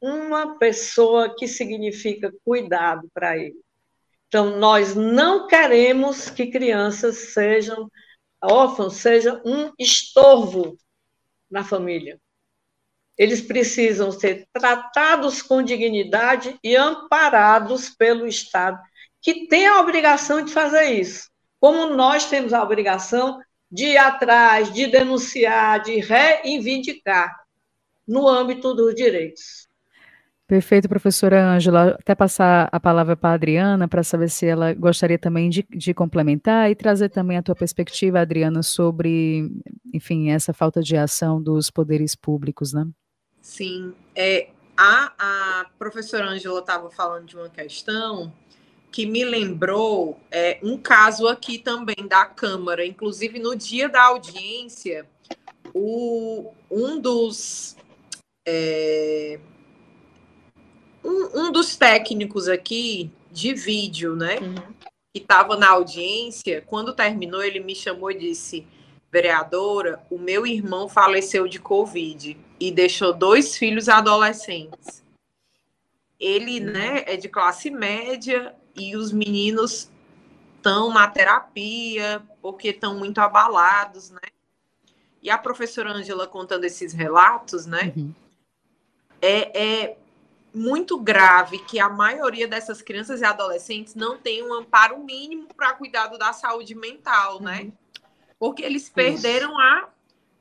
uma 0.00 0.58
pessoa 0.58 1.34
que 1.34 1.48
significa 1.48 2.32
cuidado 2.44 3.10
para 3.12 3.36
ele. 3.36 3.60
Então, 4.28 4.58
nós 4.58 4.94
não 4.94 5.46
queremos 5.46 6.28
que 6.28 6.48
crianças 6.48 7.16
sejam 7.32 7.90
órfãos, 8.42 8.94
sejam 8.94 9.40
um 9.44 9.72
estorvo 9.78 10.76
na 11.50 11.64
família. 11.64 12.20
Eles 13.16 13.40
precisam 13.40 14.12
ser 14.12 14.46
tratados 14.52 15.40
com 15.40 15.62
dignidade 15.62 16.58
e 16.62 16.76
amparados 16.76 17.88
pelo 17.88 18.26
Estado, 18.26 18.78
que 19.22 19.46
tem 19.46 19.66
a 19.66 19.80
obrigação 19.80 20.42
de 20.42 20.52
fazer 20.52 20.90
isso. 21.00 21.30
Como 21.58 21.94
nós 21.94 22.26
temos 22.26 22.52
a 22.52 22.62
obrigação 22.62 23.40
de 23.70 23.86
ir 23.86 23.96
atrás, 23.96 24.72
de 24.72 24.86
denunciar, 24.86 25.82
de 25.82 25.98
reivindicar 25.98 27.34
no 28.06 28.28
âmbito 28.28 28.74
dos 28.74 28.94
direitos. 28.94 29.65
Perfeito, 30.46 30.88
professora 30.88 31.44
Ângela. 31.44 31.96
Até 31.98 32.14
passar 32.14 32.68
a 32.70 32.78
palavra 32.78 33.16
para 33.16 33.30
a 33.30 33.34
Adriana 33.34 33.88
para 33.88 34.04
saber 34.04 34.30
se 34.30 34.46
ela 34.46 34.72
gostaria 34.74 35.18
também 35.18 35.50
de, 35.50 35.66
de, 35.68 35.92
complementar 35.92 36.70
e 36.70 36.74
trazer 36.76 37.08
também 37.08 37.36
a 37.36 37.42
tua 37.42 37.56
perspectiva, 37.56 38.20
Adriana, 38.20 38.62
sobre, 38.62 39.50
enfim, 39.92 40.30
essa 40.30 40.52
falta 40.52 40.80
de 40.80 40.96
ação 40.96 41.42
dos 41.42 41.68
poderes 41.68 42.14
públicos, 42.14 42.72
né? 42.72 42.86
Sim. 43.40 43.92
É, 44.14 44.50
a, 44.76 45.12
a 45.18 45.66
professora 45.78 46.28
Ângela 46.28 46.60
estava 46.60 46.90
falando 46.90 47.26
de 47.26 47.36
uma 47.36 47.48
questão 47.48 48.32
que 48.92 49.04
me 49.04 49.24
lembrou 49.24 50.18
é, 50.30 50.60
um 50.62 50.78
caso 50.78 51.26
aqui 51.26 51.58
também 51.58 52.06
da 52.08 52.24
Câmara. 52.24 52.86
Inclusive, 52.86 53.40
no 53.40 53.56
dia 53.56 53.88
da 53.88 54.04
audiência, 54.04 55.06
o, 55.74 56.52
um 56.70 57.00
dos. 57.00 57.76
É, 58.46 59.40
um, 61.06 61.46
um 61.46 61.52
dos 61.52 61.76
técnicos 61.76 62.48
aqui 62.48 63.10
de 63.30 63.54
vídeo, 63.54 64.16
né? 64.16 64.38
Uhum. 64.38 64.54
Que 65.14 65.20
estava 65.20 65.56
na 65.56 65.70
audiência, 65.70 66.62
quando 66.66 66.94
terminou, 66.94 67.42
ele 67.42 67.60
me 67.60 67.74
chamou 67.74 68.10
e 68.10 68.18
disse: 68.18 68.66
vereadora, 69.10 70.00
o 70.10 70.18
meu 70.18 70.46
irmão 70.46 70.88
faleceu 70.88 71.46
de 71.46 71.60
Covid 71.60 72.36
e 72.58 72.70
deixou 72.70 73.12
dois 73.12 73.56
filhos 73.56 73.88
adolescentes. 73.88 75.04
Ele, 76.18 76.60
uhum. 76.60 76.72
né, 76.72 77.04
é 77.06 77.16
de 77.16 77.28
classe 77.28 77.70
média 77.70 78.54
e 78.74 78.96
os 78.96 79.12
meninos 79.12 79.90
estão 80.56 80.92
na 80.92 81.06
terapia 81.08 82.22
porque 82.42 82.68
estão 82.68 82.98
muito 82.98 83.18
abalados, 83.18 84.10
né? 84.10 84.20
E 85.22 85.30
a 85.30 85.38
professora 85.38 85.92
Ângela 85.92 86.26
contando 86.26 86.64
esses 86.64 86.92
relatos, 86.92 87.66
né? 87.66 87.92
Uhum. 87.96 88.14
É, 89.20 89.84
é 89.84 89.96
muito 90.56 90.98
grave 90.98 91.58
que 91.58 91.78
a 91.78 91.86
maioria 91.86 92.48
dessas 92.48 92.80
crianças 92.80 93.20
e 93.20 93.24
adolescentes 93.26 93.94
não 93.94 94.16
tem 94.16 94.42
um 94.42 94.54
amparo 94.54 94.98
mínimo 94.98 95.48
para 95.54 95.74
cuidado 95.74 96.16
da 96.16 96.32
saúde 96.32 96.74
mental, 96.74 97.42
né? 97.42 97.64
Uhum. 97.64 97.72
Porque 98.38 98.62
eles 98.62 98.88
perderam 98.88 99.58
a, 99.58 99.90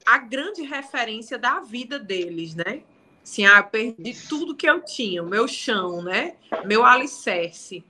a 0.05 0.18
grande 0.18 0.61
referência 0.61 1.38
da 1.38 1.59
vida 1.59 1.99
deles, 1.99 2.55
né? 2.55 2.84
Assim, 3.22 3.45
ah, 3.45 3.61
perdi 3.61 4.16
tudo 4.30 4.55
que 4.55 4.70
eu 4.70 4.82
tinha, 4.86 5.22
o 5.22 5.28
meu 5.28 5.49
chão, 5.49 6.01
né? 6.01 6.38
Meu 6.63 6.86
alicerce. 6.86 7.84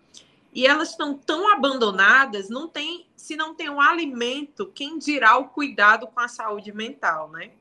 E 0.52 0.66
elas 0.66 0.92
estão 0.92 1.16
tão 1.16 1.52
abandonadas, 1.52 2.50
não 2.50 2.68
tem, 2.68 3.06
se 3.16 3.36
não 3.36 3.54
tem 3.54 3.70
um 3.70 3.80
alimento, 3.80 4.72
quem 4.74 4.98
dirá 4.98 5.38
o 5.38 5.50
cuidado 5.50 6.08
com 6.08 6.20
a 6.20 6.28
saúde 6.28 6.72
mental, 6.72 7.30
né? 7.30 7.52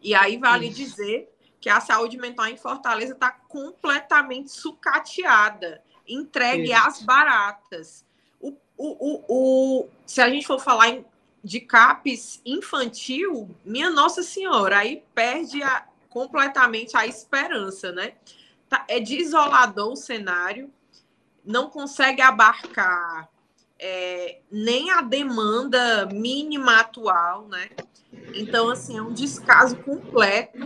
E 0.00 0.14
aí 0.14 0.38
vale 0.38 0.68
Isso. 0.68 0.76
dizer 0.76 1.31
que 1.62 1.70
a 1.70 1.80
saúde 1.80 2.18
mental 2.18 2.48
em 2.48 2.56
Fortaleza 2.56 3.12
está 3.12 3.30
completamente 3.30 4.50
sucateada, 4.50 5.80
entregue 6.06 6.72
às 6.72 7.00
baratas. 7.00 8.04
O, 8.40 8.52
o, 8.76 9.24
o, 9.28 9.88
se 10.04 10.20
a 10.20 10.28
gente 10.28 10.44
for 10.44 10.58
falar 10.58 10.88
em, 10.88 11.06
de 11.42 11.60
CAPES 11.60 12.42
infantil, 12.44 13.48
minha 13.64 13.90
Nossa 13.90 14.24
Senhora, 14.24 14.78
aí 14.78 15.04
perde 15.14 15.62
a, 15.62 15.86
completamente 16.10 16.96
a 16.96 17.06
esperança, 17.06 17.92
né? 17.92 18.14
Tá, 18.68 18.84
é 18.88 18.98
desolador 18.98 19.92
o 19.92 19.96
cenário, 19.96 20.68
não 21.44 21.70
consegue 21.70 22.20
abarcar 22.20 23.28
é, 23.84 24.38
nem 24.48 24.92
a 24.92 25.02
demanda 25.02 26.06
mínima 26.06 26.78
atual, 26.78 27.48
né? 27.48 27.68
Então, 28.32 28.70
assim, 28.70 28.96
é 28.96 29.02
um 29.02 29.12
descaso 29.12 29.76
completo 29.78 30.56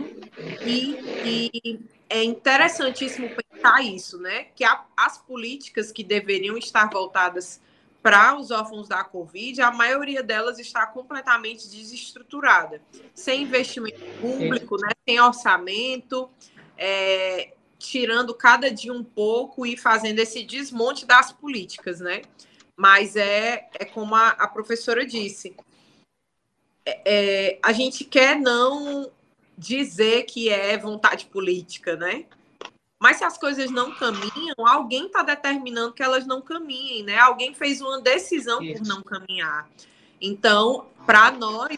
e, 0.63 0.99
e 1.25 1.79
é 2.07 2.23
interessantíssimo 2.23 3.27
pensar 3.29 3.81
isso, 3.83 4.19
né? 4.19 4.45
Que 4.55 4.63
a, 4.63 4.85
as 4.95 5.17
políticas 5.17 5.91
que 5.91 6.03
deveriam 6.03 6.55
estar 6.57 6.87
voltadas 6.91 7.59
para 8.03 8.37
os 8.37 8.51
órfãos 8.51 8.87
da 8.87 9.03
Covid, 9.03 9.63
a 9.63 9.71
maioria 9.71 10.21
delas 10.21 10.59
está 10.59 10.85
completamente 10.85 11.67
desestruturada, 11.67 12.79
sem 13.15 13.41
investimento 13.41 13.99
público, 14.21 14.77
né? 14.77 14.91
sem 15.03 15.19
orçamento, 15.19 16.29
é, 16.77 17.53
tirando 17.79 18.33
cada 18.35 18.69
dia 18.69 18.93
um 18.93 19.03
pouco 19.03 19.65
e 19.65 19.75
fazendo 19.75 20.19
esse 20.19 20.43
desmonte 20.43 21.03
das 21.05 21.31
políticas, 21.31 21.99
né? 21.99 22.21
Mas 22.77 23.15
é, 23.15 23.67
é 23.73 23.85
como 23.85 24.13
a, 24.13 24.29
a 24.29 24.47
professora 24.47 25.03
disse, 25.03 25.55
é, 26.85 27.01
é, 27.05 27.59
a 27.63 27.73
gente 27.73 28.05
quer 28.05 28.39
não 28.39 29.11
dizer 29.57 30.23
que 30.23 30.49
é 30.49 30.77
vontade 30.77 31.25
política, 31.25 31.95
né? 31.95 32.25
Mas 32.99 33.17
se 33.17 33.23
as 33.23 33.37
coisas 33.37 33.71
não 33.71 33.93
caminham, 33.95 34.55
alguém 34.59 35.07
está 35.07 35.23
determinando 35.23 35.93
que 35.93 36.03
elas 36.03 36.25
não 36.25 36.41
caminhem, 36.41 37.03
né? 37.03 37.17
Alguém 37.17 37.53
fez 37.53 37.81
uma 37.81 37.99
decisão 37.99 38.61
Isso. 38.61 38.81
por 38.81 38.87
não 38.87 39.01
caminhar. 39.01 39.67
Então, 40.21 40.87
para 41.05 41.31
nós 41.31 41.77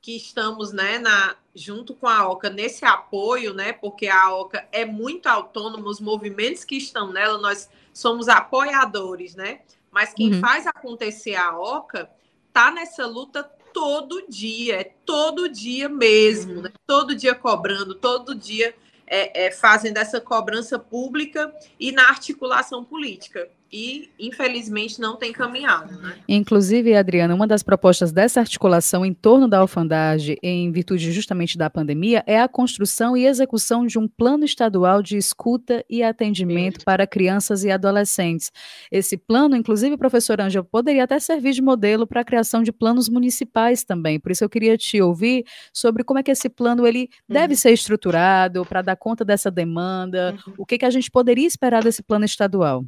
que 0.00 0.16
estamos, 0.16 0.72
né, 0.72 0.98
na, 0.98 1.34
junto 1.54 1.92
com 1.92 2.06
a 2.06 2.28
OCA 2.28 2.48
nesse 2.48 2.84
apoio, 2.84 3.52
né? 3.52 3.72
Porque 3.72 4.06
a 4.06 4.32
OCA 4.34 4.68
é 4.70 4.84
muito 4.84 5.26
autônoma, 5.26 5.88
os 5.88 6.00
movimentos 6.00 6.64
que 6.64 6.76
estão 6.76 7.12
nela, 7.12 7.38
nós 7.38 7.68
somos 7.92 8.28
apoiadores, 8.28 9.34
né? 9.34 9.60
Mas 9.96 10.12
quem 10.12 10.34
uhum. 10.34 10.40
faz 10.40 10.66
acontecer 10.66 11.36
a 11.36 11.58
OCA 11.58 12.10
tá 12.52 12.70
nessa 12.70 13.06
luta 13.06 13.42
todo 13.72 14.26
dia, 14.28 14.82
é 14.82 14.84
todo 14.84 15.48
dia 15.48 15.88
mesmo, 15.88 16.60
né? 16.60 16.70
todo 16.86 17.14
dia 17.14 17.34
cobrando, 17.34 17.94
todo 17.94 18.34
dia 18.34 18.74
é, 19.06 19.46
é, 19.46 19.50
fazendo 19.50 19.96
essa 19.96 20.20
cobrança 20.20 20.78
pública 20.78 21.50
e 21.80 21.92
na 21.92 22.10
articulação 22.10 22.84
política. 22.84 23.48
E, 23.72 24.10
infelizmente, 24.18 25.00
não 25.00 25.16
tem 25.16 25.32
caminhado. 25.32 26.00
Né? 26.00 26.16
Inclusive, 26.28 26.94
Adriana, 26.94 27.34
uma 27.34 27.46
das 27.46 27.62
propostas 27.62 28.12
dessa 28.12 28.40
articulação 28.40 29.04
em 29.04 29.12
torno 29.12 29.48
da 29.48 29.58
alfandagem, 29.58 30.36
em 30.42 30.70
virtude 30.70 31.10
justamente 31.12 31.58
da 31.58 31.68
pandemia, 31.68 32.22
é 32.26 32.40
a 32.40 32.48
construção 32.48 33.16
e 33.16 33.26
execução 33.26 33.86
de 33.86 33.98
um 33.98 34.06
plano 34.06 34.44
estadual 34.44 35.02
de 35.02 35.16
escuta 35.16 35.84
e 35.90 36.02
atendimento 36.02 36.84
para 36.84 37.06
crianças 37.06 37.64
e 37.64 37.70
adolescentes. 37.70 38.52
Esse 38.90 39.16
plano, 39.16 39.56
inclusive, 39.56 39.96
professor 39.96 40.40
Ângelo, 40.40 40.64
poderia 40.64 41.04
até 41.04 41.18
servir 41.18 41.52
de 41.52 41.62
modelo 41.62 42.06
para 42.06 42.20
a 42.20 42.24
criação 42.24 42.62
de 42.62 42.72
planos 42.72 43.08
municipais 43.08 43.84
também. 43.84 44.20
Por 44.20 44.30
isso, 44.32 44.44
eu 44.44 44.48
queria 44.48 44.76
te 44.76 45.00
ouvir 45.00 45.44
sobre 45.72 46.04
como 46.04 46.18
é 46.18 46.22
que 46.22 46.30
esse 46.30 46.48
plano 46.48 46.86
ele 46.86 47.10
uhum. 47.28 47.34
deve 47.34 47.56
ser 47.56 47.72
estruturado 47.72 48.64
para 48.64 48.82
dar 48.82 48.96
conta 48.96 49.24
dessa 49.24 49.50
demanda, 49.50 50.36
uhum. 50.46 50.54
o 50.58 50.66
que, 50.66 50.78
que 50.78 50.84
a 50.84 50.90
gente 50.90 51.10
poderia 51.10 51.46
esperar 51.46 51.82
desse 51.82 52.02
plano 52.02 52.24
estadual. 52.24 52.84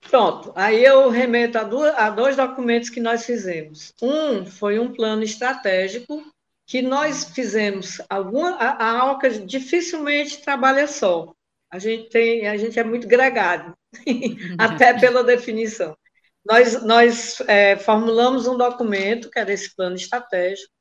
Pronto, 0.00 0.52
aí 0.54 0.84
eu 0.84 1.08
remeto 1.10 1.58
a, 1.58 1.64
duas, 1.64 1.94
a 1.96 2.08
dois 2.10 2.36
documentos 2.36 2.88
que 2.88 3.00
nós 3.00 3.26
fizemos. 3.26 3.92
Um 4.00 4.46
foi 4.46 4.78
um 4.78 4.92
plano 4.92 5.22
estratégico 5.22 6.24
que 6.66 6.80
nós 6.80 7.24
fizemos. 7.24 8.00
Alguma, 8.08 8.50
a, 8.56 8.70
a 8.70 9.00
ALCA 9.00 9.30
dificilmente 9.30 10.42
trabalha 10.42 10.86
só. 10.86 11.34
A 11.70 11.78
gente, 11.78 12.08
tem, 12.08 12.46
a 12.46 12.56
gente 12.56 12.78
é 12.78 12.84
muito 12.84 13.06
gregário, 13.06 13.76
até 14.56 14.98
pela 14.98 15.22
definição. 15.22 15.96
Nós, 16.44 16.82
nós 16.82 17.42
é, 17.46 17.76
formulamos 17.76 18.46
um 18.46 18.56
documento, 18.56 19.30
que 19.30 19.38
era 19.38 19.52
esse 19.52 19.74
plano 19.74 19.96
estratégico, 19.96 20.72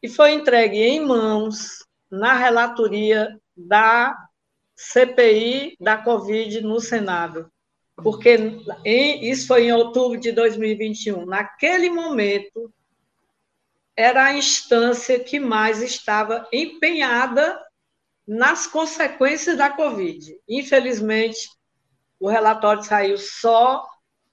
e 0.00 0.08
foi 0.08 0.32
entregue 0.32 0.78
em 0.78 1.04
mãos 1.04 1.84
na 2.08 2.34
relatoria 2.34 3.36
da 3.56 4.16
CPI 4.76 5.76
da 5.80 5.96
Covid 5.96 6.60
no 6.60 6.78
Senado 6.78 7.50
porque 8.02 8.36
em, 8.84 9.30
isso 9.30 9.46
foi 9.46 9.66
em 9.66 9.72
outubro 9.72 10.18
de 10.18 10.32
2021. 10.32 11.26
Naquele 11.26 11.90
momento, 11.90 12.72
era 13.96 14.26
a 14.26 14.34
instância 14.34 15.18
que 15.18 15.40
mais 15.40 15.82
estava 15.82 16.48
empenhada 16.52 17.60
nas 18.26 18.66
consequências 18.66 19.56
da 19.56 19.70
Covid. 19.70 20.38
Infelizmente, 20.48 21.48
o 22.20 22.28
relatório 22.28 22.82
saiu 22.82 23.18
só 23.18 23.84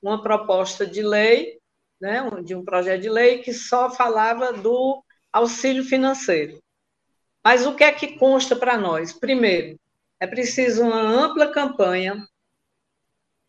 uma 0.02 0.22
proposta 0.22 0.86
de 0.86 1.02
lei, 1.02 1.60
né, 2.00 2.30
de 2.44 2.54
um 2.54 2.64
projeto 2.64 3.02
de 3.02 3.10
lei 3.10 3.40
que 3.40 3.54
só 3.54 3.90
falava 3.90 4.54
do 4.54 5.04
auxílio 5.32 5.84
financeiro. 5.84 6.62
Mas 7.44 7.66
o 7.66 7.76
que 7.76 7.84
é 7.84 7.92
que 7.92 8.18
consta 8.18 8.56
para 8.56 8.78
nós? 8.78 9.14
Primeiro, 9.14 9.80
é 10.20 10.28
preciso 10.28 10.84
uma 10.84 11.00
ampla 11.00 11.52
campanha 11.52 12.28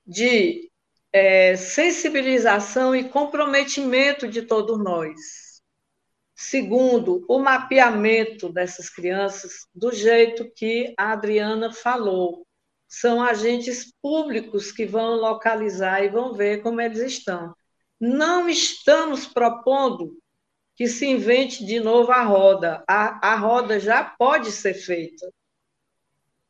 de 0.07 0.71
é, 1.13 1.57
sensibilização 1.57 2.95
e 2.95 3.09
comprometimento 3.09 4.29
de 4.29 4.43
todos 4.43 4.79
nós. 4.79 5.21
Segundo, 6.35 7.25
o 7.29 7.39
mapeamento 7.39 8.53
dessas 8.53 8.91
crianças 8.91 9.67
do 9.75 9.91
jeito 9.91 10.51
que 10.55 10.95
a 10.99 11.13
Adriana 11.13 11.73
falou. 11.73 12.47
São 12.87 13.23
agentes 13.23 13.93
públicos 14.03 14.71
que 14.71 14.85
vão 14.85 15.17
localizar 15.17 16.05
e 16.05 16.09
vão 16.09 16.35
ver 16.35 16.63
como 16.63 16.81
eles 16.81 17.01
estão. 17.01 17.55
Não 17.99 18.49
estamos 18.49 19.27
propondo 19.27 20.19
que 20.77 20.87
se 20.87 21.07
invente 21.07 21.65
de 21.65 21.81
novo 21.81 22.13
a 22.13 22.23
roda. 22.23 22.85
A, 22.87 23.33
a 23.33 23.37
roda 23.37 23.81
já 23.81 24.05
pode 24.05 24.53
ser 24.53 24.75
feita. 24.75 25.27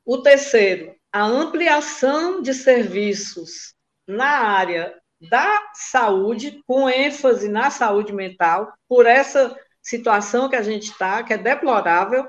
O 0.04 0.18
terceiro, 0.18 0.96
a 1.16 1.24
ampliação 1.24 2.42
de 2.42 2.52
serviços 2.52 3.74
na 4.06 4.26
área 4.26 4.94
da 5.18 5.62
saúde, 5.72 6.60
com 6.66 6.90
ênfase 6.90 7.48
na 7.48 7.70
saúde 7.70 8.12
mental, 8.12 8.70
por 8.86 9.06
essa 9.06 9.58
situação 9.80 10.46
que 10.46 10.56
a 10.56 10.62
gente 10.62 10.90
está, 10.90 11.22
que 11.22 11.32
é 11.32 11.38
deplorável, 11.38 12.28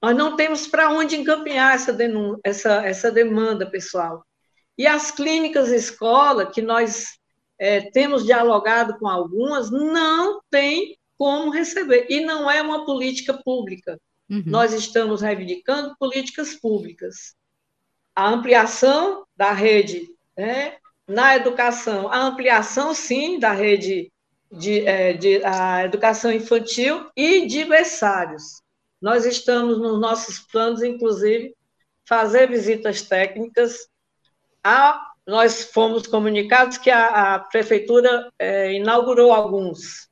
nós 0.00 0.16
não 0.16 0.36
temos 0.36 0.68
para 0.68 0.88
onde 0.92 1.16
encaminhar 1.16 1.74
essa, 1.74 1.96
essa, 2.44 2.86
essa 2.86 3.10
demanda, 3.10 3.68
pessoal. 3.68 4.24
E 4.78 4.86
as 4.86 5.10
clínicas 5.10 5.70
escola, 5.70 6.46
que 6.46 6.62
nós 6.62 7.18
é, 7.58 7.90
temos 7.90 8.24
dialogado 8.24 9.00
com 9.00 9.08
algumas, 9.08 9.68
não 9.68 10.40
tem 10.48 10.96
como 11.18 11.50
receber. 11.50 12.06
E 12.08 12.20
não 12.20 12.48
é 12.48 12.62
uma 12.62 12.86
política 12.86 13.34
pública. 13.44 14.00
Uhum. 14.30 14.44
Nós 14.46 14.72
estamos 14.72 15.22
reivindicando 15.22 15.96
políticas 15.98 16.54
públicas 16.54 17.34
a 18.20 18.28
ampliação 18.28 19.24
da 19.34 19.50
rede 19.52 20.10
né, 20.36 20.76
na 21.08 21.36
educação, 21.36 22.12
a 22.12 22.18
ampliação, 22.18 22.94
sim, 22.94 23.38
da 23.38 23.52
rede 23.52 24.12
de, 24.52 24.86
é, 24.86 25.14
de 25.14 25.42
a 25.42 25.84
educação 25.84 26.30
infantil 26.30 27.10
e 27.16 27.46
de 27.46 27.64
berçários. 27.64 28.60
Nós 29.00 29.24
estamos 29.24 29.78
nos 29.78 29.98
nossos 29.98 30.38
planos, 30.38 30.82
inclusive, 30.82 31.56
fazer 32.06 32.46
visitas 32.46 33.00
técnicas. 33.00 33.88
A, 34.62 35.12
nós 35.26 35.64
fomos 35.64 36.06
comunicados 36.06 36.76
que 36.76 36.90
a, 36.90 37.36
a 37.36 37.38
prefeitura 37.38 38.30
é, 38.38 38.74
inaugurou 38.74 39.32
alguns. 39.32 40.10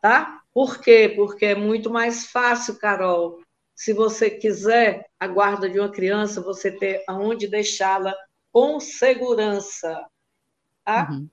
Tá? 0.00 0.40
Por 0.54 0.78
quê? 0.80 1.12
Porque 1.16 1.46
é 1.46 1.54
muito 1.56 1.90
mais 1.90 2.26
fácil, 2.26 2.78
Carol, 2.78 3.40
se 3.74 3.92
você 3.92 4.30
quiser 4.30 5.08
a 5.18 5.26
guarda 5.26 5.68
de 5.68 5.78
uma 5.78 5.90
criança, 5.90 6.40
você 6.40 6.70
ter 6.70 7.02
aonde 7.08 7.48
deixá-la 7.48 8.14
com 8.52 8.78
segurança. 8.78 10.06
Tá? 10.84 11.08
Uhum. 11.10 11.28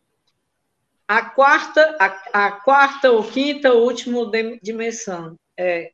A 1.08 1.30
quarta, 1.30 1.98
a, 2.00 2.46
a, 2.46 2.52
quarta 2.52 3.12
ou 3.12 3.24
quinta, 3.24 3.74
última 3.74 4.30
dimensão 4.62 5.36
é 5.58 5.92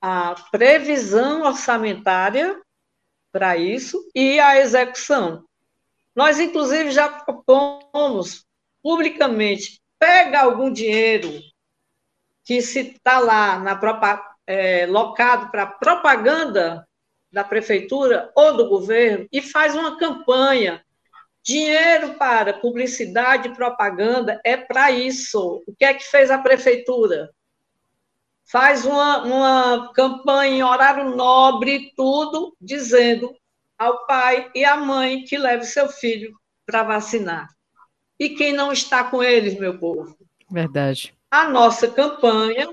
a 0.00 0.34
previsão 0.50 1.42
orçamentária 1.42 2.60
para 3.30 3.56
isso 3.56 4.02
e 4.14 4.40
a 4.40 4.58
execução. 4.58 5.44
Nós, 6.14 6.40
inclusive, 6.40 6.90
já 6.90 7.08
propomos 7.08 8.44
publicamente, 8.82 9.80
pega 9.98 10.40
algum 10.40 10.72
dinheiro 10.72 11.30
que 12.44 12.60
se 12.60 12.80
está 12.80 13.18
lá 13.18 13.58
na 13.58 13.76
própria 13.76 14.31
é, 14.46 14.86
locado 14.86 15.50
para 15.50 15.66
propaganda 15.66 16.86
da 17.32 17.42
prefeitura 17.42 18.30
ou 18.34 18.56
do 18.56 18.68
governo 18.68 19.26
e 19.32 19.40
faz 19.40 19.74
uma 19.74 19.98
campanha. 19.98 20.84
Dinheiro 21.42 22.14
para 22.14 22.52
publicidade 22.52 23.48
e 23.48 23.54
propaganda 23.54 24.40
é 24.44 24.56
para 24.56 24.92
isso. 24.92 25.62
O 25.66 25.74
que 25.74 25.84
é 25.84 25.94
que 25.94 26.04
fez 26.04 26.30
a 26.30 26.38
prefeitura? 26.38 27.30
Faz 28.44 28.84
uma, 28.84 29.24
uma 29.24 29.92
campanha 29.92 30.56
em 30.56 30.62
horário 30.62 31.16
nobre, 31.16 31.92
tudo, 31.96 32.54
dizendo 32.60 33.34
ao 33.78 34.06
pai 34.06 34.50
e 34.54 34.64
à 34.64 34.76
mãe 34.76 35.24
que 35.24 35.36
leve 35.36 35.64
seu 35.64 35.88
filho 35.88 36.32
para 36.64 36.84
vacinar. 36.84 37.48
E 38.18 38.30
quem 38.30 38.52
não 38.52 38.70
está 38.70 39.02
com 39.02 39.22
eles, 39.22 39.58
meu 39.58 39.78
povo? 39.78 40.16
Verdade. 40.48 41.12
A 41.30 41.48
nossa 41.48 41.88
campanha 41.88 42.68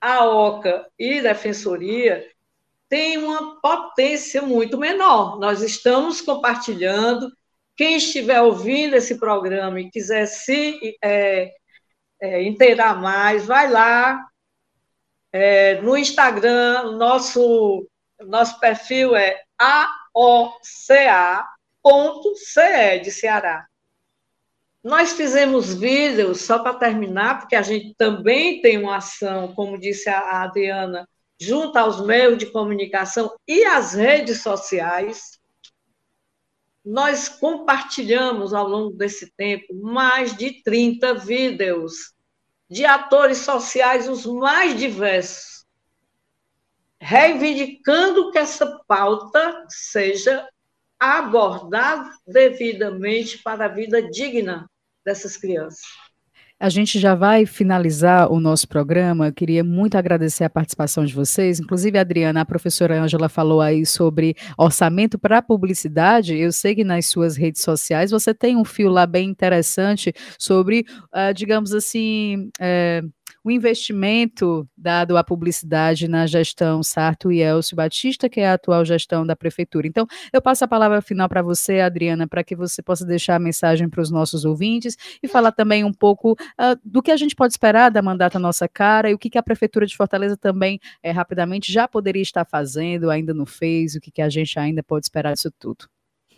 a 0.00 0.24
OCA 0.24 0.86
e 0.98 1.20
Defensoria 1.20 2.28
têm 2.88 3.18
uma 3.18 3.60
potência 3.60 4.40
muito 4.42 4.78
menor. 4.78 5.38
Nós 5.38 5.62
estamos 5.62 6.20
compartilhando. 6.20 7.30
Quem 7.76 7.96
estiver 7.96 8.40
ouvindo 8.40 8.94
esse 8.96 9.18
programa 9.18 9.80
e 9.80 9.90
quiser 9.90 10.26
se 10.26 10.96
é, 11.02 11.52
é, 12.20 12.42
inteirar 12.42 13.00
mais, 13.00 13.46
vai 13.46 13.70
lá 13.70 14.26
é, 15.32 15.80
no 15.82 15.96
Instagram, 15.96 16.92
nosso, 16.92 17.86
nosso 18.20 18.58
perfil 18.58 19.14
é 19.14 19.42
aoca.ce 19.58 20.60
de 23.00 23.10
Ceará. 23.12 23.66
Nós 24.82 25.12
fizemos 25.12 25.74
vídeos, 25.74 26.42
só 26.42 26.60
para 26.60 26.74
terminar, 26.74 27.40
porque 27.40 27.56
a 27.56 27.62
gente 27.62 27.94
também 27.96 28.60
tem 28.60 28.78
uma 28.78 28.96
ação, 28.96 29.52
como 29.54 29.78
disse 29.78 30.08
a 30.08 30.42
Adriana, 30.42 31.08
junto 31.40 31.76
aos 31.76 32.00
meios 32.00 32.38
de 32.38 32.46
comunicação 32.46 33.34
e 33.46 33.64
às 33.64 33.94
redes 33.94 34.42
sociais. 34.42 35.38
Nós 36.84 37.28
compartilhamos 37.28 38.54
ao 38.54 38.68
longo 38.68 38.96
desse 38.96 39.32
tempo 39.36 39.74
mais 39.74 40.36
de 40.36 40.62
30 40.62 41.14
vídeos 41.14 42.14
de 42.70 42.84
atores 42.84 43.38
sociais 43.38 44.08
os 44.08 44.26
mais 44.26 44.76
diversos, 44.78 45.66
reivindicando 47.00 48.30
que 48.30 48.38
essa 48.38 48.80
pauta 48.86 49.64
seja 49.68 50.48
abordada 50.98 52.10
devidamente 52.26 53.38
para 53.42 53.66
a 53.66 53.68
vida 53.68 54.02
digna 54.02 54.68
dessas 55.04 55.36
crianças. 55.36 55.80
A 56.60 56.68
gente 56.68 56.98
já 56.98 57.14
vai 57.14 57.46
finalizar 57.46 58.32
o 58.32 58.40
nosso 58.40 58.66
programa. 58.66 59.28
Eu 59.28 59.32
queria 59.32 59.62
muito 59.62 59.94
agradecer 59.94 60.42
a 60.42 60.50
participação 60.50 61.04
de 61.04 61.14
vocês. 61.14 61.60
Inclusive, 61.60 61.96
a 61.96 62.00
Adriana, 62.00 62.40
a 62.40 62.44
professora 62.44 63.00
Ângela 63.00 63.28
falou 63.28 63.60
aí 63.60 63.86
sobre 63.86 64.34
orçamento 64.56 65.16
para 65.20 65.40
publicidade. 65.40 66.36
Eu 66.36 66.50
sei 66.50 66.74
que 66.74 66.82
nas 66.82 67.06
suas 67.06 67.36
redes 67.36 67.62
sociais 67.62 68.10
você 68.10 68.34
tem 68.34 68.56
um 68.56 68.64
fio 68.64 68.90
lá 68.90 69.06
bem 69.06 69.28
interessante 69.28 70.12
sobre, 70.36 70.84
uh, 71.14 71.32
digamos 71.32 71.72
assim, 71.72 72.50
uh, 72.60 73.08
o 73.44 73.50
investimento 73.50 74.68
dado 74.76 75.16
à 75.16 75.24
publicidade 75.24 76.08
na 76.08 76.26
gestão 76.26 76.82
Sarto 76.82 77.30
e 77.30 77.40
Elcio 77.40 77.76
Batista, 77.76 78.28
que 78.28 78.40
é 78.40 78.48
a 78.48 78.54
atual 78.54 78.84
gestão 78.84 79.26
da 79.26 79.36
prefeitura. 79.36 79.86
Então, 79.86 80.06
eu 80.32 80.42
passo 80.42 80.64
a 80.64 80.68
palavra 80.68 81.00
final 81.00 81.28
para 81.28 81.42
você, 81.42 81.80
Adriana, 81.80 82.26
para 82.26 82.44
que 82.44 82.56
você 82.56 82.82
possa 82.82 83.04
deixar 83.04 83.36
a 83.36 83.38
mensagem 83.38 83.88
para 83.88 84.00
os 84.00 84.10
nossos 84.10 84.44
ouvintes 84.44 84.96
e 85.22 85.28
falar 85.28 85.52
também 85.52 85.84
um 85.84 85.92
pouco 85.92 86.32
uh, 86.32 86.78
do 86.84 87.02
que 87.02 87.10
a 87.10 87.16
gente 87.16 87.34
pode 87.34 87.52
esperar 87.52 87.90
da 87.90 88.02
mandata 88.02 88.38
Nossa 88.38 88.68
Cara 88.68 89.10
e 89.10 89.14
o 89.14 89.18
que, 89.18 89.30
que 89.30 89.38
a 89.38 89.42
prefeitura 89.42 89.86
de 89.86 89.96
Fortaleza 89.96 90.36
também, 90.36 90.80
é, 91.02 91.10
rapidamente, 91.10 91.72
já 91.72 91.86
poderia 91.88 92.22
estar 92.22 92.44
fazendo, 92.44 93.10
ainda 93.10 93.32
não 93.32 93.46
fez, 93.46 93.94
o 93.94 94.00
que, 94.00 94.10
que 94.10 94.22
a 94.22 94.28
gente 94.28 94.58
ainda 94.58 94.82
pode 94.82 95.06
esperar 95.06 95.34
disso 95.34 95.50
tudo. 95.58 95.86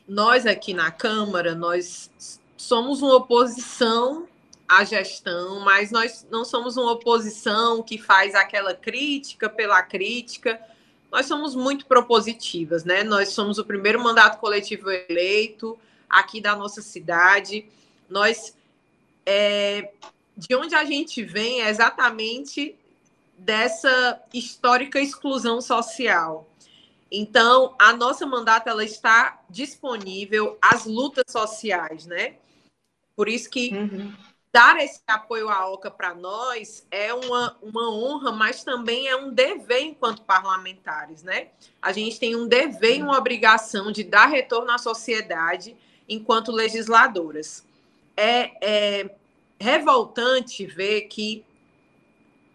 Nós 0.06 0.44
aqui 0.46 0.74
na 0.74 0.90
Câmara, 0.90 1.54
nós 1.54 2.10
somos 2.56 3.00
uma 3.00 3.16
oposição 3.16 4.26
a 4.70 4.84
gestão, 4.84 5.58
mas 5.64 5.90
nós 5.90 6.24
não 6.30 6.44
somos 6.44 6.76
uma 6.76 6.92
oposição 6.92 7.82
que 7.82 7.98
faz 7.98 8.36
aquela 8.36 8.72
crítica 8.72 9.50
pela 9.50 9.82
crítica. 9.82 10.60
Nós 11.10 11.26
somos 11.26 11.56
muito 11.56 11.86
propositivas, 11.86 12.84
né? 12.84 13.02
Nós 13.02 13.30
somos 13.30 13.58
o 13.58 13.64
primeiro 13.64 14.00
mandato 14.00 14.38
coletivo 14.38 14.88
eleito 14.88 15.76
aqui 16.08 16.40
da 16.40 16.54
nossa 16.54 16.80
cidade. 16.82 17.66
Nós, 18.08 18.56
é, 19.26 19.90
de 20.36 20.54
onde 20.54 20.76
a 20.76 20.84
gente 20.84 21.24
vem 21.24 21.62
é 21.62 21.68
exatamente 21.68 22.76
dessa 23.36 24.22
histórica 24.32 25.00
exclusão 25.00 25.60
social. 25.60 26.48
Então, 27.10 27.74
a 27.76 27.92
nossa 27.92 28.24
mandata 28.24 28.70
ela 28.70 28.84
está 28.84 29.42
disponível 29.50 30.56
às 30.62 30.84
lutas 30.84 31.24
sociais, 31.28 32.06
né? 32.06 32.36
Por 33.16 33.28
isso 33.28 33.50
que 33.50 33.74
uhum 33.74 34.29
dar 34.52 34.78
esse 34.82 35.00
apoio 35.06 35.48
à 35.48 35.68
OCA 35.68 35.90
para 35.90 36.14
nós 36.14 36.86
é 36.90 37.14
uma, 37.14 37.56
uma 37.62 37.90
honra, 37.90 38.32
mas 38.32 38.64
também 38.64 39.06
é 39.06 39.16
um 39.16 39.32
dever 39.32 39.82
enquanto 39.82 40.22
parlamentares, 40.22 41.22
né? 41.22 41.48
A 41.80 41.92
gente 41.92 42.18
tem 42.18 42.34
um 42.34 42.48
dever 42.48 42.98
e 42.98 43.02
uma 43.02 43.16
obrigação 43.16 43.92
de 43.92 44.02
dar 44.02 44.26
retorno 44.26 44.72
à 44.72 44.78
sociedade 44.78 45.76
enquanto 46.08 46.50
legisladoras. 46.50 47.64
É, 48.16 48.50
é 48.60 49.10
revoltante 49.58 50.66
ver 50.66 51.02
que 51.02 51.44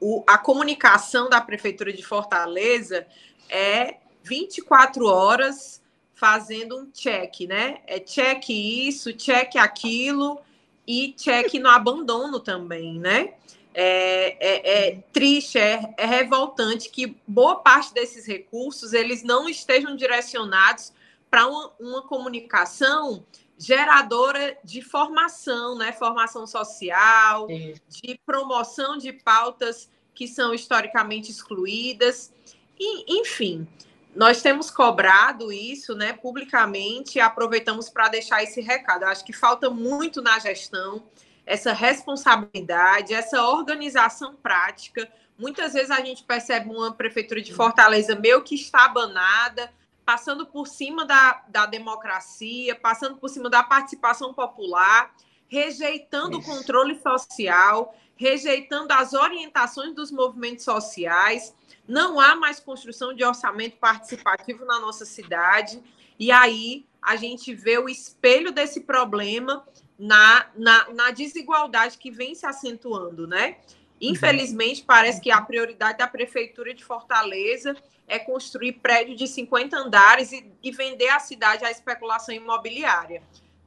o, 0.01 0.21
a 0.27 0.37
comunicação 0.37 1.29
da 1.29 1.39
Prefeitura 1.39 1.93
de 1.93 2.03
Fortaleza 2.03 3.07
é 3.49 3.97
24 4.21 5.05
horas 5.05 5.81
fazendo 6.13 6.77
um 6.77 6.91
check, 6.91 7.41
né? 7.47 7.79
É 7.87 7.99
check 7.99 8.49
isso, 8.49 9.13
check 9.13 9.55
aquilo 9.55 10.41
e 10.87 11.13
check 11.13 11.53
no 11.55 11.69
abandono 11.69 12.39
também, 12.39 12.99
né? 12.99 13.33
É, 13.73 14.37
é, 14.39 14.87
é 14.87 14.95
triste, 15.11 15.57
é, 15.57 15.93
é, 15.97 16.05
revoltante 16.05 16.89
que 16.89 17.17
boa 17.27 17.57
parte 17.57 17.93
desses 17.93 18.25
recursos 18.25 18.93
eles 18.93 19.21
não 19.21 19.49
estejam 19.49 19.97
direcionados 19.97 20.93
para 21.29 21.45
uma, 21.45 21.71
uma, 21.77 22.01
comunicação 22.03 23.25
geradora 23.57 24.57
de 24.63 24.81
formação, 24.81 25.77
né? 25.77 25.91
Formação 25.91 26.47
social, 26.47 27.47
de 27.47 28.19
promoção 28.25 28.97
de 28.97 29.11
pautas 29.11 29.89
que 30.13 30.27
são 30.27 30.53
historicamente 30.53 31.29
excluídas, 31.29 32.33
e, 32.79 33.19
enfim, 33.19 33.67
nós 34.15 34.41
temos 34.41 34.71
cobrado 34.71 35.51
isso 35.51 35.93
né, 35.93 36.13
publicamente 36.13 37.17
e 37.17 37.21
aproveitamos 37.21 37.89
para 37.89 38.07
deixar 38.07 38.41
esse 38.41 38.61
recado. 38.61 39.03
Eu 39.03 39.09
acho 39.09 39.25
que 39.25 39.33
falta 39.33 39.69
muito 39.69 40.21
na 40.21 40.39
gestão 40.39 41.03
essa 41.45 41.73
responsabilidade, 41.73 43.13
essa 43.13 43.43
organização 43.43 44.35
prática. 44.35 45.07
Muitas 45.37 45.73
vezes 45.73 45.91
a 45.91 45.99
gente 45.99 46.23
percebe 46.23 46.69
uma 46.69 46.93
prefeitura 46.93 47.41
de 47.41 47.53
Fortaleza 47.53 48.15
meio 48.15 48.41
que 48.41 48.55
está 48.55 48.85
abanada, 48.85 49.71
passando 50.05 50.45
por 50.45 50.67
cima 50.67 51.05
da, 51.05 51.43
da 51.49 51.65
democracia, 51.65 52.73
passando 52.73 53.17
por 53.17 53.29
cima 53.29 53.49
da 53.49 53.63
participação 53.63 54.33
popular, 54.33 55.13
rejeitando 55.47 56.39
isso. 56.39 56.51
o 56.51 56.55
controle 56.55 56.99
social, 57.01 57.95
rejeitando 58.15 58.91
as 58.91 59.13
orientações 59.13 59.93
dos 59.93 60.11
movimentos 60.11 60.63
sociais 60.63 61.53
não 61.87 62.19
há 62.19 62.35
mais 62.35 62.59
construção 62.59 63.13
de 63.13 63.23
orçamento 63.23 63.77
participativo 63.77 64.65
na 64.65 64.79
nossa 64.79 65.05
cidade, 65.05 65.81
e 66.19 66.31
aí 66.31 66.85
a 67.01 67.15
gente 67.15 67.53
vê 67.53 67.77
o 67.77 67.87
espelho 67.87 68.51
desse 68.51 68.81
problema 68.81 69.65
na, 69.97 70.47
na, 70.55 70.89
na 70.93 71.11
desigualdade 71.11 71.97
que 71.97 72.09
vem 72.09 72.33
se 72.33 72.45
acentuando, 72.45 73.27
né? 73.27 73.57
Infelizmente, 74.01 74.83
parece 74.83 75.21
que 75.21 75.31
a 75.31 75.41
prioridade 75.41 75.99
da 75.99 76.07
Prefeitura 76.07 76.73
de 76.73 76.83
Fortaleza 76.83 77.75
é 78.07 78.19
construir 78.19 78.73
prédio 78.73 79.15
de 79.15 79.27
50 79.27 79.77
andares 79.77 80.31
e, 80.31 80.51
e 80.61 80.71
vender 80.71 81.07
a 81.09 81.19
cidade 81.19 81.63
à 81.63 81.71
especulação 81.71 82.35
imobiliária. 82.35 83.23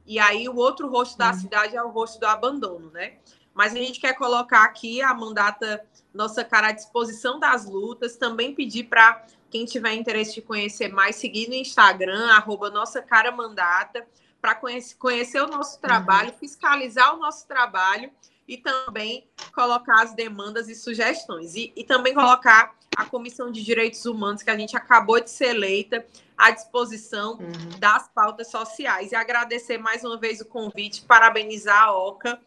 E 0.09 0.17
aí 0.17 0.49
o 0.49 0.55
outro 0.55 0.89
rosto 0.89 1.15
da 1.19 1.27
uhum. 1.27 1.39
cidade 1.39 1.77
é 1.77 1.83
o 1.83 1.89
rosto 1.89 2.19
do 2.19 2.25
abandono, 2.25 2.89
né? 2.89 3.19
Mas 3.53 3.73
a 3.73 3.75
gente 3.75 3.99
quer 3.99 4.13
colocar 4.13 4.63
aqui 4.63 5.03
a 5.03 5.13
mandata 5.13 5.85
nossa 6.11 6.43
cara 6.43 6.69
à 6.69 6.71
disposição 6.71 7.39
das 7.39 7.65
lutas. 7.65 8.17
Também 8.17 8.55
pedir 8.55 8.85
para 8.85 9.23
quem 9.51 9.65
tiver 9.65 9.93
interesse 9.93 10.33
de 10.33 10.41
conhecer 10.41 10.87
mais, 10.87 11.17
seguir 11.17 11.47
no 11.47 11.53
Instagram, 11.53 12.25
arroba 12.31 12.71
nossa 12.71 13.03
cara 13.03 13.31
mandata, 13.31 14.03
para 14.41 14.55
conhecer, 14.55 14.95
conhecer 14.95 15.43
o 15.43 15.47
nosso 15.47 15.75
uhum. 15.75 15.81
trabalho, 15.81 16.31
uhum. 16.31 16.37
fiscalizar 16.39 17.13
o 17.13 17.19
nosso 17.19 17.47
trabalho 17.47 18.09
e 18.47 18.57
também 18.57 19.29
colocar 19.53 20.01
as 20.01 20.15
demandas 20.15 20.67
e 20.69 20.73
sugestões. 20.73 21.53
E, 21.53 21.71
e, 21.75 21.83
também 21.83 22.15
colocar 22.15 22.75
a 22.99 23.05
Comissão 23.05 23.49
de 23.49 23.63
Direitos 23.63 24.05
Humanos, 24.05 24.43
que 24.43 24.49
a 24.49 24.57
gente 24.57 24.75
acabou 24.75 25.21
de 25.21 25.29
ser 25.29 25.55
eleita, 25.55 26.05
à 26.37 26.51
disposição 26.51 27.37
uhum. 27.39 27.79
das 27.79 28.09
pautas 28.09 28.47
sociais. 28.51 29.13
E 29.13 29.15
agradecer 29.15 29.77
mais 29.77 30.03
uma 30.03 30.17
vez 30.17 30.41
o 30.41 30.45
convite, 30.45 31.03
parabenizar 31.03 31.81
a 31.81 31.95
OCA 31.95 32.39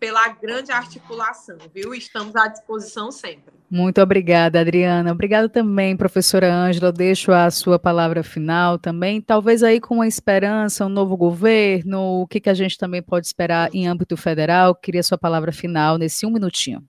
pela 0.00 0.26
grande 0.28 0.72
articulação, 0.72 1.58
viu? 1.72 1.94
Estamos 1.94 2.34
à 2.34 2.48
disposição 2.48 3.12
sempre. 3.12 3.52
Muito 3.70 4.00
obrigada, 4.00 4.60
Adriana. 4.60 5.12
Obrigada 5.12 5.48
também, 5.48 5.96
professora 5.96 6.52
Ângela. 6.52 6.88
Eu 6.88 6.92
deixo 6.92 7.30
a 7.30 7.48
sua 7.52 7.78
palavra 7.78 8.24
final 8.24 8.78
também. 8.78 9.20
Talvez 9.20 9.62
aí 9.62 9.78
com 9.78 9.96
uma 9.96 10.08
esperança, 10.08 10.86
um 10.86 10.88
novo 10.88 11.16
governo, 11.16 12.22
o 12.22 12.26
que, 12.26 12.40
que 12.40 12.50
a 12.50 12.54
gente 12.54 12.76
também 12.76 13.00
pode 13.00 13.26
esperar 13.26 13.72
em 13.72 13.86
âmbito 13.86 14.16
federal? 14.16 14.74
Queria 14.74 15.02
a 15.02 15.04
sua 15.04 15.18
palavra 15.18 15.52
final 15.52 15.98
nesse 15.98 16.26
um 16.26 16.30
minutinho. 16.30 16.82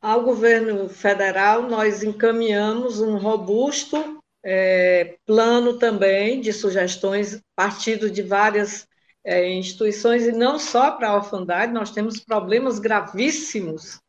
Ao 0.00 0.22
governo 0.22 0.88
federal, 0.88 1.62
nós 1.62 2.04
encaminhamos 2.04 3.00
um 3.00 3.16
robusto 3.16 4.22
é, 4.44 5.16
plano 5.26 5.76
também 5.76 6.40
de 6.40 6.52
sugestões, 6.52 7.42
partido 7.56 8.08
de 8.08 8.22
várias 8.22 8.86
é, 9.24 9.52
instituições, 9.52 10.24
e 10.24 10.32
não 10.32 10.56
só 10.56 10.92
para 10.92 11.08
a 11.08 11.16
orfandade, 11.16 11.72
nós 11.72 11.90
temos 11.90 12.20
problemas 12.20 12.78
gravíssimos 12.78 14.00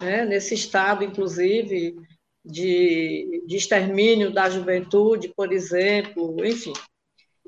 né, 0.00 0.24
nesse 0.24 0.54
estado, 0.54 1.02
inclusive, 1.02 1.96
de, 2.44 3.42
de 3.44 3.56
extermínio 3.56 4.32
da 4.32 4.48
juventude, 4.48 5.32
por 5.36 5.52
exemplo, 5.52 6.36
enfim. 6.46 6.72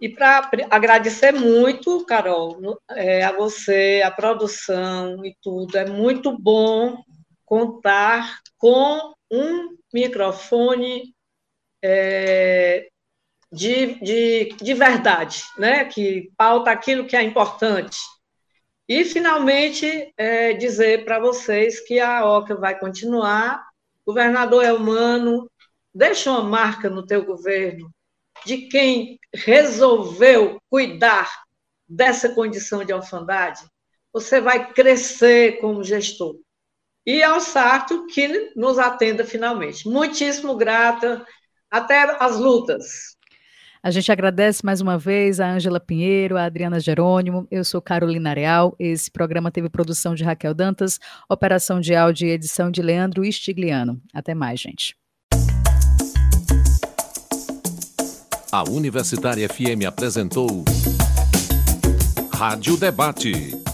E 0.01 0.09
para 0.09 0.51
agradecer 0.69 1.33
muito, 1.33 2.05
Carol, 2.05 2.59
é, 2.91 3.23
a 3.23 3.31
você, 3.31 4.03
a 4.05 4.11
produção 4.11 5.25
e 5.25 5.37
tudo, 5.41 5.79
é 5.79 5.89
muito 5.89 6.37
bom 6.37 6.97
contar 7.55 8.41
com 8.59 9.15
um 9.31 9.77
microfone 9.93 11.15
é, 11.81 12.89
de, 13.53 13.95
de, 14.01 14.57
de 14.61 14.75
verdade, 14.75 15.45
né? 15.57 15.85
que 15.85 16.33
pauta 16.37 16.73
aquilo 16.73 17.07
que 17.07 17.15
é 17.15 17.23
importante. 17.23 17.97
E, 18.89 19.05
finalmente, 19.05 20.13
é, 20.17 20.53
dizer 20.55 21.05
para 21.05 21.21
vocês 21.21 21.79
que 21.79 22.01
a 22.01 22.27
OCA 22.27 22.57
vai 22.57 22.77
continuar. 22.77 23.65
O 24.05 24.11
governador 24.11 24.65
Elmano 24.65 25.49
deixa 25.95 26.33
uma 26.33 26.43
marca 26.43 26.91
no 26.91 27.07
teu 27.07 27.25
governo 27.25 27.89
de 28.45 28.63
quem 28.67 29.17
resolveu 29.33 30.61
cuidar 30.69 31.31
dessa 31.89 32.31
condição 32.35 32.85
de 32.85 32.93
orfandade. 32.93 33.65
Você 34.13 34.41
vai 34.41 34.73
crescer 34.73 35.61
como 35.61 35.85
gestor. 35.85 36.37
E 37.07 37.23
ao 37.23 37.39
Sarto 37.41 38.07
que 38.07 38.53
nos 38.57 38.79
atenda 38.79 39.25
finalmente. 39.25 39.89
Muitíssimo 39.89 40.57
grata. 40.57 41.25
Até 41.71 42.17
as 42.21 42.39
lutas. 42.39 43.15
A 43.83 43.91
gente 43.91 44.11
agradece 44.11 44.65
mais 44.65 44.81
uma 44.81 44.97
vez 44.97 45.41
a 45.41 45.51
Ângela 45.51 45.79
Pinheiro, 45.79 46.39
a 46.39 46.45
Adriana 46.45 46.81
Jerônimo. 46.81 47.47
Eu 47.51 47.63
sou 47.63 47.83
Carolina 47.83 48.33
Real. 48.33 48.75
Esse 48.79 49.11
programa 49.11 49.51
teve 49.51 49.69
produção 49.69 50.15
de 50.15 50.25
Raquel 50.25 50.55
Dantas, 50.55 50.99
operação 51.29 51.81
de 51.81 51.95
áudio 51.95 52.27
e 52.27 52.31
edição 52.31 52.71
de 52.71 52.81
Leandro 52.81 53.31
Stigliano. 53.31 54.01
Até 54.15 54.35
mais, 54.35 54.59
gente. 54.59 54.97
A 58.51 58.63
Universitária 58.71 59.47
FM 59.49 59.85
apresentou 59.87 60.65
Rádio 62.33 62.77
Debate, 62.77 63.33